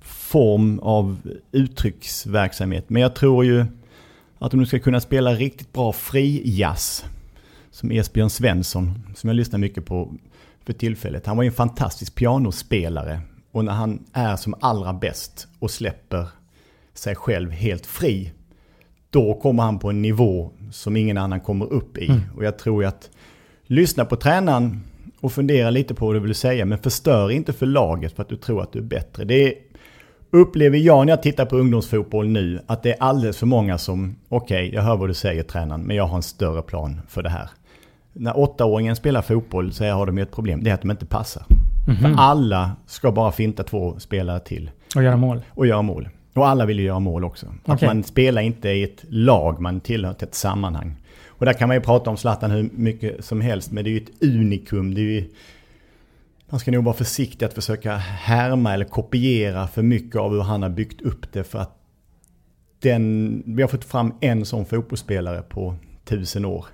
form 0.00 0.78
av 0.78 1.16
uttrycksverksamhet. 1.52 2.90
Men 2.90 3.02
jag 3.02 3.14
tror 3.14 3.44
ju 3.44 3.64
att 4.38 4.54
om 4.54 4.60
du 4.60 4.66
ska 4.66 4.78
kunna 4.78 5.00
spela 5.00 5.34
riktigt 5.34 5.72
bra 5.72 5.92
frijazz. 5.92 7.04
Som 7.80 7.90
Esbjörn 7.90 8.30
Svensson, 8.30 9.02
som 9.16 9.28
jag 9.28 9.34
lyssnar 9.34 9.58
mycket 9.58 9.86
på 9.86 10.14
för 10.64 10.72
tillfället. 10.72 11.26
Han 11.26 11.36
var 11.36 11.44
ju 11.44 11.46
en 11.46 11.52
fantastisk 11.52 12.14
pianospelare. 12.14 13.20
Och 13.52 13.64
när 13.64 13.72
han 13.72 14.04
är 14.12 14.36
som 14.36 14.54
allra 14.60 14.92
bäst 14.92 15.48
och 15.58 15.70
släpper 15.70 16.26
sig 16.94 17.14
själv 17.14 17.50
helt 17.50 17.86
fri. 17.86 18.32
Då 19.10 19.34
kommer 19.34 19.62
han 19.62 19.78
på 19.78 19.90
en 19.90 20.02
nivå 20.02 20.50
som 20.72 20.96
ingen 20.96 21.18
annan 21.18 21.40
kommer 21.40 21.72
upp 21.72 21.98
i. 21.98 22.20
Och 22.36 22.44
jag 22.44 22.58
tror 22.58 22.84
att 22.84 23.10
lyssna 23.64 24.04
på 24.04 24.16
tränaren 24.16 24.80
och 25.20 25.32
fundera 25.32 25.70
lite 25.70 25.94
på 25.94 26.06
vad 26.06 26.14
du 26.14 26.20
vill 26.20 26.34
säga. 26.34 26.64
Men 26.64 26.78
förstör 26.78 27.30
inte 27.30 27.52
för 27.52 27.66
laget 27.66 28.12
för 28.12 28.22
att 28.22 28.28
du 28.28 28.36
tror 28.36 28.62
att 28.62 28.72
du 28.72 28.78
är 28.78 28.82
bättre. 28.82 29.24
Det 29.24 29.44
är, 29.48 29.54
upplever 30.30 30.78
jag 30.78 31.06
när 31.06 31.12
jag 31.12 31.22
tittar 31.22 31.46
på 31.46 31.56
ungdomsfotboll 31.56 32.28
nu 32.28 32.60
att 32.66 32.82
det 32.82 32.90
är 32.90 33.02
alldeles 33.02 33.36
för 33.36 33.46
många 33.46 33.78
som, 33.78 34.16
okej, 34.28 34.74
jag 34.74 34.82
hör 34.82 34.96
vad 34.96 35.08
du 35.08 35.14
säger 35.14 35.42
tränaren, 35.42 35.82
men 35.82 35.96
jag 35.96 36.04
har 36.04 36.16
en 36.16 36.22
större 36.22 36.62
plan 36.62 37.00
för 37.08 37.22
det 37.22 37.30
här. 37.30 37.50
När 38.20 38.38
åttaåringen 38.38 38.96
spelar 38.96 39.22
fotboll 39.22 39.72
så 39.72 39.84
har 39.84 40.06
de 40.06 40.16
ju 40.18 40.22
ett 40.22 40.32
problem, 40.32 40.64
det 40.64 40.70
är 40.70 40.74
att 40.74 40.80
de 40.82 40.90
inte 40.90 41.06
passar. 41.06 41.42
För 42.00 42.14
alla 42.16 42.72
ska 42.86 43.12
bara 43.12 43.32
finta 43.32 43.62
två 43.62 43.98
spelare 43.98 44.40
till 44.40 44.70
Och 44.96 45.02
göra 45.02 45.16
mål. 45.16 45.40
och 45.50 45.66
göra 45.66 45.82
mål. 45.82 46.08
Och 46.34 46.48
alla 46.48 46.66
vill 46.66 46.78
ju 46.78 46.84
göra 46.84 46.98
mål 46.98 47.24
också. 47.24 47.46
Att 47.46 47.74
Okej. 47.74 47.88
man 47.88 48.04
spelar 48.04 48.42
inte 48.42 48.68
i 48.68 48.82
ett 48.82 49.04
lag, 49.08 49.60
man 49.60 49.80
tillhör 49.80 50.14
ett 50.18 50.34
sammanhang. 50.34 50.96
Och 51.26 51.46
där 51.46 51.52
kan 51.52 51.68
man 51.68 51.76
ju 51.76 51.80
prata 51.80 52.10
om 52.10 52.16
Zlatan 52.16 52.50
hur 52.50 52.70
mycket 52.72 53.24
som 53.24 53.40
helst, 53.40 53.70
men 53.72 53.84
det 53.84 53.90
är 53.90 53.92
ju 53.92 54.00
ett 54.00 54.22
unikum. 54.22 54.94
Det 54.94 55.00
är 55.00 55.04
ju, 55.04 55.24
man 56.50 56.60
ska 56.60 56.70
nog 56.70 56.84
vara 56.84 56.96
försiktig 56.96 57.46
att 57.46 57.54
försöka 57.54 57.96
härma 57.96 58.74
eller 58.74 58.84
kopiera 58.84 59.66
för 59.66 59.82
mycket 59.82 60.16
av 60.16 60.30
hur 60.32 60.42
han 60.42 60.62
har 60.62 60.70
byggt 60.70 61.00
upp 61.00 61.32
det. 61.32 61.44
För 61.44 61.58
att 61.58 61.76
den, 62.82 63.42
vi 63.46 63.62
har 63.62 63.68
fått 63.68 63.84
fram 63.84 64.14
en 64.20 64.44
sån 64.44 64.66
fotbollsspelare 64.66 65.42
på 65.42 65.74
tusen 66.10 66.44
år. 66.44 66.64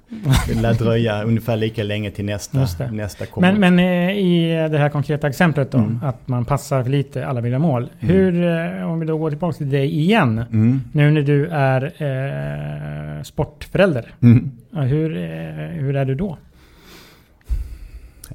Det 0.49 0.55
lär 0.62 0.74
dröja 0.74 1.22
ungefär 1.22 1.57
lika 1.57 1.82
länge 1.82 2.11
till 2.11 2.24
nästa, 2.24 2.91
nästa 2.91 3.26
kommer. 3.26 3.53
Men, 3.53 3.61
men 3.76 3.78
eh, 4.09 4.16
i 4.16 4.68
det 4.70 4.78
här 4.78 4.89
konkreta 4.89 5.28
exemplet 5.28 5.70
då, 5.70 5.78
Mm. 5.78 6.01
att 6.03 6.28
man 6.28 6.45
passar 6.45 6.82
för 6.82 6.91
lite, 6.91 7.26
alla 7.26 7.41
ha 7.53 7.59
mål. 7.59 7.89
Hur, 7.99 8.45
eh, 8.45 8.91
om 8.91 9.01
vi 9.01 9.07
då 9.07 9.18
går 9.18 9.30
tillbaka 9.30 9.57
till 9.57 9.70
dig 9.70 9.99
igen, 9.99 10.39
Mm. 10.53 10.80
nu 10.93 11.11
när 11.11 11.22
du 11.22 11.47
är 11.47 11.82
eh, 13.18 13.22
sportförälder. 13.22 14.14
Mm. 14.22 14.51
Hur, 14.72 15.16
eh, 15.16 15.68
hur 15.80 15.97
är 15.97 16.05
du 16.05 16.14
då? 16.14 16.39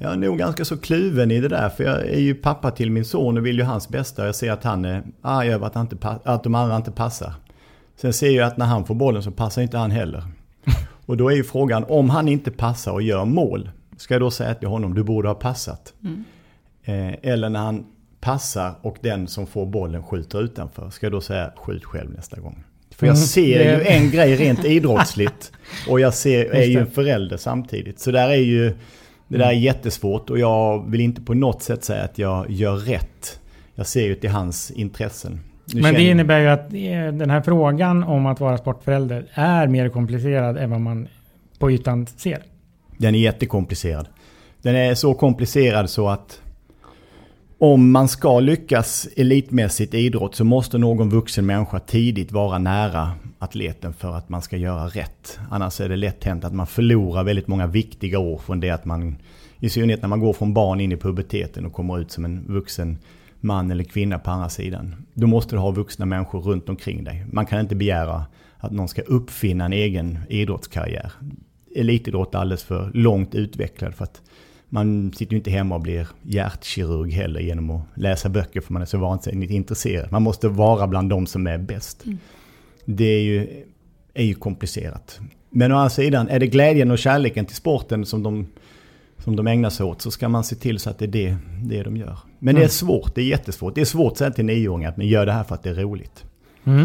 Jag 0.00 0.12
är 0.12 0.16
nog 0.16 0.38
ganska 0.38 0.64
så 0.64 0.76
kluven 0.76 1.30
i 1.30 1.40
det 1.40 1.48
där. 1.48 1.68
För 1.68 1.84
jag 1.84 2.06
är 2.06 2.20
ju 2.20 2.34
pappa 2.34 2.70
till 2.70 2.90
min 2.90 3.04
son 3.04 3.38
och 3.38 3.46
vill 3.46 3.58
ju 3.58 3.64
hans 3.64 3.88
bästa. 3.88 4.26
Jag 4.26 4.34
ser 4.34 4.52
att 4.52 4.64
han 4.64 4.84
är 4.84 5.02
arg 5.22 5.52
över 5.52 5.66
att, 5.66 5.74
han 5.74 5.86
inte 5.92 6.08
att 6.24 6.44
de 6.44 6.54
andra 6.54 6.76
inte 6.76 6.90
passar. 6.90 7.32
Sen 7.96 8.12
ser 8.12 8.30
jag 8.30 8.46
att 8.46 8.56
när 8.56 8.66
han 8.66 8.84
får 8.84 8.94
bollen 8.94 9.22
så 9.22 9.30
passar 9.30 9.62
inte 9.62 9.78
han 9.78 9.90
heller. 9.90 10.22
Och 11.06 11.16
då 11.16 11.28
är 11.30 11.34
ju 11.36 11.44
frågan, 11.44 11.84
om 11.88 12.10
han 12.10 12.28
inte 12.28 12.50
passar 12.50 12.92
och 12.92 13.02
gör 13.02 13.24
mål. 13.24 13.70
Ska 13.96 14.14
jag 14.14 14.20
då 14.20 14.30
säga 14.30 14.54
till 14.54 14.68
honom, 14.68 14.94
du 14.94 15.02
borde 15.02 15.28
ha 15.28 15.34
passat. 15.34 15.94
Eh, 16.84 17.12
eller 17.22 17.48
när 17.48 17.60
han 17.60 17.86
passar 18.20 18.74
och 18.82 18.96
den 19.00 19.26
som 19.28 19.46
får 19.46 19.66
bollen 19.66 20.02
skjuter 20.02 20.42
utanför. 20.42 20.90
Ska 20.90 21.06
jag 21.06 21.12
då 21.12 21.20
säga, 21.20 21.52
skjut 21.56 21.84
själv 21.84 22.10
nästa 22.10 22.40
gång. 22.40 22.64
För 22.96 23.06
jag 23.06 23.16
Mm, 23.16 23.26
ser 23.26 23.58
det- 23.58 23.64
ju 23.64 23.86
en 23.86 24.10
grej 24.10 24.36
rent 24.36 24.64
idrottsligt. 24.64 25.52
Och 25.88 26.00
jag 26.00 26.14
ser, 26.14 26.44
är 26.44 26.62
ju 26.64 26.78
en 26.78 26.90
förälder 26.90 27.36
samtidigt. 27.36 28.00
Så 28.00 28.10
där 28.10 28.28
är 28.28 28.34
ju, 28.34 28.74
det 29.28 29.38
där 29.38 29.46
är 29.46 29.52
jättesvårt 29.52 30.30
och 30.30 30.38
jag 30.38 30.90
vill 30.90 31.00
inte 31.00 31.20
på 31.22 31.34
något 31.34 31.62
sätt 31.62 31.84
säga 31.84 32.02
att 32.04 32.18
jag 32.18 32.50
gör 32.50 32.76
rätt. 32.76 33.40
Jag 33.74 33.86
ser 33.86 34.02
ju 34.04 34.14
till 34.14 34.30
hans 34.30 34.70
intressen. 34.70 35.40
Men 35.74 35.94
det 35.94 36.02
innebär 36.02 36.40
ju 36.40 36.48
att 36.48 36.72
eh, 36.72 37.18
den 37.18 37.30
här 37.30 37.42
frågan 37.42 38.04
om 38.04 38.26
att 38.26 38.40
vara 38.40 38.58
sportförälder 38.58 39.26
är 39.32 39.66
mer 39.66 39.88
komplicerad 39.88 40.56
än 40.56 40.70
vad 40.70 40.80
man 40.80 41.08
på 41.58 41.70
ytan 41.70 42.06
ser. 42.06 42.42
Den 42.98 43.14
är 43.14 43.18
jättekomplicerad. 43.18 44.06
Den 44.62 44.74
är 44.76 44.94
så 44.94 45.14
komplicerad 45.14 45.90
så 45.90 46.08
att 46.08 46.40
om 47.58 47.90
man 47.90 48.08
ska 48.08 48.40
lyckas 48.40 49.08
elitmässigt 49.16 49.94
i 49.94 49.98
idrott 49.98 50.34
så 50.34 50.44
måste 50.44 50.78
någon 50.78 51.10
vuxen 51.10 51.46
människa 51.46 51.78
tidigt 51.78 52.32
vara 52.32 52.58
nära 52.58 53.12
atleten 53.38 53.92
för 53.92 54.16
att 54.16 54.28
man 54.28 54.42
ska 54.42 54.56
göra 54.56 54.86
rätt. 54.86 55.38
Annars 55.50 55.80
är 55.80 55.88
det 55.88 55.96
lätt 55.96 56.24
hänt 56.24 56.44
att 56.44 56.54
man 56.54 56.66
förlorar 56.66 57.24
väldigt 57.24 57.46
många 57.48 57.66
viktiga 57.66 58.18
år 58.18 58.38
från 58.38 58.60
det 58.60 58.70
att 58.70 58.84
man, 58.84 59.16
i 59.58 59.68
synnerhet 59.68 60.02
när 60.02 60.08
man 60.08 60.20
går 60.20 60.32
från 60.32 60.54
barn 60.54 60.80
in 60.80 60.92
i 60.92 60.96
puberteten 60.96 61.66
och 61.66 61.72
kommer 61.72 62.00
ut 62.00 62.10
som 62.10 62.24
en 62.24 62.44
vuxen 62.48 62.98
man 63.42 63.70
eller 63.70 63.84
kvinna 63.84 64.18
på 64.18 64.30
andra 64.30 64.48
sidan. 64.48 65.06
Då 65.14 65.26
måste 65.26 65.54
du 65.54 65.58
ha 65.58 65.70
vuxna 65.70 66.06
människor 66.06 66.40
runt 66.40 66.68
omkring 66.68 67.04
dig. 67.04 67.26
Man 67.32 67.46
kan 67.46 67.60
inte 67.60 67.74
begära 67.74 68.24
att 68.58 68.72
någon 68.72 68.88
ska 68.88 69.02
uppfinna 69.02 69.64
en 69.64 69.72
egen 69.72 70.18
idrottskarriär. 70.28 71.12
Elitidrott 71.76 72.34
är 72.34 72.38
alldeles 72.38 72.64
för 72.64 72.90
långt 72.94 73.34
utvecklad 73.34 73.94
för 73.94 74.04
att 74.04 74.22
man 74.68 75.12
sitter 75.12 75.32
ju 75.32 75.38
inte 75.38 75.50
hemma 75.50 75.74
och 75.74 75.80
blir 75.80 76.08
hjärtkirurg 76.22 77.12
heller 77.12 77.40
genom 77.40 77.70
att 77.70 77.82
läsa 77.94 78.28
böcker 78.28 78.60
för 78.60 78.72
man 78.72 78.82
är 78.82 78.86
så 78.86 78.98
vansinnigt 78.98 79.52
intresserad. 79.52 80.12
Man 80.12 80.22
måste 80.22 80.48
vara 80.48 80.86
bland 80.86 81.10
de 81.10 81.26
som 81.26 81.46
är 81.46 81.58
bäst. 81.58 82.04
Det 82.84 83.04
är 83.04 83.22
ju, 83.22 83.64
är 84.14 84.24
ju 84.24 84.34
komplicerat. 84.34 85.20
Men 85.50 85.72
å 85.72 85.76
andra 85.76 85.90
sidan, 85.90 86.28
är 86.28 86.40
det 86.40 86.46
glädjen 86.46 86.90
och 86.90 86.98
kärleken 86.98 87.46
till 87.46 87.56
sporten 87.56 88.06
som 88.06 88.22
de, 88.22 88.46
som 89.24 89.36
de 89.36 89.46
ägnar 89.46 89.70
sig 89.70 89.86
åt 89.86 90.02
så 90.02 90.10
ska 90.10 90.28
man 90.28 90.44
se 90.44 90.56
till 90.56 90.78
så 90.78 90.90
att 90.90 90.98
det 90.98 91.04
är 91.04 91.08
det, 91.08 91.36
det 91.64 91.82
de 91.82 91.96
gör. 91.96 92.18
Men 92.38 92.54
det 92.54 92.60
är 92.60 92.62
Mm. 92.62 92.70
svårt, 92.70 93.14
det 93.14 93.20
är 93.20 93.24
jättesvårt. 93.26 93.74
Det 93.74 93.80
är 93.80 93.84
svårt 93.84 94.12
att 94.12 94.18
säga 94.18 94.30
till 94.30 94.44
nioåringar 94.44 94.88
att 94.88 94.96
man 94.96 95.06
gör 95.06 95.26
det 95.26 95.32
här 95.32 95.44
för 95.44 95.54
att 95.54 95.62
det 95.62 95.70
är 95.70 95.74
roligt. 95.74 96.24
Mm. 96.64 96.82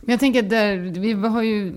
Men 0.00 0.10
jag 0.12 0.20
tänker 0.20 0.42
att 0.42 0.50
där, 0.50 0.76
vi, 0.76 1.12
har 1.12 1.42
ju, 1.42 1.74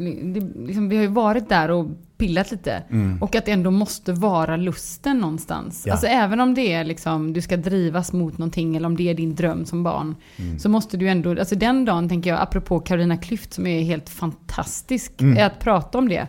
liksom, 0.68 0.90
vi 0.90 0.96
har 0.96 1.04
ju 1.04 1.10
varit 1.10 1.50
där 1.50 1.72
och 1.72 1.88
pillat 2.18 2.52
lite. 2.52 2.84
Och 3.22 3.36
att 3.36 3.46
det 3.46 3.52
ändå 3.52 3.72
måste 3.72 4.14
vara 4.14 4.56
lusten 4.56 5.18
någonstans. 5.20 5.84
Ja. 5.86 5.92
Alltså 5.94 6.08
även 6.08 6.40
om 6.40 6.54
det 6.54 6.74
är 6.74 6.84
liksom, 6.84 7.34
du 7.34 7.42
ska 7.42 7.58
drivas 7.58 8.14
mot 8.14 8.38
någonting 8.38 8.76
eller 8.76 8.86
om 8.88 8.98
det 8.98 9.10
är 9.10 9.14
din 9.14 9.36
dröm 9.36 9.66
som 9.66 9.84
barn. 9.84 10.16
Så 10.60 10.70
måste 10.70 10.98
du 10.98 11.08
ändå, 11.10 11.30
alltså 11.40 11.56
den 11.56 11.86
dagen 11.86 12.10
tänker 12.10 12.30
jag, 12.30 12.40
apropå 12.42 12.80
Carolina 12.80 13.16
Klüft 13.16 13.54
som 13.54 13.68
är 13.68 13.82
helt 13.84 14.10
fantastisk, 14.10 15.12
är 15.22 15.46
att 15.46 15.60
prata 15.60 15.98
om 15.98 16.10
det. 16.10 16.28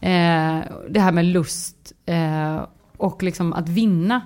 Eh, 0.00 0.60
det 0.90 1.00
här 1.00 1.12
med 1.12 1.24
lust 1.24 1.92
eh, 2.06 2.62
och 2.96 3.22
liksom 3.22 3.52
att 3.52 3.68
vinna. 3.68 4.20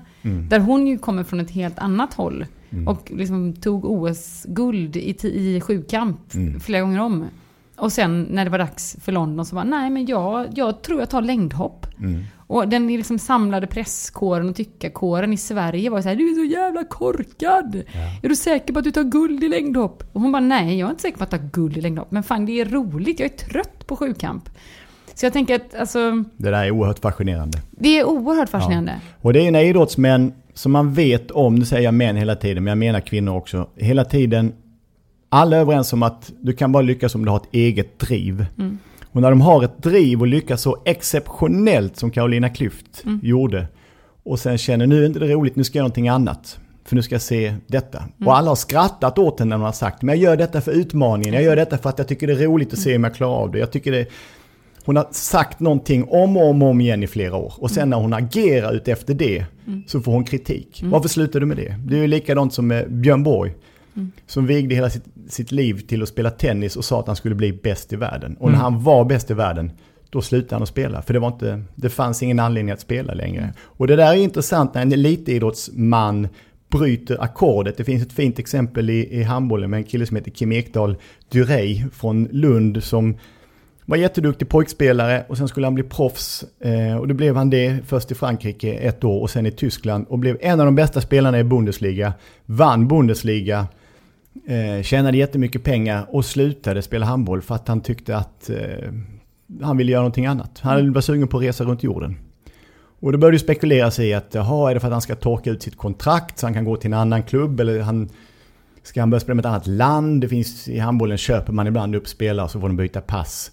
Där 0.49 0.59
hon 0.61 0.87
ju 0.87 0.99
kommer 0.99 1.25
från 1.25 1.41
ett 1.41 1.51
helt 1.51 1.79
annat 1.79 2.15
håll. 2.15 2.47
Och 2.87 3.11
liksom 3.15 3.53
tog 3.53 3.85
OS-guld 3.85 4.97
i, 4.97 5.17
i 5.23 5.61
sjukamp 5.61 6.21
flera 6.61 6.81
gånger 6.83 7.01
om. 7.01 7.25
Och 7.77 7.93
sen 7.93 8.23
när 8.31 8.45
det 8.45 8.51
var 8.51 8.59
dags 8.59 8.97
för 9.01 9.13
London 9.13 9.47
så 9.47 9.57
var 9.57 9.65
nej 9.65 9.91
men 9.91 10.07
jag, 10.07 10.47
jag 10.55 10.83
tror 10.83 11.01
jag 11.01 11.11
tar 11.11 11.23
längdhopp. 11.23 11.87
Och 12.37 12.69
den 12.69 12.87
liksom 12.87 13.19
samlade 13.19 13.67
presskåren 13.67 14.49
och 14.49 14.57
tyckarkåren 14.57 15.33
i 15.33 15.37
Sverige 15.37 15.91
var 15.91 16.03
så 16.03 16.09
här, 16.09 16.17
du 16.17 16.31
är 16.31 16.35
så 16.35 16.45
jävla 16.45 16.85
korkad! 16.85 17.75
Är 18.23 18.29
du 18.29 18.37
säker 18.37 18.73
på 18.73 18.79
att 18.79 18.85
du 18.85 18.91
tar 18.91 19.05
guld 19.05 19.45
i 19.45 19.49
längdhopp? 19.49 20.03
Och 20.13 20.21
hon 20.21 20.33
bara, 20.33 20.41
nej 20.41 20.79
jag 20.79 20.87
är 20.87 20.91
inte 20.91 21.03
säker 21.03 21.19
på 21.19 21.25
att 21.25 21.31
ta 21.31 21.37
guld 21.53 21.77
i 21.77 21.81
längdhopp. 21.81 22.11
Men 22.11 22.23
fan 22.23 22.47
det 22.47 22.61
är 22.61 22.65
roligt, 22.65 23.21
jag 23.21 23.31
är 23.33 23.37
trött 23.37 23.87
på 23.87 23.97
sjukamp. 23.97 24.49
Så 25.19 25.27
jag 25.27 25.33
tänker 25.33 25.55
att 25.55 25.75
alltså, 25.75 26.25
Det 26.37 26.51
där 26.51 26.65
är 26.65 26.71
oerhört 26.71 26.99
fascinerande. 26.99 27.59
det 27.71 27.99
är 27.99 28.05
oerhört 28.05 28.49
fascinerande. 28.49 29.01
Och 29.21 29.33
det 29.33 29.47
är 29.47 29.51
när 29.51 29.63
idrottsmän 29.63 30.33
som 30.55 30.73
man 30.73 30.93
vet 30.95 31.31
om, 31.31 31.55
nu 31.55 31.65
säger 31.65 31.83
jag 31.85 31.95
män 31.95 32.17
hela 32.17 32.37
tiden, 32.37 32.65
men 32.65 32.71
jag 32.71 32.79
menar 32.79 33.01
kvinnor 33.01 33.37
också. 33.37 33.69
Hela 33.77 34.05
tiden, 34.05 34.53
alla 35.29 35.57
är 35.57 35.61
överens 35.61 35.93
om 35.93 36.03
att 36.03 36.33
du 36.41 36.53
kan 36.53 36.73
bara 36.73 36.83
lyckas 36.83 37.15
om 37.15 37.25
du 37.25 37.31
har 37.31 37.37
ett 37.37 37.49
eget 37.53 37.99
driv. 37.99 38.47
Och 39.13 39.23
när 39.23 39.31
de 39.31 39.41
har 39.41 39.65
ett 39.65 39.83
driv 39.83 40.21
och 40.21 40.27
lyckas 40.27 40.63
så 40.63 40.77
exceptionellt 40.85 41.97
som 41.97 42.11
Carolina 42.11 42.49
Klüft 42.49 43.21
gjorde. 43.23 43.67
Och 44.25 44.39
sen 44.39 44.59
känner 44.59 44.87
nu 44.87 45.03
är 45.03 45.07
inte 45.07 45.19
det 45.19 45.33
roligt, 45.33 45.57
nu 45.57 45.65
ska 45.65 45.79
jag 45.79 45.81
göra 45.81 45.85
någonting 45.85 46.09
annat. 46.09 46.59
För 46.85 46.97
nu 46.97 47.03
ska 47.03 47.15
jag 47.15 47.23
se 47.23 47.55
detta. 47.67 48.03
Och 48.27 48.37
alla 48.37 48.49
har 48.51 48.57
skrattat 48.57 49.19
åt 49.19 49.39
henne 49.39 49.49
när 49.49 49.57
hon 49.57 49.65
har 49.65 49.73
sagt, 49.73 50.03
men 50.03 50.15
jag 50.15 50.23
gör 50.25 50.37
detta 50.37 50.61
för 50.61 50.73
utmaningen. 50.73 51.35
Jag 51.35 51.43
gör 51.43 51.57
detta 51.57 51.79
för 51.79 51.89
att 51.89 51.99
jag 51.99 52.09
tycker 52.09 52.27
det 52.27 52.33
är 52.33 52.47
roligt 52.47 52.73
att 52.73 52.79
se 52.79 52.97
om 52.97 53.05
jag 53.05 53.15
klarar 53.15 53.35
av 53.35 53.51
det. 53.51 53.59
Jag 53.59 53.73
tycker 53.73 53.93
det 53.93 54.07
hon 54.89 54.97
har 54.97 55.09
sagt 55.11 55.61
någonting 55.61 56.05
om 56.09 56.37
och 56.37 56.51
om 56.51 56.63
och 56.63 56.69
om 56.69 56.81
igen 56.81 57.03
i 57.03 57.07
flera 57.07 57.37
år. 57.37 57.53
Och 57.57 57.71
sen 57.71 57.91
när 57.91 57.97
hon 57.97 58.13
agerar 58.13 58.73
ut 58.73 58.89
efter 58.89 59.15
det 59.15 59.45
så 59.87 60.01
får 60.01 60.13
hon 60.13 60.25
kritik. 60.25 60.83
Varför 60.85 61.09
slutar 61.09 61.41
du 61.41 61.47
med 61.47 61.57
det? 61.57 61.77
Det 61.85 61.97
är 61.97 62.01
ju 62.01 62.07
likadant 62.07 62.55
som 62.55 62.67
med 62.67 62.93
Björn 62.93 63.23
Borg. 63.23 63.55
Som 64.27 64.47
vigde 64.47 64.75
hela 64.75 64.91
sitt, 64.91 65.05
sitt 65.29 65.53
liv 65.53 65.81
till 65.81 66.03
att 66.03 66.09
spela 66.09 66.31
tennis 66.31 66.77
och 66.77 66.85
sa 66.85 67.01
att 67.01 67.07
han 67.07 67.17
skulle 67.17 67.35
bli 67.35 67.53
bäst 67.53 67.93
i 67.93 67.97
världen. 67.97 68.37
Och 68.41 68.51
när 68.51 68.59
han 68.59 68.83
var 68.83 69.05
bäst 69.05 69.31
i 69.31 69.35
världen, 69.35 69.73
då 70.11 70.23
slutade 70.23 70.55
han 70.55 70.63
att 70.63 70.69
spela. 70.69 71.03
För 71.03 71.15
det, 71.15 71.21
var 71.21 71.29
inte, 71.29 71.63
det 71.75 71.89
fanns 71.89 72.23
ingen 72.23 72.39
anledning 72.39 72.73
att 72.73 72.81
spela 72.81 73.15
längre. 73.15 73.53
Och 73.61 73.87
det 73.87 73.97
där 73.97 74.13
är 74.13 74.17
intressant 74.17 74.75
när 74.75 74.83
en 74.83 74.93
elitidrottsman 74.93 76.29
bryter 76.71 77.23
ackordet. 77.23 77.77
Det 77.77 77.85
finns 77.85 78.03
ett 78.03 78.13
fint 78.13 78.39
exempel 78.39 78.91
i, 78.91 79.19
i 79.21 79.23
handbollen 79.23 79.71
med 79.71 79.79
en 79.79 79.85
kille 79.85 80.07
som 80.07 80.17
heter 80.17 80.31
Kim 80.31 80.53
Ekdahl 80.53 80.97
Durey 81.29 81.85
från 81.93 82.29
Lund 82.31 82.83
som 82.85 83.17
var 83.89 83.97
jätteduktig 83.97 84.49
pojkspelare 84.49 85.25
och 85.29 85.39
sen 85.39 85.49
skulle 85.49 85.67
han 85.67 85.75
bli 85.75 85.85
proffs. 85.85 86.45
Eh, 86.61 86.97
och 86.97 87.09
då 87.09 87.15
blev 87.15 87.37
han 87.37 87.51
det 87.51 87.79
först 87.87 88.11
i 88.11 88.15
Frankrike 88.15 88.73
ett 88.73 89.05
år 89.05 89.21
och 89.21 89.31
sen 89.31 89.47
i 89.47 89.51
Tyskland. 89.51 90.07
Och 90.09 90.19
blev 90.19 90.39
en 90.41 90.61
av 90.61 90.67
de 90.67 90.75
bästa 90.75 91.01
spelarna 91.01 91.39
i 91.39 91.45
Bundesliga. 91.45 92.13
Vann 92.47 92.89
Bundesliga. 92.89 93.67
Eh, 94.47 94.83
tjänade 94.83 95.17
jättemycket 95.17 95.65
pengar 95.65 96.07
och 96.09 96.25
slutade 96.25 96.83
spela 96.83 97.07
handboll 97.07 97.43
för 97.43 97.55
att 97.55 97.69
han 97.69 97.81
tyckte 97.81 98.17
att 98.17 98.51
eh, 98.51 98.93
han 99.63 99.77
ville 99.77 99.93
göra 99.93 100.03
någonting 100.03 100.27
annat. 100.27 100.59
Han 100.61 100.93
var 100.93 101.01
sugen 101.01 101.29
på 101.29 101.37
att 101.37 101.43
resa 101.43 101.65
runt 101.65 101.83
jorden. 101.83 102.17
Och 103.01 103.13
då 103.13 103.19
började 103.19 103.35
det 103.35 103.41
spekuleras 103.41 103.99
i 103.99 104.15
att, 104.15 104.35
jaha, 104.35 104.71
är 104.71 104.75
det 104.75 104.81
för 104.81 104.89
att 104.89 104.93
han 104.93 105.03
ska 105.03 105.15
torka 105.15 105.51
ut 105.51 105.63
sitt 105.63 105.77
kontrakt 105.77 106.39
så 106.39 106.47
han 106.47 106.55
kan 106.55 106.65
gå 106.65 106.77
till 106.77 106.93
en 106.93 106.99
annan 106.99 107.23
klubb 107.23 107.61
eller 107.61 107.81
han 107.81 108.09
Ska 108.83 109.01
han 109.01 109.11
börja 109.11 109.21
spela 109.21 109.35
med 109.35 109.43
ett 109.43 109.49
annat 109.49 109.67
land? 109.67 110.21
Det 110.21 110.29
finns 110.29 110.69
i 110.69 110.79
handbollen 110.79 111.19
köper 111.19 111.53
man 111.53 111.67
ibland 111.67 111.95
upp 111.95 112.09
spelare 112.09 112.49
så 112.49 112.61
får 112.61 112.69
de 112.69 112.77
byta 112.77 113.01
pass. 113.01 113.51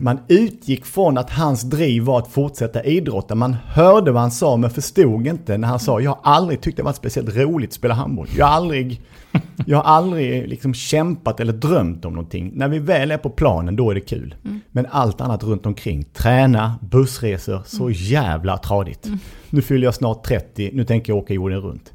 Man 0.00 0.18
utgick 0.28 0.84
från 0.84 1.18
att 1.18 1.30
hans 1.30 1.62
driv 1.62 2.02
var 2.02 2.18
att 2.18 2.28
fortsätta 2.28 2.84
idrotta. 2.84 3.34
Man 3.34 3.56
hörde 3.66 4.12
vad 4.12 4.22
han 4.22 4.30
sa 4.30 4.56
men 4.56 4.70
förstod 4.70 5.26
inte 5.26 5.58
när 5.58 5.68
han 5.68 5.80
sa 5.80 6.00
jag 6.00 6.10
har 6.10 6.20
aldrig 6.22 6.60
tyckt 6.60 6.76
det 6.76 6.82
varit 6.82 6.96
speciellt 6.96 7.36
roligt 7.36 7.70
att 7.70 7.74
spela 7.74 7.94
handboll. 7.94 8.28
Jag 8.36 8.46
har 8.46 8.52
aldrig, 8.52 9.00
jag 9.66 9.76
har 9.76 9.84
aldrig 9.84 10.48
liksom 10.48 10.74
kämpat 10.74 11.40
eller 11.40 11.52
drömt 11.52 12.04
om 12.04 12.12
någonting. 12.12 12.52
När 12.54 12.68
vi 12.68 12.78
väl 12.78 13.10
är 13.10 13.18
på 13.18 13.30
planen 13.30 13.76
då 13.76 13.90
är 13.90 13.94
det 13.94 14.00
kul. 14.00 14.34
Men 14.70 14.86
allt 14.90 15.20
annat 15.20 15.42
runt 15.42 15.66
omkring, 15.66 16.04
träna, 16.04 16.74
bussresor, 16.80 17.62
så 17.66 17.90
jävla 17.90 18.58
tradigt. 18.58 19.08
Nu 19.50 19.62
fyller 19.62 19.84
jag 19.84 19.94
snart 19.94 20.24
30, 20.24 20.70
nu 20.72 20.84
tänker 20.84 21.12
jag 21.12 21.18
åka 21.18 21.34
jorden 21.34 21.60
runt. 21.60 21.92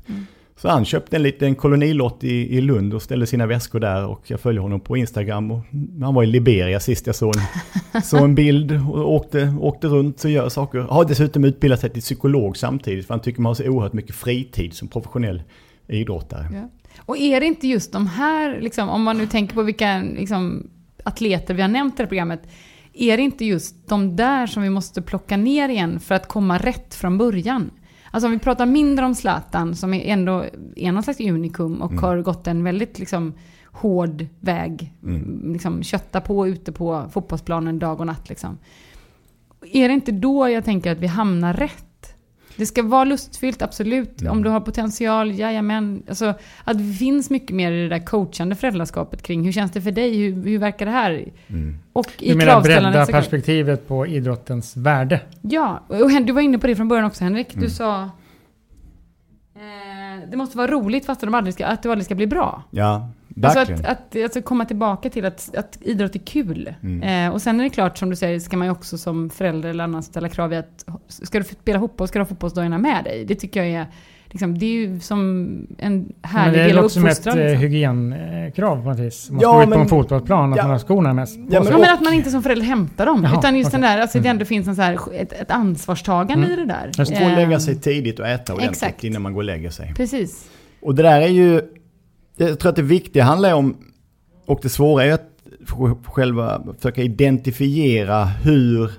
Så 0.57 0.69
han 0.69 0.85
köpte 0.85 1.15
en 1.15 1.23
liten 1.23 1.55
kolonilott 1.55 2.23
i, 2.23 2.57
i 2.57 2.61
Lund 2.61 2.93
och 2.93 3.01
ställde 3.01 3.27
sina 3.27 3.45
väskor 3.45 3.79
där 3.79 4.05
och 4.05 4.21
jag 4.27 4.39
följer 4.39 4.61
honom 4.61 4.79
på 4.79 4.97
Instagram. 4.97 5.51
Och 5.51 5.59
han 6.01 6.13
var 6.13 6.23
i 6.23 6.25
Liberia 6.25 6.79
sist 6.79 7.07
jag 7.07 7.15
såg 7.15 7.35
en, 7.35 8.01
såg 8.03 8.23
en 8.23 8.35
bild 8.35 8.71
och 8.71 9.13
åkte, 9.13 9.53
åkte 9.59 9.87
runt 9.87 10.23
och 10.23 10.31
gör 10.31 10.49
saker. 10.49 10.79
Har 10.79 11.05
dessutom 11.05 11.43
utbildat 11.43 11.79
sig 11.79 11.89
till 11.89 12.01
psykolog 12.01 12.57
samtidigt 12.57 13.07
för 13.07 13.13
han 13.13 13.21
tycker 13.21 13.41
man 13.41 13.49
har 13.49 13.55
så 13.55 13.67
oerhört 13.67 13.93
mycket 13.93 14.15
fritid 14.15 14.73
som 14.73 14.87
professionell 14.87 15.43
idrottare. 15.87 16.47
Ja. 16.53 16.69
Och 16.99 17.17
är 17.17 17.39
det 17.39 17.45
inte 17.45 17.67
just 17.67 17.91
de 17.91 18.07
här, 18.07 18.61
liksom, 18.61 18.89
om 18.89 19.03
man 19.03 19.17
nu 19.17 19.27
tänker 19.27 19.55
på 19.55 19.63
vilka 19.63 20.03
liksom, 20.17 20.69
atleter 21.03 21.53
vi 21.53 21.61
har 21.61 21.69
nämnt 21.69 21.93
i 21.93 21.97
det 21.97 22.03
här 22.03 22.07
programmet, 22.07 22.41
är 22.93 23.17
det 23.17 23.23
inte 23.23 23.45
just 23.45 23.87
de 23.87 24.15
där 24.15 24.47
som 24.47 24.63
vi 24.63 24.69
måste 24.69 25.01
plocka 25.01 25.37
ner 25.37 25.69
igen 25.69 25.99
för 25.99 26.15
att 26.15 26.27
komma 26.27 26.57
rätt 26.57 26.95
från 26.95 27.17
början? 27.17 27.71
Alltså 28.11 28.27
om 28.27 28.33
vi 28.33 28.39
pratar 28.39 28.65
mindre 28.65 29.05
om 29.05 29.15
Zlatan 29.15 29.75
som 29.75 29.93
är 29.93 30.05
ändå 30.05 30.45
är 30.75 30.91
någon 30.91 31.03
slags 31.03 31.19
unikum 31.19 31.81
och 31.81 31.91
har 31.93 32.21
gått 32.21 32.47
en 32.47 32.63
väldigt 32.63 32.99
liksom, 32.99 33.33
hård 33.65 34.25
väg. 34.39 34.93
Liksom, 35.43 35.83
kötta 35.83 36.21
på 36.21 36.47
ute 36.47 36.71
på 36.71 37.05
fotbollsplanen 37.11 37.79
dag 37.79 37.99
och 37.99 38.05
natt. 38.05 38.29
Liksom. 38.29 38.57
Är 39.73 39.87
det 39.87 39.93
inte 39.93 40.11
då 40.11 40.49
jag 40.49 40.65
tänker 40.65 40.91
att 40.91 40.99
vi 40.99 41.07
hamnar 41.07 41.53
rätt? 41.53 41.86
Det 42.57 42.65
ska 42.65 42.83
vara 42.83 43.03
lustfyllt, 43.03 43.61
absolut. 43.61 44.21
Om 44.21 44.43
du 44.43 44.49
har 44.49 44.59
potential, 44.59 45.39
jajamän. 45.39 46.03
Alltså, 46.09 46.33
att 46.63 46.77
det 46.77 46.93
finns 46.93 47.29
mycket 47.29 47.55
mer 47.55 47.71
i 47.71 47.81
det 47.81 47.89
där 47.89 48.05
coachande 48.05 48.55
föräldraskapet 48.55 49.21
kring 49.21 49.45
hur 49.45 49.51
känns 49.51 49.71
det 49.71 49.81
för 49.81 49.91
dig? 49.91 50.17
Hur, 50.17 50.43
hur 50.43 50.57
verkar 50.57 50.85
det 50.85 50.91
här? 50.91 51.31
Och 51.93 52.07
i 52.19 52.29
Du 52.29 52.37
menar 52.37 52.61
bredda 52.61 53.05
perspektivet 53.05 53.87
på 53.87 54.07
idrottens 54.07 54.77
värde? 54.77 55.21
Ja, 55.41 55.83
och 55.87 56.21
du 56.23 56.33
var 56.33 56.41
inne 56.41 56.59
på 56.59 56.67
det 56.67 56.75
från 56.75 56.87
början 56.87 57.05
också 57.05 57.23
Henrik. 57.23 57.47
Du 57.53 57.69
sa... 57.69 58.01
Eh, 59.55 60.29
det 60.31 60.37
måste 60.37 60.57
vara 60.57 60.71
roligt 60.71 61.05
fast 61.05 61.21
de 61.21 61.33
aldrig 61.33 61.53
ska, 61.53 61.65
att 61.65 61.83
det 61.83 61.91
aldrig 61.91 62.05
ska 62.05 62.15
bli 62.15 62.27
bra. 62.27 62.63
Ja, 62.71 63.09
Alltså 63.43 63.59
att, 63.73 63.85
att 63.85 64.15
alltså 64.23 64.41
komma 64.41 64.65
tillbaka 64.65 65.09
till 65.09 65.25
att, 65.25 65.55
att 65.57 65.77
idrott 65.81 66.15
är 66.15 66.19
kul. 66.19 66.73
Mm. 66.83 67.27
Eh, 67.27 67.33
och 67.33 67.41
sen 67.41 67.59
är 67.59 67.63
det 67.63 67.69
klart, 67.69 67.97
som 67.97 68.09
du 68.09 68.15
säger, 68.15 68.39
ska 68.39 68.57
man 68.57 68.67
ju 68.67 68.71
också 68.71 68.97
som 68.97 69.29
förälder 69.29 69.69
eller 69.69 69.83
annan 69.83 70.03
ställa 70.03 70.29
krav 70.29 70.53
i 70.53 70.55
att 70.57 70.85
ska 71.07 71.37
du 71.39 71.43
spela 71.45 71.79
fotboll, 71.79 72.07
ska 72.07 72.19
du 72.19 72.23
ha 72.23 72.29
fotbollsdagarna 72.29 72.77
med 72.77 73.03
dig. 73.03 73.25
Det 73.25 73.35
tycker 73.35 73.63
jag 73.63 73.81
är 73.81 73.85
liksom, 74.29 74.57
det 74.59 74.65
är 74.65 74.69
ju 74.73 74.99
som 74.99 75.47
en 75.77 76.13
härlig 76.21 76.59
det 76.59 76.63
del 76.65 76.77
av 76.77 76.83
låter 76.83 76.93
som 76.93 77.05
ett 77.05 77.11
uppfostran. 77.11 77.39
eh, 77.39 77.45
Liksom. 77.45 77.61
hygienkrav 77.61 78.83
på 78.83 78.89
något 78.89 78.99
vis. 78.99 79.29
Man 79.31 79.39
Ja, 79.41 79.49
ska 79.49 79.55
gå 79.57 79.61
ut 79.61 79.65
på 79.65 79.69
men- 79.69 79.79
en 79.81 79.87
fotbollsplan 79.87 80.51
att 80.53 80.57
Ja. 80.57 80.63
man 80.63 80.71
har 80.71 80.79
skorna 80.79 81.13
mest. 81.13 81.35
Ja, 81.37 81.43
men- 81.63 81.71
Ja, 81.71 81.77
men 81.77 81.93
att 81.93 82.01
man 82.01 82.13
inte 82.13 82.29
som 82.29 82.43
förälder 82.43 82.65
hämtar 82.65 83.05
dem. 83.05 83.23
Jaha, 83.23 83.39
utan 83.39 83.57
just 83.57 83.71
den 83.71 83.81
okej. 83.83 83.95
där, 83.95 84.01
alltså 84.01 84.19
det 84.19 84.29
ändå 84.29 84.45
finns 84.45 84.67
en 84.67 84.75
så 84.75 84.81
här, 84.81 84.99
ett, 85.13 85.33
ett 85.33 85.51
ansvarstagande 85.51 86.45
Mm. 86.47 86.59
i 86.59 86.61
det 86.61 86.65
där. 86.73 86.91
Just 86.97 87.19
Gå 87.19 87.25
och 87.25 87.31
lägga 87.31 87.59
sig 87.59 87.75
tidigt 87.75 88.19
och 88.19 88.27
äta 88.27 88.53
ordentligt 88.53 88.83
exakt. 88.83 89.03
innan 89.03 89.21
man 89.21 89.33
går 89.33 89.39
och 89.41 89.45
lägger 89.45 89.69
sig. 89.69 89.93
Precis. 89.97 90.45
Och 90.81 90.95
det 90.95 91.03
där 91.03 91.21
är 91.21 91.27
ju, 91.27 91.61
jag 92.37 92.59
tror 92.59 92.69
att 92.69 92.75
det 92.75 92.81
viktiga 92.81 93.23
handlar 93.23 93.53
om, 93.53 93.77
och 94.45 94.59
det 94.61 94.69
svåra 94.69 95.03
är 95.05 95.13
att 95.13 95.31
själva 96.03 96.63
försöka 96.77 97.03
identifiera 97.03 98.25
hur 98.25 98.91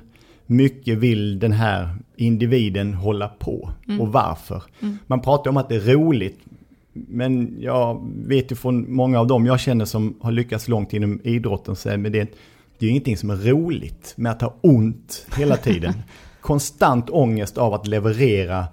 mycket 0.46 0.98
vill 0.98 1.38
den 1.38 1.52
här 1.52 1.96
individen 2.16 2.94
hålla 2.94 3.28
på 3.28 3.70
och 4.00 4.12
varför. 4.12 4.62
Man 5.06 5.20
pratar 5.20 5.50
om 5.50 5.56
att 5.56 5.68
det 5.68 5.76
är 5.76 5.80
roligt, 5.80 6.38
men 6.92 7.56
jag 7.60 8.10
vet 8.26 8.52
ju 8.52 8.56
från 8.56 8.92
många 8.94 9.20
av 9.20 9.26
dem 9.26 9.46
jag 9.46 9.60
känner 9.60 9.84
som 9.84 10.16
har 10.20 10.32
lyckats 10.32 10.68
långt 10.68 10.92
inom 10.92 11.20
idrotten, 11.24 11.76
så 11.76 11.88
men 11.88 12.02
det, 12.02 12.10
det 12.12 12.26
är 12.78 12.84
ju 12.84 12.90
ingenting 12.90 13.16
som 13.16 13.30
är 13.30 13.36
roligt 13.36 14.14
med 14.16 14.32
att 14.32 14.42
ha 14.42 14.54
ont 14.60 15.26
hela 15.36 15.56
tiden. 15.56 15.94
Konstant 16.40 17.10
ångest 17.10 17.58
av 17.58 17.74
att 17.74 17.86
leverera 17.86 18.66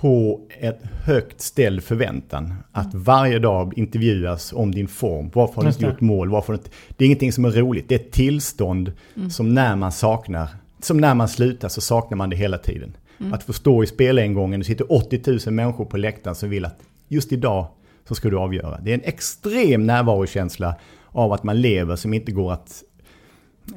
på 0.00 0.40
ett 0.60 0.80
högt 1.04 1.40
ställd 1.40 1.84
förväntan. 1.84 2.54
Att 2.72 2.94
varje 2.94 3.38
dag 3.38 3.78
intervjuas 3.78 4.52
om 4.52 4.74
din 4.74 4.88
form. 4.88 5.30
Varför 5.34 5.54
har 5.54 5.62
du 5.62 5.68
inte 5.68 5.84
gjort 5.84 6.00
mål? 6.00 6.30
Varför 6.30 6.52
inte... 6.52 6.70
Det 6.96 7.04
är 7.04 7.06
ingenting 7.06 7.32
som 7.32 7.44
är 7.44 7.50
roligt. 7.50 7.88
Det 7.88 7.94
är 7.94 7.98
ett 7.98 8.12
tillstånd 8.12 8.92
som 9.30 9.54
när 9.54 9.76
man 9.76 9.92
saknar, 9.92 10.48
som 10.82 10.96
när 10.96 11.14
man 11.14 11.28
slutar 11.28 11.68
så 11.68 11.80
saknar 11.80 12.16
man 12.16 12.30
det 12.30 12.36
hela 12.36 12.58
tiden. 12.58 12.96
Att 13.32 13.42
få 13.42 13.52
stå 13.52 13.82
i 13.82 13.86
spelengången, 13.86 14.60
det 14.60 14.66
sitter 14.66 14.92
80 14.92 15.20
000 15.46 15.54
människor 15.54 15.84
på 15.84 15.96
läktaren 15.96 16.34
som 16.34 16.50
vill 16.50 16.64
att 16.64 16.78
just 17.08 17.32
idag 17.32 17.66
så 18.08 18.14
ska 18.14 18.30
du 18.30 18.38
avgöra. 18.38 18.80
Det 18.80 18.90
är 18.90 18.94
en 18.94 19.04
extrem 19.04 19.86
närvarokänsla 19.86 20.74
av 21.06 21.32
att 21.32 21.42
man 21.42 21.60
lever 21.60 21.96
som 21.96 22.14
inte 22.14 22.32
går 22.32 22.52
att 22.52 22.82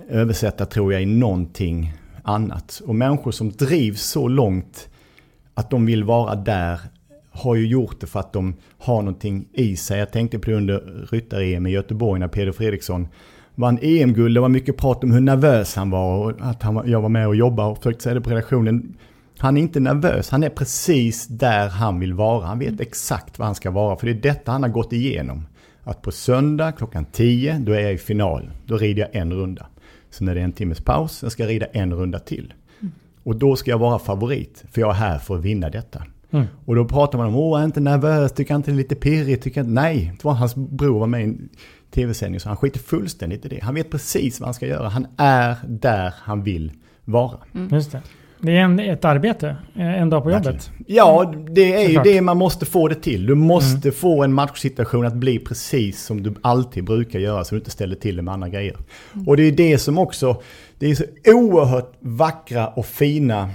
översätta 0.10 0.66
tror 0.66 0.94
jag 0.94 1.02
i 1.02 1.06
någonting 1.06 1.94
annat. 2.24 2.82
Och 2.86 2.96
människor 2.96 3.32
som 3.32 3.52
drivs 3.52 4.02
så 4.02 4.28
långt 4.28 4.90
att 5.54 5.70
de 5.70 5.86
vill 5.86 6.04
vara 6.04 6.36
där 6.36 6.80
har 7.32 7.56
ju 7.56 7.68
gjort 7.68 8.00
det 8.00 8.08
för 8.08 8.20
att 8.20 8.34
de 8.34 8.56
har 8.78 9.02
någonting 9.02 9.46
i 9.54 9.76
sig. 9.76 10.00
Jag 10.00 10.12
tänkte 10.12 10.40
på 10.40 10.50
det 10.50 10.56
under 10.56 11.08
ryttar-EM 11.12 11.68
i 11.68 11.72
Göteborg 11.72 12.20
när 12.20 12.28
Peder 12.28 12.52
Fredriksson 12.52 13.08
vann 13.56 13.80
EM-guld. 13.82 14.36
Det 14.38 14.42
var 14.42 14.50
mycket 14.50 14.78
prat 14.78 15.04
om 15.04 15.12
hur 15.12 15.22
nervös 15.22 15.76
han 15.76 15.90
var 15.90 16.18
och 16.18 16.32
att 16.40 16.64
han, 16.64 16.90
jag 16.90 17.02
var 17.02 17.10
med 17.10 17.28
och 17.28 17.36
jobbade 17.36 17.70
och 17.70 17.78
försökte 17.78 18.04
säga 18.04 18.16
det 18.16 18.22
på 18.22 18.30
redaktionen. 18.30 18.98
Han 19.38 19.58
är 19.58 19.62
inte 19.62 19.80
nervös, 19.80 20.30
han 20.30 20.44
är 20.44 20.50
precis 20.50 21.28
där 21.28 21.70
han 21.70 22.00
vill 22.00 22.14
vara. 22.14 22.46
Han 22.46 22.60
vet 22.60 22.82
exakt 22.82 23.40
vad 23.40 23.46
han 23.46 23.56
ska 23.56 23.72
vara 23.72 23.96
för 23.96 24.08
det 24.08 24.14
är 24.14 24.34
detta 24.34 24.52
han 24.52 24.64
har 24.64 24.70
gått 24.70 24.94
igenom. 24.94 25.48
Att 25.84 26.02
på 26.02 26.12
söndag 26.12 26.72
klockan 26.72 27.06
10, 27.06 27.58
då 27.60 27.72
är 27.72 27.80
jag 27.80 27.94
i 27.94 27.98
final. 27.98 28.52
Då 28.66 28.78
rider 28.78 29.02
jag 29.02 29.22
en 29.22 29.34
runda. 29.34 29.66
Sen 30.10 30.28
är 30.28 30.36
det 30.36 30.42
en 30.42 30.52
timmes 30.52 30.82
paus, 30.82 31.18
sen 31.18 31.32
ska 31.32 31.44
jag 31.44 31.50
rida 31.50 31.66
en 31.66 31.94
runda 31.94 32.20
till. 32.20 32.54
Och 33.24 33.36
då 33.36 33.56
ska 33.56 33.72
jag 33.72 33.78
vara 33.78 34.00
favorit, 34.00 34.64
för 34.72 34.82
jag 34.82 34.90
är 34.90 34.94
här 34.94 35.18
för 35.18 35.36
att 35.36 35.42
vinna 35.42 35.70
detta. 35.70 36.04
Mm. 36.32 36.46
Och 36.66 36.76
då 36.76 36.86
pratar 36.86 37.18
man 37.18 37.28
om, 37.28 37.36
åh, 37.36 37.62
är 37.62 37.66
inte 37.66 37.80
nervös, 37.80 38.32
tycker 38.32 38.56
inte 38.56 38.72
det 38.72 38.76
är 38.76 38.78
lite 38.78 38.96
pirrigt, 38.96 39.44
tycker 39.44 39.62
inte... 39.62 39.74
Nej, 39.74 40.14
det 40.18 40.24
var 40.24 40.34
hans 40.34 40.56
bror 40.56 41.00
var 41.00 41.08
med 41.08 41.22
i 41.22 41.24
en 41.24 41.50
tv-sändning, 41.92 42.40
så 42.40 42.50
han 42.50 42.58
skiter 42.58 42.80
fullständigt 42.80 43.46
i 43.46 43.48
det. 43.48 43.60
Han 43.64 43.76
vet 43.76 43.92
precis 43.92 44.40
vad 44.40 44.48
han 44.48 44.54
ska 44.54 44.68
göra, 44.68 44.90
han 44.90 45.08
är 45.18 45.56
där 45.68 46.14
han 46.18 46.44
vill 46.44 46.72
vara. 47.06 47.38
Just 47.72 47.92
det. 47.92 48.02
Det 48.44 48.58
är 48.58 48.62
en, 48.62 48.80
ett 48.80 49.06
arbete, 49.06 49.56
eh, 49.76 50.02
en 50.02 50.10
dag 50.10 50.24
på 50.24 50.32
jobbet. 50.32 50.72
Ja, 50.88 51.34
det 51.50 51.74
är 51.86 51.90
ju 51.90 52.00
det 52.04 52.22
man 52.22 52.38
måste 52.38 52.66
få 52.66 52.88
det 52.88 52.96
till. 52.96 53.26
Du 53.26 53.36
måste 53.36 53.92
få 53.92 54.24
en 54.24 54.34
matchsituation 54.34 55.06
att 55.06 55.14
bli 55.14 55.40
precis 55.40 56.04
som 56.04 56.24
du 56.24 56.34
alltid 56.42 56.84
brukar 56.84 57.20
göra 57.20 57.44
så 57.44 57.56
du 57.56 57.60
inte 57.60 57.72
ställer 57.72 57.96
till 57.96 58.16
det 58.16 58.22
med 58.22 58.34
andra 58.34 58.50
grejer. 58.50 58.78
Och 59.28 59.38
det 59.38 59.44
är 59.44 59.52
det 59.52 59.78
som 59.78 59.98
också, 59.98 60.42
det 60.84 60.92
är 60.92 60.96
så 60.96 61.04
oerhört 61.26 61.94
vackra 62.00 62.68
och 62.68 62.86
fina 62.86 63.50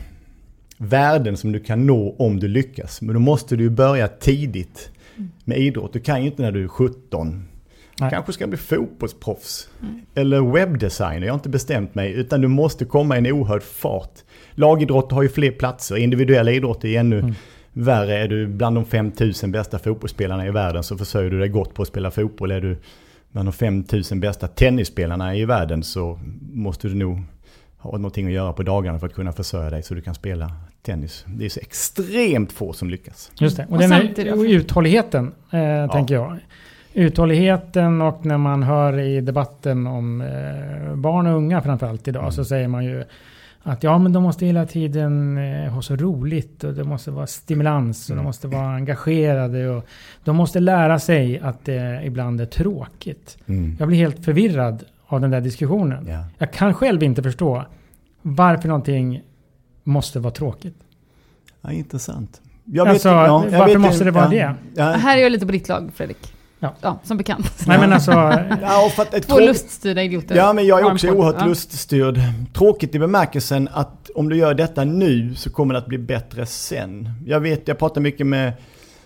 värden 0.79 1.37
som 1.37 1.53
du 1.53 1.61
kan 1.61 1.87
nå 1.87 2.15
om 2.19 2.41
du 2.41 2.49
lyckas. 2.49 3.03
Men 3.03 3.15
då 3.15 3.21
måste 3.21 3.57
du 3.57 3.71
börja 3.71 4.09
tidigt 4.09 4.91
med 5.45 5.59
idrott. 5.59 5.93
Du 5.93 6.01
kan 6.01 6.21
ju 6.23 6.27
inte 6.31 6.43
när 6.43 6.53
du 6.53 6.65
är 6.65 6.69
17. 6.69 7.45
Nej. 8.01 8.11
Kanske 8.11 8.33
ska 8.33 8.47
bli 8.47 8.57
fotbollsproffs. 8.57 9.69
Eller 10.15 10.41
webbdesigner, 10.41 11.27
jag 11.27 11.33
har 11.33 11.39
inte 11.39 11.49
bestämt 11.49 11.95
mig. 11.95 12.13
Utan 12.13 12.41
du 12.41 12.49
måste 12.49 12.85
komma 12.85 13.15
i 13.15 13.19
en 13.19 13.27
oerhörd 13.27 13.63
fart. 13.63 14.19
Lagidrott 14.55 15.13
har 15.13 15.23
ju 15.23 15.29
fler 15.29 15.51
platser, 15.51 15.97
individuella 15.97 16.51
idrotter 16.51 16.89
är 16.89 17.01
ännu 17.01 17.35
värre. 17.73 18.19
Är 18.19 18.29
du 18.29 18.47
bland 18.47 18.77
de 18.77 18.85
5000 18.85 19.53
bästa 19.53 19.79
fotbollsspelarna 19.79 20.47
i 20.47 20.51
världen 20.51 20.83
så 20.83 20.99
försörjer 20.99 21.31
du 21.31 21.39
dig 21.39 21.49
gott 21.49 21.75
på 21.75 21.83
att 21.83 21.89
spela 21.89 22.11
fotboll. 22.11 22.51
Är 22.51 22.61
du 22.61 22.77
bland 23.33 23.49
de 23.49 23.53
5000 23.53 24.21
bästa 24.21 24.49
tennisspelarna 24.49 25.35
i 25.37 25.45
världen 25.45 25.83
så 25.83 26.19
måste 26.53 26.89
du 26.89 26.95
nog 26.95 27.23
ha 27.79 27.91
någonting 27.93 28.27
att 28.27 28.33
göra 28.33 28.53
på 28.53 28.63
dagarna 28.63 28.99
för 28.99 29.07
att 29.07 29.15
kunna 29.15 29.33
försörja 29.33 29.71
dig 29.71 29.83
så 29.83 29.95
du 29.95 30.01
kan 30.01 30.15
spela 30.15 30.53
tennis. 30.83 31.25
Det 31.29 31.45
är 31.45 31.49
så 31.49 31.61
extremt 31.61 32.53
få 32.53 32.73
som 32.73 32.91
lyckas. 32.91 33.31
Just 33.39 33.57
det. 33.57 33.65
Och, 33.67 33.73
Och 33.73 33.79
den 33.79 33.89
samtidigt- 33.89 34.19
är, 34.19 34.33
och 34.39 34.45
uthålligheten, 34.45 35.33
eh, 35.53 35.93
tänker 35.93 36.15
jag. 36.15 36.39
Uthålligheten 36.93 38.03
och 38.03 38.27
när 38.27 38.39
man 38.39 38.63
hör 38.63 38.99
i 38.99 39.21
debatten 39.21 39.87
om 39.87 40.21
eh, 40.21 40.95
barn 40.97 41.27
och 41.27 41.37
unga 41.37 41.63
framförallt 41.63 42.09
idag 42.09 42.21
Mm. 42.23 42.33
så 42.33 42.45
säger 42.45 42.69
man 42.69 42.85
ju 42.85 43.05
att 43.69 43.83
ja 43.83 43.99
men 43.99 44.13
de 44.13 44.23
måste 44.23 44.47
hela 44.47 44.67
tiden 44.67 45.39
eh, 45.39 45.71
ha 45.73 45.83
så 45.83 45.97
roligt 45.97 46.65
och 46.65 46.75
det 46.75 46.85
måste 46.85 47.11
vara 47.11 47.27
stimulans 47.27 48.05
och 48.11 48.13
Mm. 48.15 48.25
de 48.25 48.29
måste 48.29 48.49
vara 48.49 48.75
engagerade 48.75 49.69
och 49.69 49.87
de 50.25 50.37
måste 50.37 50.61
lära 50.61 50.99
sig 50.99 51.39
att 51.39 51.65
det 51.65 52.01
ibland 52.05 52.41
är 52.41 52.47
tråkigt. 52.47 53.39
Mm. 53.47 53.77
Jag 53.79 53.89
blir 53.89 53.99
helt 53.99 54.25
förvirrad 54.25 54.85
av 55.07 55.21
den 55.21 55.31
där 55.31 55.41
diskussionen. 55.41 56.07
Ja. 56.09 56.25
Jag 56.39 56.53
kan 56.53 56.75
själv 56.75 57.03
inte 57.03 57.23
förstå 57.23 57.65
varför 58.23 58.69
någonting 58.69 59.23
måste 59.85 60.21
vara 60.21 60.33
tråkigt. 60.35 60.77
Ja, 61.61 61.73
intressant. 61.73 62.41
Jag 62.65 62.89
Alltså, 62.89 63.09
ja, 63.09 63.45
jag 63.51 63.59
varför 63.59 63.73
vet 63.75 63.81
måste 63.81 64.05
det 64.05 64.11
vara 64.11 64.35
ja, 64.35 64.55
det? 64.75 64.81
Ja, 64.83 64.85
Här 64.85 65.19
är 65.19 65.23
jag 65.23 65.33
lite 65.33 65.47
på 65.47 65.53
ditt 65.53 65.69
lag, 65.69 65.91
Fredrik. 65.95 66.35
Ja. 66.61 66.99
som 67.03 67.17
bekant. 67.17 67.65
Nej 67.67 67.79
men 67.79 67.93
alltså, 67.93 68.11
ja, 68.63 68.87
och 68.87 68.93
för 68.93 69.03
att 69.03 69.15
ett 69.15 69.29
Två 69.29 69.35
tråk- 69.37 69.47
luststyrda 69.47 70.03
idioter. 70.03 70.37
Ja, 70.37 70.53
men 70.53 70.67
jag 70.67 70.81
är 70.81 70.93
också 70.93 71.09
oerhört 71.11 71.37
Ja. 71.39 71.47
luststyrd. 71.47 72.21
Tråkigt 72.53 72.95
i 72.95 72.99
bemärkelsen 72.99 73.69
att 73.73 74.11
om 74.15 74.29
du 74.29 74.37
gör 74.37 74.55
detta 74.55 74.85
nu 74.85 75.35
så 75.35 75.51
kommer 75.51 75.75
det 75.75 75.79
att 75.79 75.87
bli 75.87 75.99
bättre 75.99 76.47
sen. 76.47 77.09
Jag 77.27 77.41
vet, 77.41 77.69
jag 77.69 77.79
pratar 77.79 78.01
mycket 78.01 78.27
med 78.27 78.53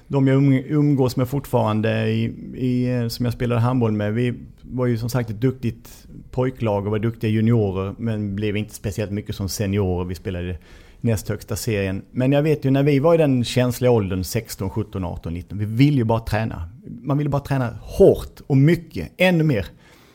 de 0.09 0.26
jag 0.28 0.36
um- 0.42 0.64
umgås 0.68 1.16
med 1.16 1.28
fortfarande 1.28 2.07
i, 2.09 2.24
i, 2.57 3.07
som 3.11 3.24
jag 3.24 3.34
spelade 3.34 3.61
handboll 3.61 3.92
med. 3.92 4.14
Vi 4.14 4.34
var 4.62 4.86
ju 4.86 4.98
som 4.98 5.09
sagt 5.11 5.30
ett 5.30 5.40
duktigt 5.40 5.88
pojklag 6.30 6.84
och 6.86 6.90
var 6.90 6.98
duktiga 6.98 7.30
juniorer 7.30 7.94
men 7.98 8.36
blev 8.36 8.57
inte 8.57 8.74
speciellt 8.74 9.11
mycket 9.11 9.34
som 9.36 9.48
seniorer. 9.48 10.05
Vi 10.05 10.14
spelade 10.14 10.59
näst 11.03 11.28
högsta 11.28 11.57
serien. 11.57 12.03
Men 12.11 12.32
jag 12.32 12.42
vet 12.42 12.64
ju 12.64 12.70
när 12.70 12.82
vi 12.82 12.98
var 12.98 13.14
i 13.14 13.16
den 13.16 13.44
känsliga 13.44 13.90
åldern 13.90 14.24
16, 14.24 14.70
17, 14.70 15.05
18, 15.05 15.34
19. 15.34 15.59
Vi 15.59 15.64
ville 15.64 15.96
ju 15.96 16.05
bara 16.05 16.20
träna. 16.20 16.68
Man 17.03 17.18
ville 17.18 17.30
bara 17.30 17.42
träna 17.42 17.76
hårt 17.82 18.40
och 18.46 18.57
mycket, 18.57 19.12
ännu 19.16 19.44
mer. 19.44 19.66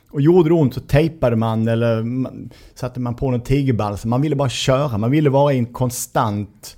Och 0.09 0.21
gjorde 0.21 0.49
det 0.49 0.53
ont 0.53 0.73
så 0.73 0.79
tejpade 0.79 1.35
man 1.35 1.67
eller 1.67 2.03
man, 2.03 2.49
satte 2.75 2.99
man 2.99 3.15
på 3.15 3.31
någon 3.31 3.41
tigerbalsam. 3.41 4.09
Man 4.09 4.21
ville 4.21 4.35
bara 4.35 4.49
köra, 4.49 4.97
man 4.97 5.11
ville 5.11 5.29
vara 5.29 5.53
i 5.53 5.57
en 5.57 5.65
konstant 5.65 6.77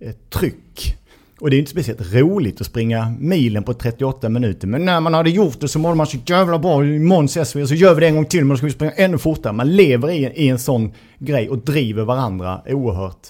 eh, 0.00 0.12
tryck. 0.12 0.94
Och 1.40 1.50
det 1.50 1.56
är 1.56 1.58
inte 1.58 1.70
speciellt 1.70 2.14
roligt 2.14 2.60
att 2.60 2.66
springa 2.66 3.14
milen 3.18 3.62
på 3.62 3.74
38 3.74 4.28
minuter. 4.28 4.68
Men 4.68 4.84
när 4.84 5.00
man 5.00 5.14
hade 5.14 5.30
gjort 5.30 5.60
det 5.60 5.68
så 5.68 5.78
mådde 5.78 5.94
man 5.94 6.06
så 6.06 6.18
jävla 6.26 6.58
bra. 6.58 6.84
Imorgon 6.84 7.24
ses 7.24 7.56
vi 7.56 7.62
och 7.62 7.68
så 7.68 7.74
gör 7.74 7.94
vi 7.94 8.00
det 8.00 8.06
en 8.06 8.14
gång 8.14 8.26
till 8.26 8.40
men 8.40 8.48
då 8.48 8.56
ska 8.56 8.66
vi 8.66 8.72
springa 8.72 8.92
ännu 8.92 9.18
fortare. 9.18 9.52
Man 9.52 9.76
lever 9.76 10.10
i, 10.10 10.16
i 10.16 10.48
en 10.48 10.58
sån 10.58 10.92
grej 11.18 11.48
och 11.48 11.58
driver 11.58 12.04
varandra 12.04 12.62
oerhört 12.66 13.28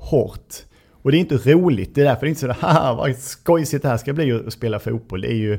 hårt. 0.00 0.54
Och 1.02 1.10
det 1.10 1.16
är 1.16 1.20
inte 1.20 1.36
roligt. 1.36 1.94
Det 1.94 2.00
är 2.00 2.04
därför 2.04 2.20
det 2.20 2.26
är 2.26 2.28
inte 2.28 2.40
så 2.40 2.52
haha 2.66 2.94
vad 2.94 3.16
skojsigt 3.16 3.82
det 3.82 3.88
här 3.88 3.96
ska 3.96 4.12
bli 4.12 4.32
att 4.32 4.52
spela 4.52 4.78
fotboll. 4.78 5.20
Det 5.20 5.28
är 5.32 5.36
ju 5.36 5.58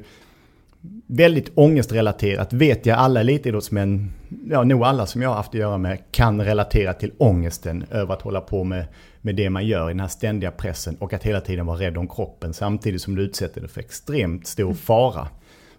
väldigt 1.07 1.51
ångestrelaterat. 1.55 2.53
Vet 2.53 2.85
jag 2.85 2.97
alla 2.97 3.19
elitidrottsmän, 3.19 4.11
ja 4.49 4.63
nog 4.63 4.83
alla 4.83 5.05
som 5.05 5.21
jag 5.21 5.29
har 5.29 5.35
haft 5.35 5.49
att 5.49 5.59
göra 5.59 5.77
med, 5.77 5.99
kan 6.11 6.41
relatera 6.41 6.93
till 6.93 7.11
ångesten 7.17 7.85
över 7.91 8.13
att 8.13 8.21
hålla 8.21 8.41
på 8.41 8.63
med, 8.63 8.85
med 9.21 9.35
det 9.35 9.49
man 9.49 9.67
gör 9.67 9.89
i 9.89 9.93
den 9.93 9.99
här 9.99 10.07
ständiga 10.07 10.51
pressen 10.51 10.95
och 10.95 11.13
att 11.13 11.23
hela 11.23 11.41
tiden 11.41 11.65
vara 11.65 11.79
rädd 11.79 11.97
om 11.97 12.07
kroppen 12.07 12.53
samtidigt 12.53 13.01
som 13.01 13.15
du 13.15 13.21
utsätter 13.21 13.61
dig 13.61 13.69
för 13.69 13.81
extremt 13.81 14.47
stor 14.47 14.73
fara. 14.73 15.27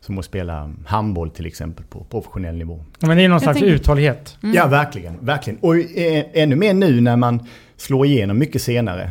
Som 0.06 0.18
att 0.18 0.24
spela 0.24 0.72
handboll 0.86 1.30
till 1.30 1.46
exempel 1.46 1.84
på 1.84 2.04
professionell 2.04 2.54
nivå. 2.56 2.84
men 3.00 3.16
det 3.16 3.22
är 3.24 3.28
någon 3.28 3.40
slags 3.40 3.58
tänker- 3.58 3.74
uthållighet. 3.74 4.38
Ja, 4.54 4.66
verkligen. 4.66 5.24
verkligen. 5.24 5.58
Och 5.58 5.76
eh, 5.76 6.24
ännu 6.32 6.56
mer 6.56 6.74
nu 6.74 7.00
när 7.00 7.16
man 7.16 7.46
slår 7.76 8.06
igenom 8.06 8.38
mycket 8.38 8.62
senare. 8.62 9.10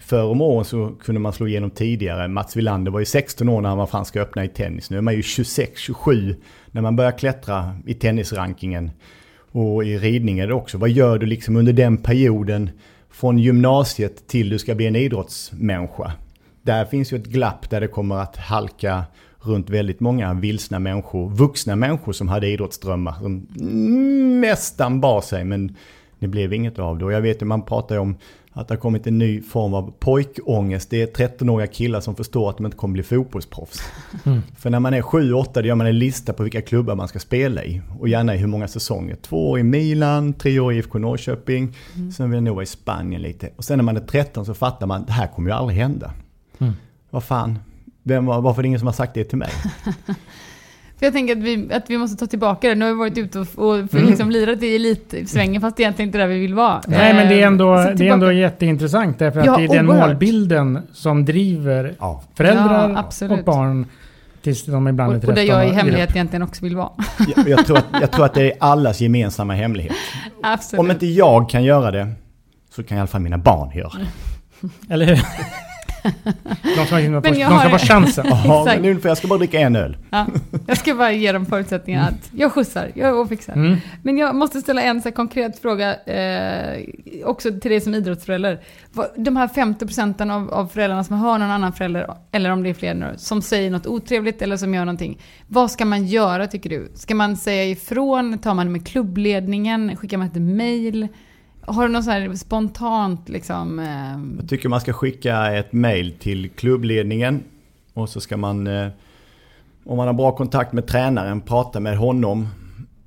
Förr 0.00 0.24
om 0.24 0.40
åren 0.40 0.64
så 0.64 0.92
kunde 1.02 1.20
man 1.20 1.32
slå 1.32 1.46
igenom 1.48 1.70
tidigare. 1.70 2.28
Mats 2.28 2.56
Wilander 2.56 2.90
var 2.90 2.98
ju 3.00 3.04
16 3.06 3.48
år 3.48 3.60
när 3.60 3.68
han 3.68 3.78
var 3.78 3.86
franska 3.86 4.20
öppna 4.22 4.44
i 4.44 4.48
tennis. 4.48 4.90
Nu 4.90 4.96
är 4.96 5.00
man 5.02 5.14
ju 5.14 5.22
26, 5.22 5.80
27 5.80 6.34
när 6.70 6.82
man 6.82 6.96
börjar 6.96 7.12
klättra 7.18 7.76
i 7.86 7.94
tennisrankingen. 7.94 8.90
Och 9.52 9.84
i 9.84 9.98
ridning 9.98 10.38
är 10.38 10.46
det 10.46 10.54
också. 10.54 10.78
Vad 10.78 10.90
gör 10.90 11.18
du 11.18 11.26
liksom 11.26 11.56
under 11.56 11.72
den 11.72 11.96
perioden 11.96 12.70
från 13.10 13.38
gymnasiet 13.38 14.26
till 14.28 14.48
du 14.48 14.58
ska 14.58 14.74
bli 14.74 14.86
en 14.86 14.96
idrottsmänniska? 14.96 16.12
där 16.62 16.84
finns 16.84 17.12
ju 17.12 17.16
ett 17.16 17.26
glapp 17.26 17.70
där 17.70 17.80
det 17.80 17.88
kommer 17.88 18.16
att 18.16 18.36
halka 18.36 19.04
runt 19.46 19.70
väldigt 19.70 20.00
många 20.00 20.34
vilsna 20.34 20.78
människor, 20.78 21.30
vuxna 21.30 21.76
människor 21.76 22.12
som 22.12 22.28
hade 22.28 22.48
idrottsdrömmar, 22.48 23.12
som 23.12 23.46
nästan 24.40 25.00
bar 25.00 25.20
sig, 25.20 25.44
men 25.44 25.76
det 26.18 26.28
blev 26.28 26.52
inget 26.52 26.78
av 26.78 26.98
det. 26.98 27.04
Och 27.04 27.12
jag 27.12 27.20
vet 27.20 27.42
ju, 27.42 27.46
man 27.46 27.62
pratar 27.62 27.94
ju 27.94 28.00
om 28.00 28.16
att 28.52 28.68
det 28.68 28.74
har 28.74 28.80
kommit 28.80 29.06
en 29.06 29.18
ny 29.18 29.42
form 29.42 29.74
av 29.74 29.94
pojkångest. 29.98 30.90
Det 30.90 31.02
är 31.02 31.28
13-åriga 31.28 31.66
killar 31.66 32.00
som 32.00 32.16
förstår 32.16 32.50
att 32.50 32.56
de 32.56 32.66
inte 32.66 32.78
kommer 32.78 32.92
bli 32.92 33.02
fotbollsproffs. 33.02 33.80
Mm. 34.24 34.40
För 34.56 34.70
när 34.70 34.80
man 34.80 34.94
är 34.94 35.02
7-8 35.02 35.48
då 35.54 35.60
gör 35.60 35.74
man 35.74 35.86
en 35.86 35.98
lista 35.98 36.32
på 36.32 36.42
vilka 36.42 36.62
klubbar 36.62 36.94
man 36.94 37.08
ska 37.08 37.18
spela 37.18 37.64
i. 37.64 37.82
Och 38.00 38.08
gärna 38.08 38.34
i 38.34 38.38
hur 38.38 38.46
många 38.46 38.68
säsonger. 38.68 39.14
Två 39.14 39.50
år 39.50 39.58
i 39.58 39.62
Milan, 39.62 40.32
tre 40.32 40.60
år 40.60 40.72
i 40.72 40.76
IFK 40.76 40.98
Norrköping. 40.98 41.74
Mm. 41.96 42.12
Sen 42.12 42.30
vill 42.30 42.36
jag 42.36 42.44
nog 42.44 42.54
vara 42.54 42.62
i 42.62 42.66
Spanien 42.66 43.22
lite. 43.22 43.50
Och 43.56 43.64
sen 43.64 43.78
när 43.78 43.84
man 43.84 43.96
är 43.96 44.00
13 44.00 44.46
så 44.46 44.54
fattar 44.54 44.86
man 44.86 45.00
att 45.00 45.06
det 45.06 45.12
här 45.12 45.26
kommer 45.26 45.50
ju 45.50 45.56
aldrig 45.56 45.78
hända. 45.78 46.12
Mm. 46.58 46.72
Vad 47.10 47.24
fan, 47.24 47.58
vem, 48.06 48.26
varför 48.26 48.60
är 48.60 48.62
det 48.62 48.66
ingen 48.66 48.78
som 48.78 48.86
har 48.86 48.92
sagt 48.92 49.14
det 49.14 49.24
till 49.24 49.38
mig? 49.38 49.48
För 50.98 51.06
jag 51.06 51.12
tänker 51.12 51.36
att 51.36 51.42
vi, 51.42 51.68
att 51.72 51.90
vi 51.90 51.98
måste 51.98 52.16
ta 52.16 52.26
tillbaka 52.26 52.68
det. 52.68 52.74
Nu 52.74 52.84
har 52.84 52.92
vi 52.92 52.98
varit 52.98 53.18
ute 53.18 53.38
och, 53.38 53.46
och 53.56 53.76
mm. 53.76 54.06
liksom 54.06 54.30
lirat 54.30 54.62
i 54.62 54.76
elitsvängen 54.76 55.60
fast 55.60 55.76
det 55.76 55.82
är 55.82 55.84
egentligen 55.84 56.08
inte 56.08 56.18
där 56.18 56.26
vi 56.26 56.38
vill 56.38 56.54
vara. 56.54 56.80
Nej 56.86 57.14
men 57.14 57.28
det 57.28 57.42
är 57.42 57.46
ändå, 57.46 57.74
det 57.96 58.08
är 58.08 58.12
ändå 58.12 58.32
jätteintressant 58.32 59.18
därför 59.18 59.40
att 59.40 59.46
ja, 59.46 59.56
det 59.56 59.64
är 59.64 59.68
den 59.68 59.86
målbilden 59.86 60.82
som 60.92 61.24
driver 61.24 61.94
ja. 61.98 62.22
föräldrar 62.34 63.08
ja, 63.20 63.34
och 63.34 63.44
barn 63.44 63.86
tills 64.42 64.64
de 64.64 64.88
ibland 64.88 65.12
är 65.12 65.16
Och, 65.16 65.24
och 65.24 65.34
där 65.34 65.42
jag 65.42 65.68
i 65.68 65.70
hemlighet 65.70 66.10
egentligen 66.10 66.42
också 66.42 66.64
vill 66.64 66.76
vara. 66.76 66.90
jag, 67.36 67.48
jag, 67.48 67.66
tror 67.66 67.78
att, 67.78 67.86
jag 68.00 68.10
tror 68.10 68.24
att 68.24 68.34
det 68.34 68.52
är 68.52 68.56
allas 68.60 69.00
gemensamma 69.00 69.54
hemlighet. 69.54 69.92
Absolut. 70.42 70.80
Om 70.80 70.90
inte 70.90 71.06
jag 71.06 71.50
kan 71.50 71.64
göra 71.64 71.90
det 71.90 72.12
så 72.74 72.82
kan 72.82 72.96
i 72.96 73.00
alla 73.00 73.08
fall 73.08 73.20
mina 73.20 73.38
barn 73.38 73.70
göra 73.78 73.92
det. 73.98 74.94
Eller 74.94 75.06
hur? 75.06 75.20
De 76.74 76.86
ska, 76.86 76.98
de 77.48 77.58
ska 77.58 77.70
få 77.70 77.78
chansen. 77.78 78.26
Ja, 78.44 78.64
men 78.66 78.82
nu, 78.82 79.00
för 79.00 79.08
jag 79.08 79.18
ska 79.18 79.28
bara 79.28 79.38
dricka 79.38 79.60
en 79.60 79.76
öl. 79.76 79.96
Ja, 80.10 80.26
jag 80.66 80.78
ska 80.78 80.94
bara 80.94 81.12
ge 81.12 81.32
dem 81.32 81.46
förutsättningar 81.46 82.08
att 82.08 82.30
jag 82.32 82.52
skjutsar, 82.52 82.90
jag 82.94 83.28
fixar. 83.28 83.52
Mm. 83.52 83.76
Men 84.02 84.18
jag 84.18 84.34
måste 84.34 84.60
ställa 84.60 84.82
en 84.82 85.02
så 85.02 85.12
konkret 85.12 85.58
fråga 85.58 85.94
eh, 86.04 86.82
också 87.24 87.60
till 87.60 87.70
dig 87.70 87.80
som 87.80 87.94
idrottsförälder. 87.94 88.60
De 89.16 89.36
här 89.36 89.48
50 89.48 89.86
procenten 89.86 90.30
av, 90.30 90.54
av 90.54 90.66
föräldrarna 90.66 91.04
som 91.04 91.16
hör 91.16 91.38
någon 91.38 91.50
annan 91.50 91.72
förälder, 91.72 92.14
eller 92.32 92.50
om 92.50 92.62
det 92.62 92.70
är 92.70 92.74
fler 92.74 92.94
nu, 92.94 93.14
som 93.16 93.42
säger 93.42 93.70
något 93.70 93.86
otrevligt 93.86 94.42
eller 94.42 94.56
som 94.56 94.74
gör 94.74 94.84
någonting. 94.84 95.20
Vad 95.48 95.70
ska 95.70 95.84
man 95.84 96.06
göra 96.06 96.46
tycker 96.46 96.70
du? 96.70 96.92
Ska 96.94 97.14
man 97.14 97.36
säga 97.36 97.64
ifrån? 97.64 98.38
Tar 98.38 98.54
man 98.54 98.66
det 98.66 98.72
med 98.72 98.86
klubbledningen? 98.86 99.96
Skickar 99.96 100.16
man 100.18 100.26
ett 100.26 100.42
mail? 100.42 101.08
Har 101.66 101.82
du 101.86 101.92
något 101.92 102.04
så 102.04 102.10
här 102.10 102.34
spontant 102.34 103.28
liksom? 103.28 103.78
Eh... 103.78 104.38
Jag 104.40 104.48
tycker 104.48 104.68
man 104.68 104.80
ska 104.80 104.92
skicka 104.92 105.52
ett 105.52 105.72
mail 105.72 106.12
till 106.18 106.50
klubbledningen. 106.50 107.42
Och 107.94 108.08
så 108.08 108.20
ska 108.20 108.36
man, 108.36 108.66
eh, 108.66 108.88
om 109.84 109.96
man 109.96 110.06
har 110.06 110.14
bra 110.14 110.36
kontakt 110.36 110.72
med 110.72 110.86
tränaren, 110.86 111.40
prata 111.40 111.80
med 111.80 111.98
honom. 111.98 112.48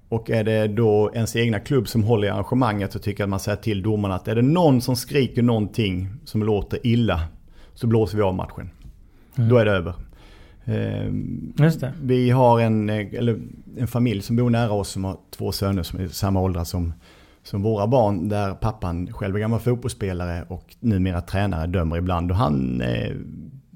Och 0.10 0.30
är 0.30 0.44
det 0.44 0.68
då 0.68 1.12
ens 1.14 1.36
egna 1.36 1.60
klubb 1.60 1.88
som 1.88 2.04
håller 2.04 2.28
i 2.28 2.32
arrangemanget 2.32 2.94
så 2.94 3.00
tycker 3.00 3.22
jag 3.22 3.26
att 3.26 3.30
man 3.30 3.40
säger 3.40 3.58
till 3.58 3.82
domarna 3.82 4.16
att 4.16 4.28
är 4.28 4.36
det 4.36 4.42
någon 4.42 4.82
som 4.82 4.96
skriker 4.96 5.42
någonting 5.42 6.08
som 6.26 6.44
låter 6.44 6.80
illa 6.88 7.22
så 7.74 7.88
blåser 7.88 8.18
vi 8.18 8.24
av 8.24 8.36
matchen. 8.36 8.70
Mm. 9.36 9.50
Då 9.50 9.58
är 9.58 9.66
det 9.66 9.72
över. 9.72 9.94
Eh, 10.66 11.14
Just 11.66 11.80
det. 11.80 11.94
Vi 12.02 12.30
har 12.30 12.60
en, 12.60 12.90
eh, 12.90 13.08
eller 13.14 13.40
en 13.78 13.88
familj 13.88 14.22
som 14.22 14.36
bor 14.36 14.50
nära 14.50 14.72
oss 14.72 14.90
som 14.90 15.04
har 15.04 15.18
två 15.38 15.52
söner 15.52 15.84
som 15.84 16.00
är 16.00 16.08
samma 16.08 16.42
åldrar 16.42 16.64
som 16.64 16.94
som 17.50 17.62
våra 17.62 17.88
barn 17.88 18.30
där 18.30 18.54
pappan 18.54 19.14
själv 19.14 19.36
är 19.36 19.40
gammal 19.40 19.60
fotbollsspelare 19.60 20.46
och 20.48 20.76
numera 20.80 21.22
tränare 21.22 21.68
dömer 21.68 21.98
ibland. 21.98 22.32
Och 22.32 22.38
han 22.38 22.82
är 22.82 23.18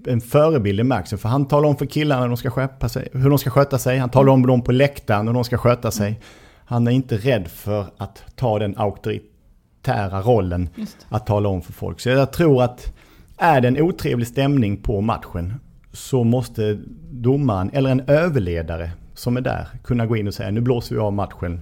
en 0.07 0.21
förebild 0.21 0.79
i 0.79 0.83
Maxen 0.83 1.17
för 1.17 1.29
han 1.29 1.47
talar 1.47 1.69
om 1.69 1.75
för 1.75 1.85
killarna 1.85 2.21
hur 2.21 2.27
de 2.27 2.37
ska, 2.37 2.49
sköta 2.49 2.89
sig, 2.89 3.07
hur 3.13 3.29
de 3.29 3.39
ska 3.39 3.49
sköta 3.49 3.77
sig. 3.77 3.97
Han 3.97 4.09
talar 4.09 4.33
om 4.33 4.47
dem 4.47 4.61
på 4.61 4.71
läktaren 4.71 5.27
hur 5.27 5.33
de 5.33 5.43
ska 5.43 5.57
sköta 5.57 5.91
sig. 5.91 6.19
Han 6.65 6.87
är 6.87 6.91
inte 6.91 7.17
rädd 7.17 7.47
för 7.47 7.85
att 7.97 8.23
ta 8.35 8.59
den 8.59 8.77
auktoritära 8.77 10.21
rollen 10.21 10.69
att 11.09 11.27
tala 11.27 11.49
om 11.49 11.61
för 11.61 11.73
folk. 11.73 11.99
Så 11.99 12.09
jag 12.09 12.33
tror 12.33 12.63
att 12.63 12.93
är 13.37 13.61
det 13.61 13.67
en 13.67 13.81
otrevlig 13.81 14.27
stämning 14.27 14.77
på 14.77 15.01
matchen 15.01 15.53
så 15.91 16.23
måste 16.23 16.79
domaren 17.11 17.69
eller 17.73 17.89
en 17.89 18.03
överledare 18.07 18.91
som 19.13 19.37
är 19.37 19.41
där 19.41 19.67
kunna 19.83 20.05
gå 20.05 20.17
in 20.17 20.27
och 20.27 20.33
säga 20.33 20.51
nu 20.51 20.61
blåser 20.61 20.95
vi 20.95 21.01
av 21.01 21.13
matchen 21.13 21.61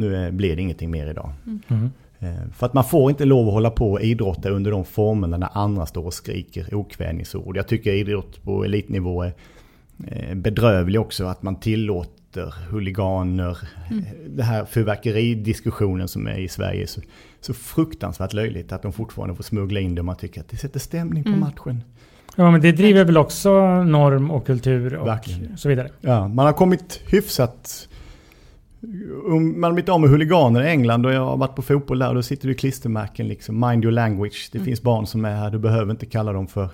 nu 0.00 0.30
blir 0.32 0.56
det 0.56 0.62
ingenting 0.62 0.90
mer 0.90 1.06
idag. 1.06 1.32
Mm. 1.68 1.90
Eh, 2.20 2.50
för 2.54 2.66
att 2.66 2.74
man 2.74 2.84
får 2.84 3.10
inte 3.10 3.24
lov 3.24 3.46
att 3.48 3.54
hålla 3.54 3.70
på 3.70 3.92
och 3.92 4.00
idrotta 4.00 4.50
under 4.50 4.70
de 4.70 4.84
formerna 4.84 5.36
när 5.36 5.48
andra 5.52 5.86
står 5.86 6.06
och 6.06 6.14
skriker 6.14 6.74
okvädningsord. 6.74 7.56
Jag 7.56 7.68
tycker 7.68 7.92
idrott 7.92 8.42
på 8.42 8.64
elitnivå 8.64 9.22
är 9.22 9.32
eh, 10.06 10.34
bedrövlig 10.34 11.00
också. 11.00 11.24
Att 11.24 11.42
man 11.42 11.60
tillåter 11.60 12.54
huliganer. 12.70 13.58
Mm. 13.90 14.04
Det 14.28 14.42
här 14.42 14.64
fyrverkeridiskussionen 14.64 16.08
som 16.08 16.26
är 16.26 16.38
i 16.38 16.48
Sverige 16.48 16.82
är 16.82 16.86
så, 16.86 17.00
så 17.40 17.54
fruktansvärt 17.54 18.32
löjligt. 18.32 18.72
Att 18.72 18.82
de 18.82 18.92
fortfarande 18.92 19.34
får 19.34 19.42
smuggla 19.42 19.80
in 19.80 19.94
det 19.94 20.00
och 20.00 20.04
man 20.04 20.16
tycker 20.16 20.40
att 20.40 20.48
det 20.48 20.56
sätter 20.56 20.80
stämning 20.80 21.22
på 21.22 21.28
mm. 21.28 21.40
matchen. 21.40 21.82
Ja 22.36 22.50
men 22.50 22.60
det 22.60 22.72
driver 22.72 23.04
väl 23.04 23.16
också 23.16 23.50
norm 23.84 24.30
och 24.30 24.46
kultur 24.46 24.94
och 24.94 25.06
Verkligen. 25.06 25.56
så 25.56 25.68
vidare. 25.68 25.90
Ja, 26.00 26.28
man 26.28 26.46
har 26.46 26.52
kommit 26.52 27.00
hyfsat 27.06 27.88
man 28.80 29.62
har 29.62 29.72
blivit 29.72 29.88
av 29.88 30.00
med 30.00 30.10
huliganer 30.10 30.62
i 30.62 30.68
England 30.68 31.06
och 31.06 31.12
jag 31.12 31.24
har 31.24 31.36
varit 31.36 31.54
på 31.54 31.62
fotboll 31.62 31.98
där 31.98 32.08
och 32.08 32.14
då 32.14 32.22
sitter 32.22 32.48
det 32.48 32.54
klistermärken 32.54 33.28
liksom. 33.28 33.60
Mind 33.60 33.84
your 33.84 33.92
language. 33.92 34.48
Det 34.52 34.58
mm. 34.58 34.66
finns 34.66 34.82
barn 34.82 35.06
som 35.06 35.24
är 35.24 35.34
här, 35.34 35.50
du 35.50 35.58
behöver 35.58 35.90
inte 35.90 36.06
kalla 36.06 36.32
dem 36.32 36.46
för, 36.46 36.68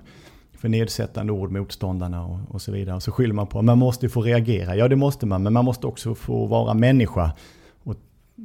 för 0.58 0.68
nedsättande 0.68 1.32
ord, 1.32 1.52
motståndarna 1.52 2.24
och, 2.24 2.38
och 2.48 2.62
så 2.62 2.72
vidare. 2.72 2.96
Och 2.96 3.02
så 3.02 3.12
skyller 3.12 3.34
man 3.34 3.46
på, 3.46 3.62
man 3.62 3.78
måste 3.78 4.08
få 4.08 4.22
reagera. 4.22 4.76
Ja 4.76 4.88
det 4.88 4.96
måste 4.96 5.26
man, 5.26 5.42
men 5.42 5.52
man 5.52 5.64
måste 5.64 5.86
också 5.86 6.14
få 6.14 6.46
vara 6.46 6.74
människa 6.74 7.32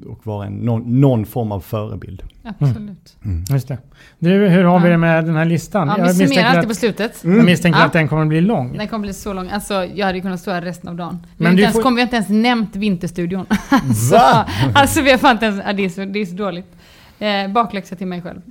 och 0.06 0.28
vara 0.28 0.46
en, 0.46 0.54
någon, 0.54 1.00
någon, 1.02 1.26
form 1.26 1.52
av 1.52 1.60
förebild. 1.60 2.24
Absolut. 2.44 2.78
Mm. 3.24 3.38
mm. 3.38 3.44
Just 3.50 3.68
det. 3.68 3.78
Du, 4.20 4.30
hur 4.30 4.64
har 4.64 4.80
vi 4.80 4.90
det 4.90 4.98
med 4.98 5.26
den 5.26 5.36
här 5.36 5.46
listan? 5.46 5.94
Ja, 5.98 6.04
vi 6.04 6.14
summerar 6.14 6.50
alltid 6.50 6.70
på 6.70 6.76
slutet. 6.76 7.24
Mm. 7.24 7.38
Jag 7.38 7.46
misstänker 7.46 7.80
ja. 7.80 7.86
att 7.86 7.94
den 7.94 8.08
kommer 8.08 8.22
att 8.22 8.28
bli 8.28 8.42
lång. 8.42 8.78
Den 8.78 8.88
kommer 8.88 9.08
att 9.08 9.10
bli 9.10 9.14
så 9.14 9.34
lång. 9.34 9.50
Alltså, 9.50 9.86
jag 9.86 10.06
hade 10.06 10.18
ju 10.18 10.22
kunnat 10.22 10.40
stå 10.40 10.52
här 10.52 10.62
resten 10.62 10.90
av 10.90 10.96
dagen. 10.96 11.28
Vi 11.38 11.44
Men 11.44 11.60
ens, 11.60 11.76
får... 11.76 11.82
kommer, 11.82 11.96
vi 11.96 12.02
har 12.02 12.06
inte 12.06 12.16
ens 12.16 12.30
nämnt 12.30 12.76
Vinterstudion. 12.76 13.46
alltså, 13.70 14.16
Va? 14.16 14.48
alltså 14.74 15.02
vi 15.02 15.12
har 15.12 15.18
fan 15.18 15.32
inte 15.32 15.46
ens... 15.46 15.62
Ja, 15.66 15.74
det, 15.74 15.86
är 15.86 15.90
så, 15.90 16.06
det 16.06 16.20
är 16.20 16.26
så 16.26 16.36
dåligt. 16.36 16.76
Eh, 17.20 17.48
bakläxa 17.48 17.96
till 17.96 18.08
mig 18.08 18.22
själv. 18.22 18.42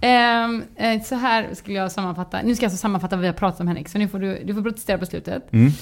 Eh, 0.00 0.90
eh, 0.90 1.02
så 1.02 1.14
här 1.14 1.46
skulle 1.54 1.76
jag 1.76 1.92
sammanfatta. 1.92 2.38
Nu 2.44 2.54
ska 2.54 2.64
jag 2.64 2.68
alltså 2.68 2.80
sammanfatta 2.80 3.16
vad 3.16 3.20
vi 3.20 3.26
har 3.26 3.34
pratat 3.34 3.60
om 3.60 3.68
Henrik. 3.68 3.88
Så 3.88 3.98
nu 3.98 4.08
får 4.08 4.18
du, 4.18 4.42
du 4.44 4.54
får 4.54 4.62
protestera 4.62 4.98
på 4.98 5.06
slutet. 5.06 5.52
Mm. 5.52 5.72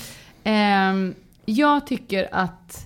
Eh, 0.44 1.14
jag 1.44 1.86
tycker 1.86 2.28
att 2.32 2.85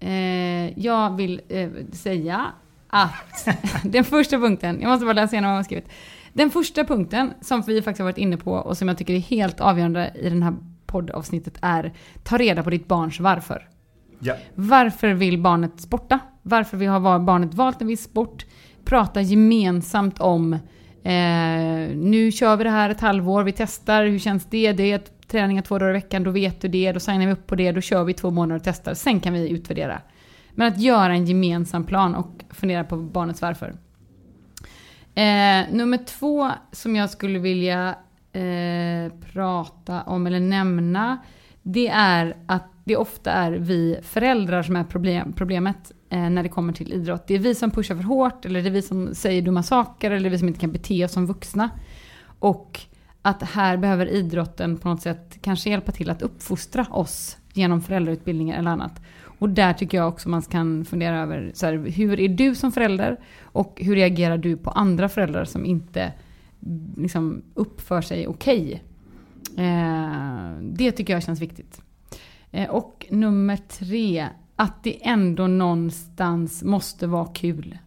Eh, 0.00 0.78
jag 0.78 1.16
vill 1.16 1.40
eh, 1.48 1.70
säga 1.92 2.46
att 2.88 3.48
den 3.84 4.04
första 4.04 4.38
punkten, 4.38 4.80
jag 4.80 4.88
måste 4.88 5.04
bara 5.04 5.12
läsa 5.12 5.32
igenom 5.34 5.48
vad 5.48 5.54
jag 5.54 5.58
har 5.58 5.64
skrivit. 5.64 5.88
Den 6.32 6.50
första 6.50 6.84
punkten 6.84 7.32
som 7.40 7.62
vi 7.62 7.82
faktiskt 7.82 7.98
har 7.98 8.04
varit 8.04 8.18
inne 8.18 8.36
på 8.36 8.52
och 8.52 8.78
som 8.78 8.88
jag 8.88 8.98
tycker 8.98 9.14
är 9.14 9.18
helt 9.18 9.60
avgörande 9.60 10.12
i 10.14 10.30
det 10.30 10.44
här 10.44 10.54
poddavsnittet 10.86 11.58
är 11.62 11.92
ta 12.24 12.38
reda 12.38 12.62
på 12.62 12.70
ditt 12.70 12.88
barns 12.88 13.20
varför. 13.20 13.68
Ja. 14.18 14.36
Varför 14.54 15.08
vill 15.08 15.38
barnet 15.38 15.80
sporta? 15.80 16.18
Varför 16.42 16.76
vill 16.76 16.88
ha 16.88 17.18
barnet 17.18 17.54
valt 17.54 17.80
en 17.80 17.86
viss 17.86 18.02
sport? 18.02 18.46
Prata 18.84 19.20
gemensamt 19.20 20.20
om 20.20 20.58
eh, 21.08 21.96
nu 21.96 22.32
kör 22.32 22.56
vi 22.56 22.64
det 22.64 22.70
här 22.70 22.90
ett 22.90 23.00
halvår, 23.00 23.42
vi 23.42 23.52
testar, 23.52 24.04
hur 24.04 24.18
känns 24.18 24.44
det? 24.44 24.72
Det 24.72 24.92
är 24.92 24.96
ett 24.96 25.28
träningar 25.28 25.62
två 25.62 25.78
dagar 25.78 25.90
i 25.90 25.92
veckan, 25.92 26.24
då 26.24 26.30
vet 26.30 26.60
du 26.60 26.68
det, 26.68 26.92
då 26.92 27.00
signar 27.00 27.26
vi 27.26 27.32
upp 27.32 27.46
på 27.46 27.54
det, 27.54 27.72
då 27.72 27.80
kör 27.80 28.04
vi 28.04 28.14
två 28.14 28.30
månader 28.30 28.56
och 28.56 28.64
testar, 28.64 28.94
sen 28.94 29.20
kan 29.20 29.32
vi 29.32 29.48
utvärdera. 29.48 30.00
Men 30.50 30.68
att 30.72 30.80
göra 30.80 31.12
en 31.12 31.26
gemensam 31.26 31.84
plan 31.84 32.14
och 32.14 32.44
fundera 32.50 32.84
på 32.84 32.96
barnets 32.96 33.42
varför. 33.42 33.74
Eh, 35.14 35.72
nummer 35.72 36.04
två 36.04 36.50
som 36.72 36.96
jag 36.96 37.10
skulle 37.10 37.38
vilja 37.38 37.94
eh, 38.32 39.12
prata 39.32 40.02
om 40.02 40.26
eller 40.26 40.40
nämna, 40.40 41.18
det 41.62 41.88
är 41.88 42.36
att 42.46 42.72
det 42.84 42.96
ofta 42.96 43.32
är 43.32 43.52
vi 43.52 43.98
föräldrar 44.02 44.62
som 44.62 44.76
är 44.76 44.84
problem, 44.84 45.32
problemet 45.32 45.92
Eh, 46.10 46.30
när 46.30 46.42
det 46.42 46.48
kommer 46.48 46.72
till 46.72 46.92
idrott. 46.92 47.26
Det 47.26 47.34
är 47.34 47.38
vi 47.38 47.54
som 47.54 47.70
pushar 47.70 47.96
för 47.96 48.02
hårt, 48.02 48.44
eller 48.44 48.62
det 48.62 48.68
är 48.68 48.72
vi 48.72 48.82
som 48.82 49.14
säger 49.14 49.42
dumma 49.42 49.62
saker, 49.62 50.10
eller 50.10 50.20
det 50.20 50.28
är 50.28 50.30
vi 50.30 50.38
som 50.38 50.48
inte 50.48 50.60
kan 50.60 50.72
bete 50.72 51.04
oss 51.04 51.12
som 51.12 51.26
vuxna. 51.26 51.70
Och 52.38 52.80
att 53.22 53.42
här 53.42 53.76
behöver 53.76 54.06
idrotten 54.06 54.76
på 54.76 54.88
något 54.88 55.02
sätt 55.02 55.38
kanske 55.40 55.70
hjälpa 55.70 55.92
till 55.92 56.10
att 56.10 56.22
uppfostra 56.22 56.86
oss 56.90 57.36
genom 57.52 57.80
föräldrautbildningar 57.80 58.58
eller 58.58 58.70
annat. 58.70 59.00
Och 59.38 59.48
där 59.48 59.72
tycker 59.72 59.98
jag 59.98 60.08
också 60.08 60.28
man 60.28 60.42
kan 60.42 60.84
fundera 60.84 61.20
över 61.20 61.50
så 61.54 61.66
här, 61.66 61.72
hur 61.72 62.20
är 62.20 62.28
du 62.28 62.54
som 62.54 62.72
förälder 62.72 63.20
och 63.42 63.80
hur 63.84 63.94
reagerar 63.94 64.38
du 64.38 64.56
på 64.56 64.70
andra 64.70 65.08
föräldrar 65.08 65.44
som 65.44 65.64
inte 65.64 66.12
liksom, 66.96 67.42
uppför 67.54 68.00
sig 68.00 68.26
okej. 68.26 68.82
Okay. 69.54 69.66
Eh, 69.66 70.52
det 70.60 70.92
tycker 70.92 71.12
jag 71.12 71.22
känns 71.22 71.40
viktigt. 71.40 71.82
Eh, 72.50 72.70
och 72.70 73.06
nummer 73.10 73.56
tre, 73.56 74.28
att 74.58 74.84
det 74.84 75.06
ändå 75.06 75.46
någonstans 75.46 76.62
måste 76.62 77.06
vara 77.06 77.26
kul. 77.26 77.78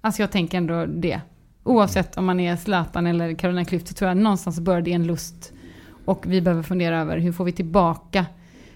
Alltså 0.00 0.22
jag 0.22 0.30
tänker 0.30 0.58
ändå 0.58 0.86
det. 0.86 1.20
Oavsett 1.64 2.16
om 2.18 2.24
man 2.26 2.40
är 2.40 2.56
Zlatan 2.56 3.06
eller 3.06 3.34
Carolina 3.34 3.64
Klüft 3.64 3.86
så 3.88 3.94
tror 3.94 4.08
jag 4.08 4.16
någonstans 4.16 4.60
börjar 4.60 4.80
det 4.82 4.92
en 4.92 5.06
lust. 5.06 5.52
Och 6.04 6.24
vi 6.28 6.40
behöver 6.40 6.62
fundera 6.62 7.00
över 7.00 7.18
hur 7.18 7.32
får 7.32 7.44
vi 7.44 7.52
tillbaka 7.52 8.26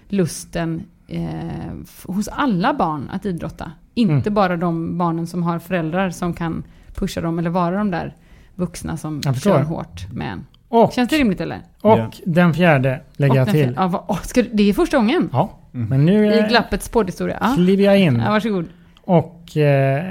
lusten 0.09 0.83
eh, 1.07 1.73
hos 2.05 2.27
alla 2.27 2.73
barn 2.73 3.09
att 3.09 3.25
idrotta. 3.25 3.71
Inte 3.93 4.13
Mm. 4.29 4.33
bara 4.33 4.57
de 4.57 4.97
barnen 4.97 5.27
som 5.27 5.43
har 5.43 5.59
föräldrar 5.59 6.09
som 6.09 6.33
kan 6.33 6.63
pusha 6.95 7.21
dem 7.21 7.39
eller 7.39 7.49
vara 7.49 7.77
de 7.77 7.91
där 7.91 8.15
vuxna 8.55 8.97
som 8.97 9.21
kör 9.21 9.63
hårt 9.63 10.11
med 10.13 10.31
en. 10.31 10.45
Och, 10.75 10.93
Känns 10.93 11.09
det 11.09 11.17
rimligt 11.17 11.41
eller? 11.41 11.57
och 11.81 11.97
Ja. 11.99 12.11
den 12.25 12.53
fjärde 12.53 12.99
lägger 13.17 13.31
Och 13.31 13.37
jag 13.37 13.47
den 13.47 13.53
till. 13.53 13.63
fjärde- 13.63 13.75
Ja, 13.93 14.05
åh, 14.07 14.19
ska, 14.21 14.41
du- 14.41 14.49
det 14.53 14.69
är 14.69 14.73
första 14.73 14.97
gången 14.97 15.29
Ja, 15.33 15.49
men 15.71 16.05
nu 16.05 16.25
i 16.25 16.39
eh, 16.39 16.47
glappets 16.47 16.89
poddhistoria. 16.89 17.37
Ja. 17.41 17.53
kliver 17.55 17.83
jag 17.83 17.99
in 17.99 18.21
Ja, 18.25 18.29
varsågod. 18.31 18.65
och 19.03 19.57
eh, 19.57 20.03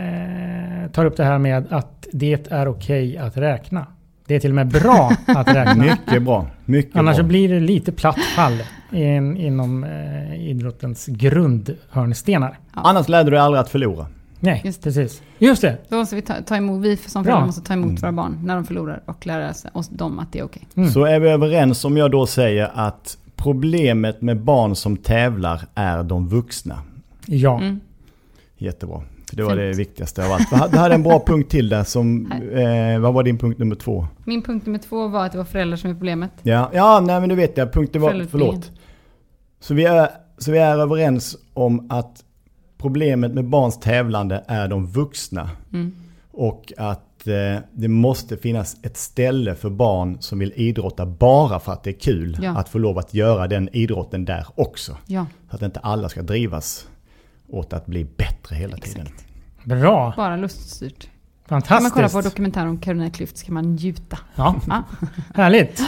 tar 0.93 1.05
upp 1.05 1.17
det 1.17 1.25
här 1.25 1.39
med 1.39 1.73
att 1.73 2.07
det 2.13 2.53
är 2.53 2.69
okej 2.69 3.19
att 3.19 3.37
räkna. 3.37 3.87
Det 4.27 4.35
är 4.35 4.41
till 4.41 4.51
och 4.51 4.55
med 4.55 4.67
bra 4.69 5.13
att 5.27 5.55
räkna. 5.55 5.75
Mycket 5.85 6.23
bra. 6.23 6.47
Mycket 6.65 6.97
Annars 6.97 7.17
så 7.17 7.23
bra. 7.23 7.29
blir 7.29 7.49
det 7.49 7.61
lite 7.61 7.93
platt 7.93 8.19
fall 8.37 8.63
in, 8.93 9.37
inom 9.37 9.85
eh, 9.85 10.49
idrottens 10.51 11.07
grundhörnstenar. 11.07 12.59
Annars 12.73 13.09
lärde 13.09 13.25
du 13.25 13.31
dig 13.31 13.41
aldrig 13.41 13.61
att 13.61 13.69
förlora. 13.71 14.07
Nej, 14.45 14.63
Just 14.65 14.83
det. 14.83 14.91
precis. 14.91 15.23
Just 15.39 15.63
det. 15.63 15.79
Då 15.89 15.97
måste 15.97 16.17
vi 16.17 16.23
ta, 16.23 16.35
ta 16.47 16.57
emot, 16.57 16.85
vi 16.85 16.97
som 16.97 17.25
föräldrar 17.25 17.47
måste 17.47 17.63
ta 17.63 17.73
emot 17.75 18.03
våra 18.03 18.13
barn 18.13 18.41
när 18.45 18.55
de 18.55 18.65
förlorar 18.65 19.03
och 19.07 19.27
lära 19.27 19.53
oss 19.73 19.89
dem 19.89 20.19
att 20.19 20.33
det 20.33 20.39
är 20.39 20.45
okej. 20.45 20.63
Mm. 20.75 20.91
Så 20.91 21.05
är 21.05 21.21
vi 21.21 21.29
överens 21.29 21.85
om 21.85 21.97
jag 21.97 22.11
då 22.11 22.27
säger 22.27 22.71
att 22.75 23.19
problemet 23.37 24.23
med 24.23 24.41
barn 24.41 24.77
som 24.77 24.97
tävlar 24.97 25.61
är 25.75 26.03
de 26.03 26.29
vuxna. 26.29 26.79
Ja. 27.27 27.61
Mm. 27.61 27.81
Jättebra. 28.59 29.03
För 29.29 29.37
det 29.37 29.43
var 29.43 29.57
det 29.57 29.67
Fint. 29.75 29.79
viktigaste 29.89 30.27
av 30.27 30.33
allt. 30.33 30.73
Du 30.73 30.79
hade- 30.79 30.95
en 30.95 31.03
bra 31.03 31.23
punkt 31.27 31.51
till 31.51 31.69
där 31.69 31.85
som, 31.85 32.33
eh, 32.33 33.01
vad 33.01 33.15
var 33.15 33.23
din 33.23 33.39
punkt 33.39 33.59
nummer 33.59 33.75
två? 33.75 34.07
Min 34.25 34.43
punkt 34.43 34.67
nummer 34.67 34.79
två 34.79 35.09
var 35.09 35.27
att 35.27 35.33
det 35.33 35.39
var 35.39 35.45
föräldrar 35.45 35.77
som 35.77 35.91
är 35.91 35.95
problemet. 35.95 36.31
Ja, 36.43 36.71
ja 36.75 37.01
nej 37.01 37.21
men 37.21 37.29
du 37.29 37.35
vet 37.35 37.57
jag, 37.57 37.73
punkt 37.73 37.91
det 37.93 37.99
var, 37.99 38.27
förlåt. 38.31 38.71
Så 39.61 39.75
vi, 39.75 39.85
är, 39.85 40.09
så 40.39 40.53
vi 40.53 40.59
är 40.59 40.79
överens 40.79 41.37
om 41.55 41.87
att 41.91 42.25
problemet 42.83 43.33
med 43.35 43.45
barns 43.45 43.81
tävlande 43.81 44.45
är 44.49 44.69
de 44.69 44.87
vuxna. 44.87 45.51
Mm. 45.73 45.95
Och 46.33 46.73
att 46.79 47.27
eh, 47.27 47.63
det 47.73 47.89
måste 47.89 48.37
finnas 48.37 48.77
ett 48.83 48.97
ställe 48.97 49.55
för 49.55 49.71
barn 49.71 50.17
som 50.21 50.39
vill 50.39 50.53
idrotta 50.57 51.07
bara 51.07 51.61
för 51.61 51.73
att 51.73 51.83
det 51.85 51.91
är 51.91 52.01
kul. 52.01 52.39
Ja. 52.43 52.51
Att 52.59 52.69
få 52.69 52.79
lov 52.79 52.99
att 52.99 53.15
göra 53.15 53.47
den 53.49 53.69
idrotten 53.73 54.25
där 54.25 54.47
också. 54.55 54.97
Ja, 55.07 55.27
Så 55.51 55.57
att 55.57 55.63
inte 55.63 55.81
alla 55.81 56.09
ska 56.09 56.23
drivas 56.23 56.87
åt 57.49 57.73
att 57.73 57.87
bli 57.87 58.05
bättre 58.05 58.57
hela 58.57 58.77
tiden. 58.77 59.07
exakt. 59.07 59.25
Bra. 59.65 60.13
Bara 60.17 60.37
luststyrt. 60.37 61.09
Kan 61.49 61.55
man 61.57 61.63
kolla 61.63 61.81
Fantastiskt. 61.81 62.13
på 62.15 62.21
dokumentären 62.21 62.69
om 62.69 62.79
Carolina 62.79 63.09
Klüft 63.09 63.35
så 63.37 63.45
kan 63.47 63.55
man 63.55 63.73
njuta. 63.75 64.19
Ja, 64.35 64.55
Ja. 64.69 64.83
härligt. 65.35 65.81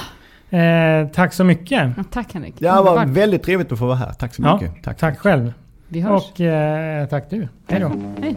Eh, 0.50 1.08
tack 1.14 1.32
så 1.32 1.44
mycket. 1.44 1.92
Ja, 1.96 2.04
tack 2.10 2.34
Henrik. 2.34 2.54
Ja, 2.58 2.76
det 2.76 2.82
var 2.82 3.06
väldigt 3.06 3.42
trevligt 3.42 3.72
att 3.72 3.78
få 3.78 3.86
vara 3.86 3.96
här. 3.96 4.12
Tack 4.12 4.34
så 4.34 4.42
Ja, 4.42 4.60
mycket. 4.60 4.82
Tack. 4.84 4.98
tack 4.98 5.18
själv. 5.18 5.52
Vi 5.88 6.00
hörs. 6.00 6.30
Och 6.30 6.40
eh, 6.40 7.06
tack 7.08 7.30
du. 7.30 7.48
Hej 7.68 7.80
då. 7.80 7.92
Hej. 8.22 8.36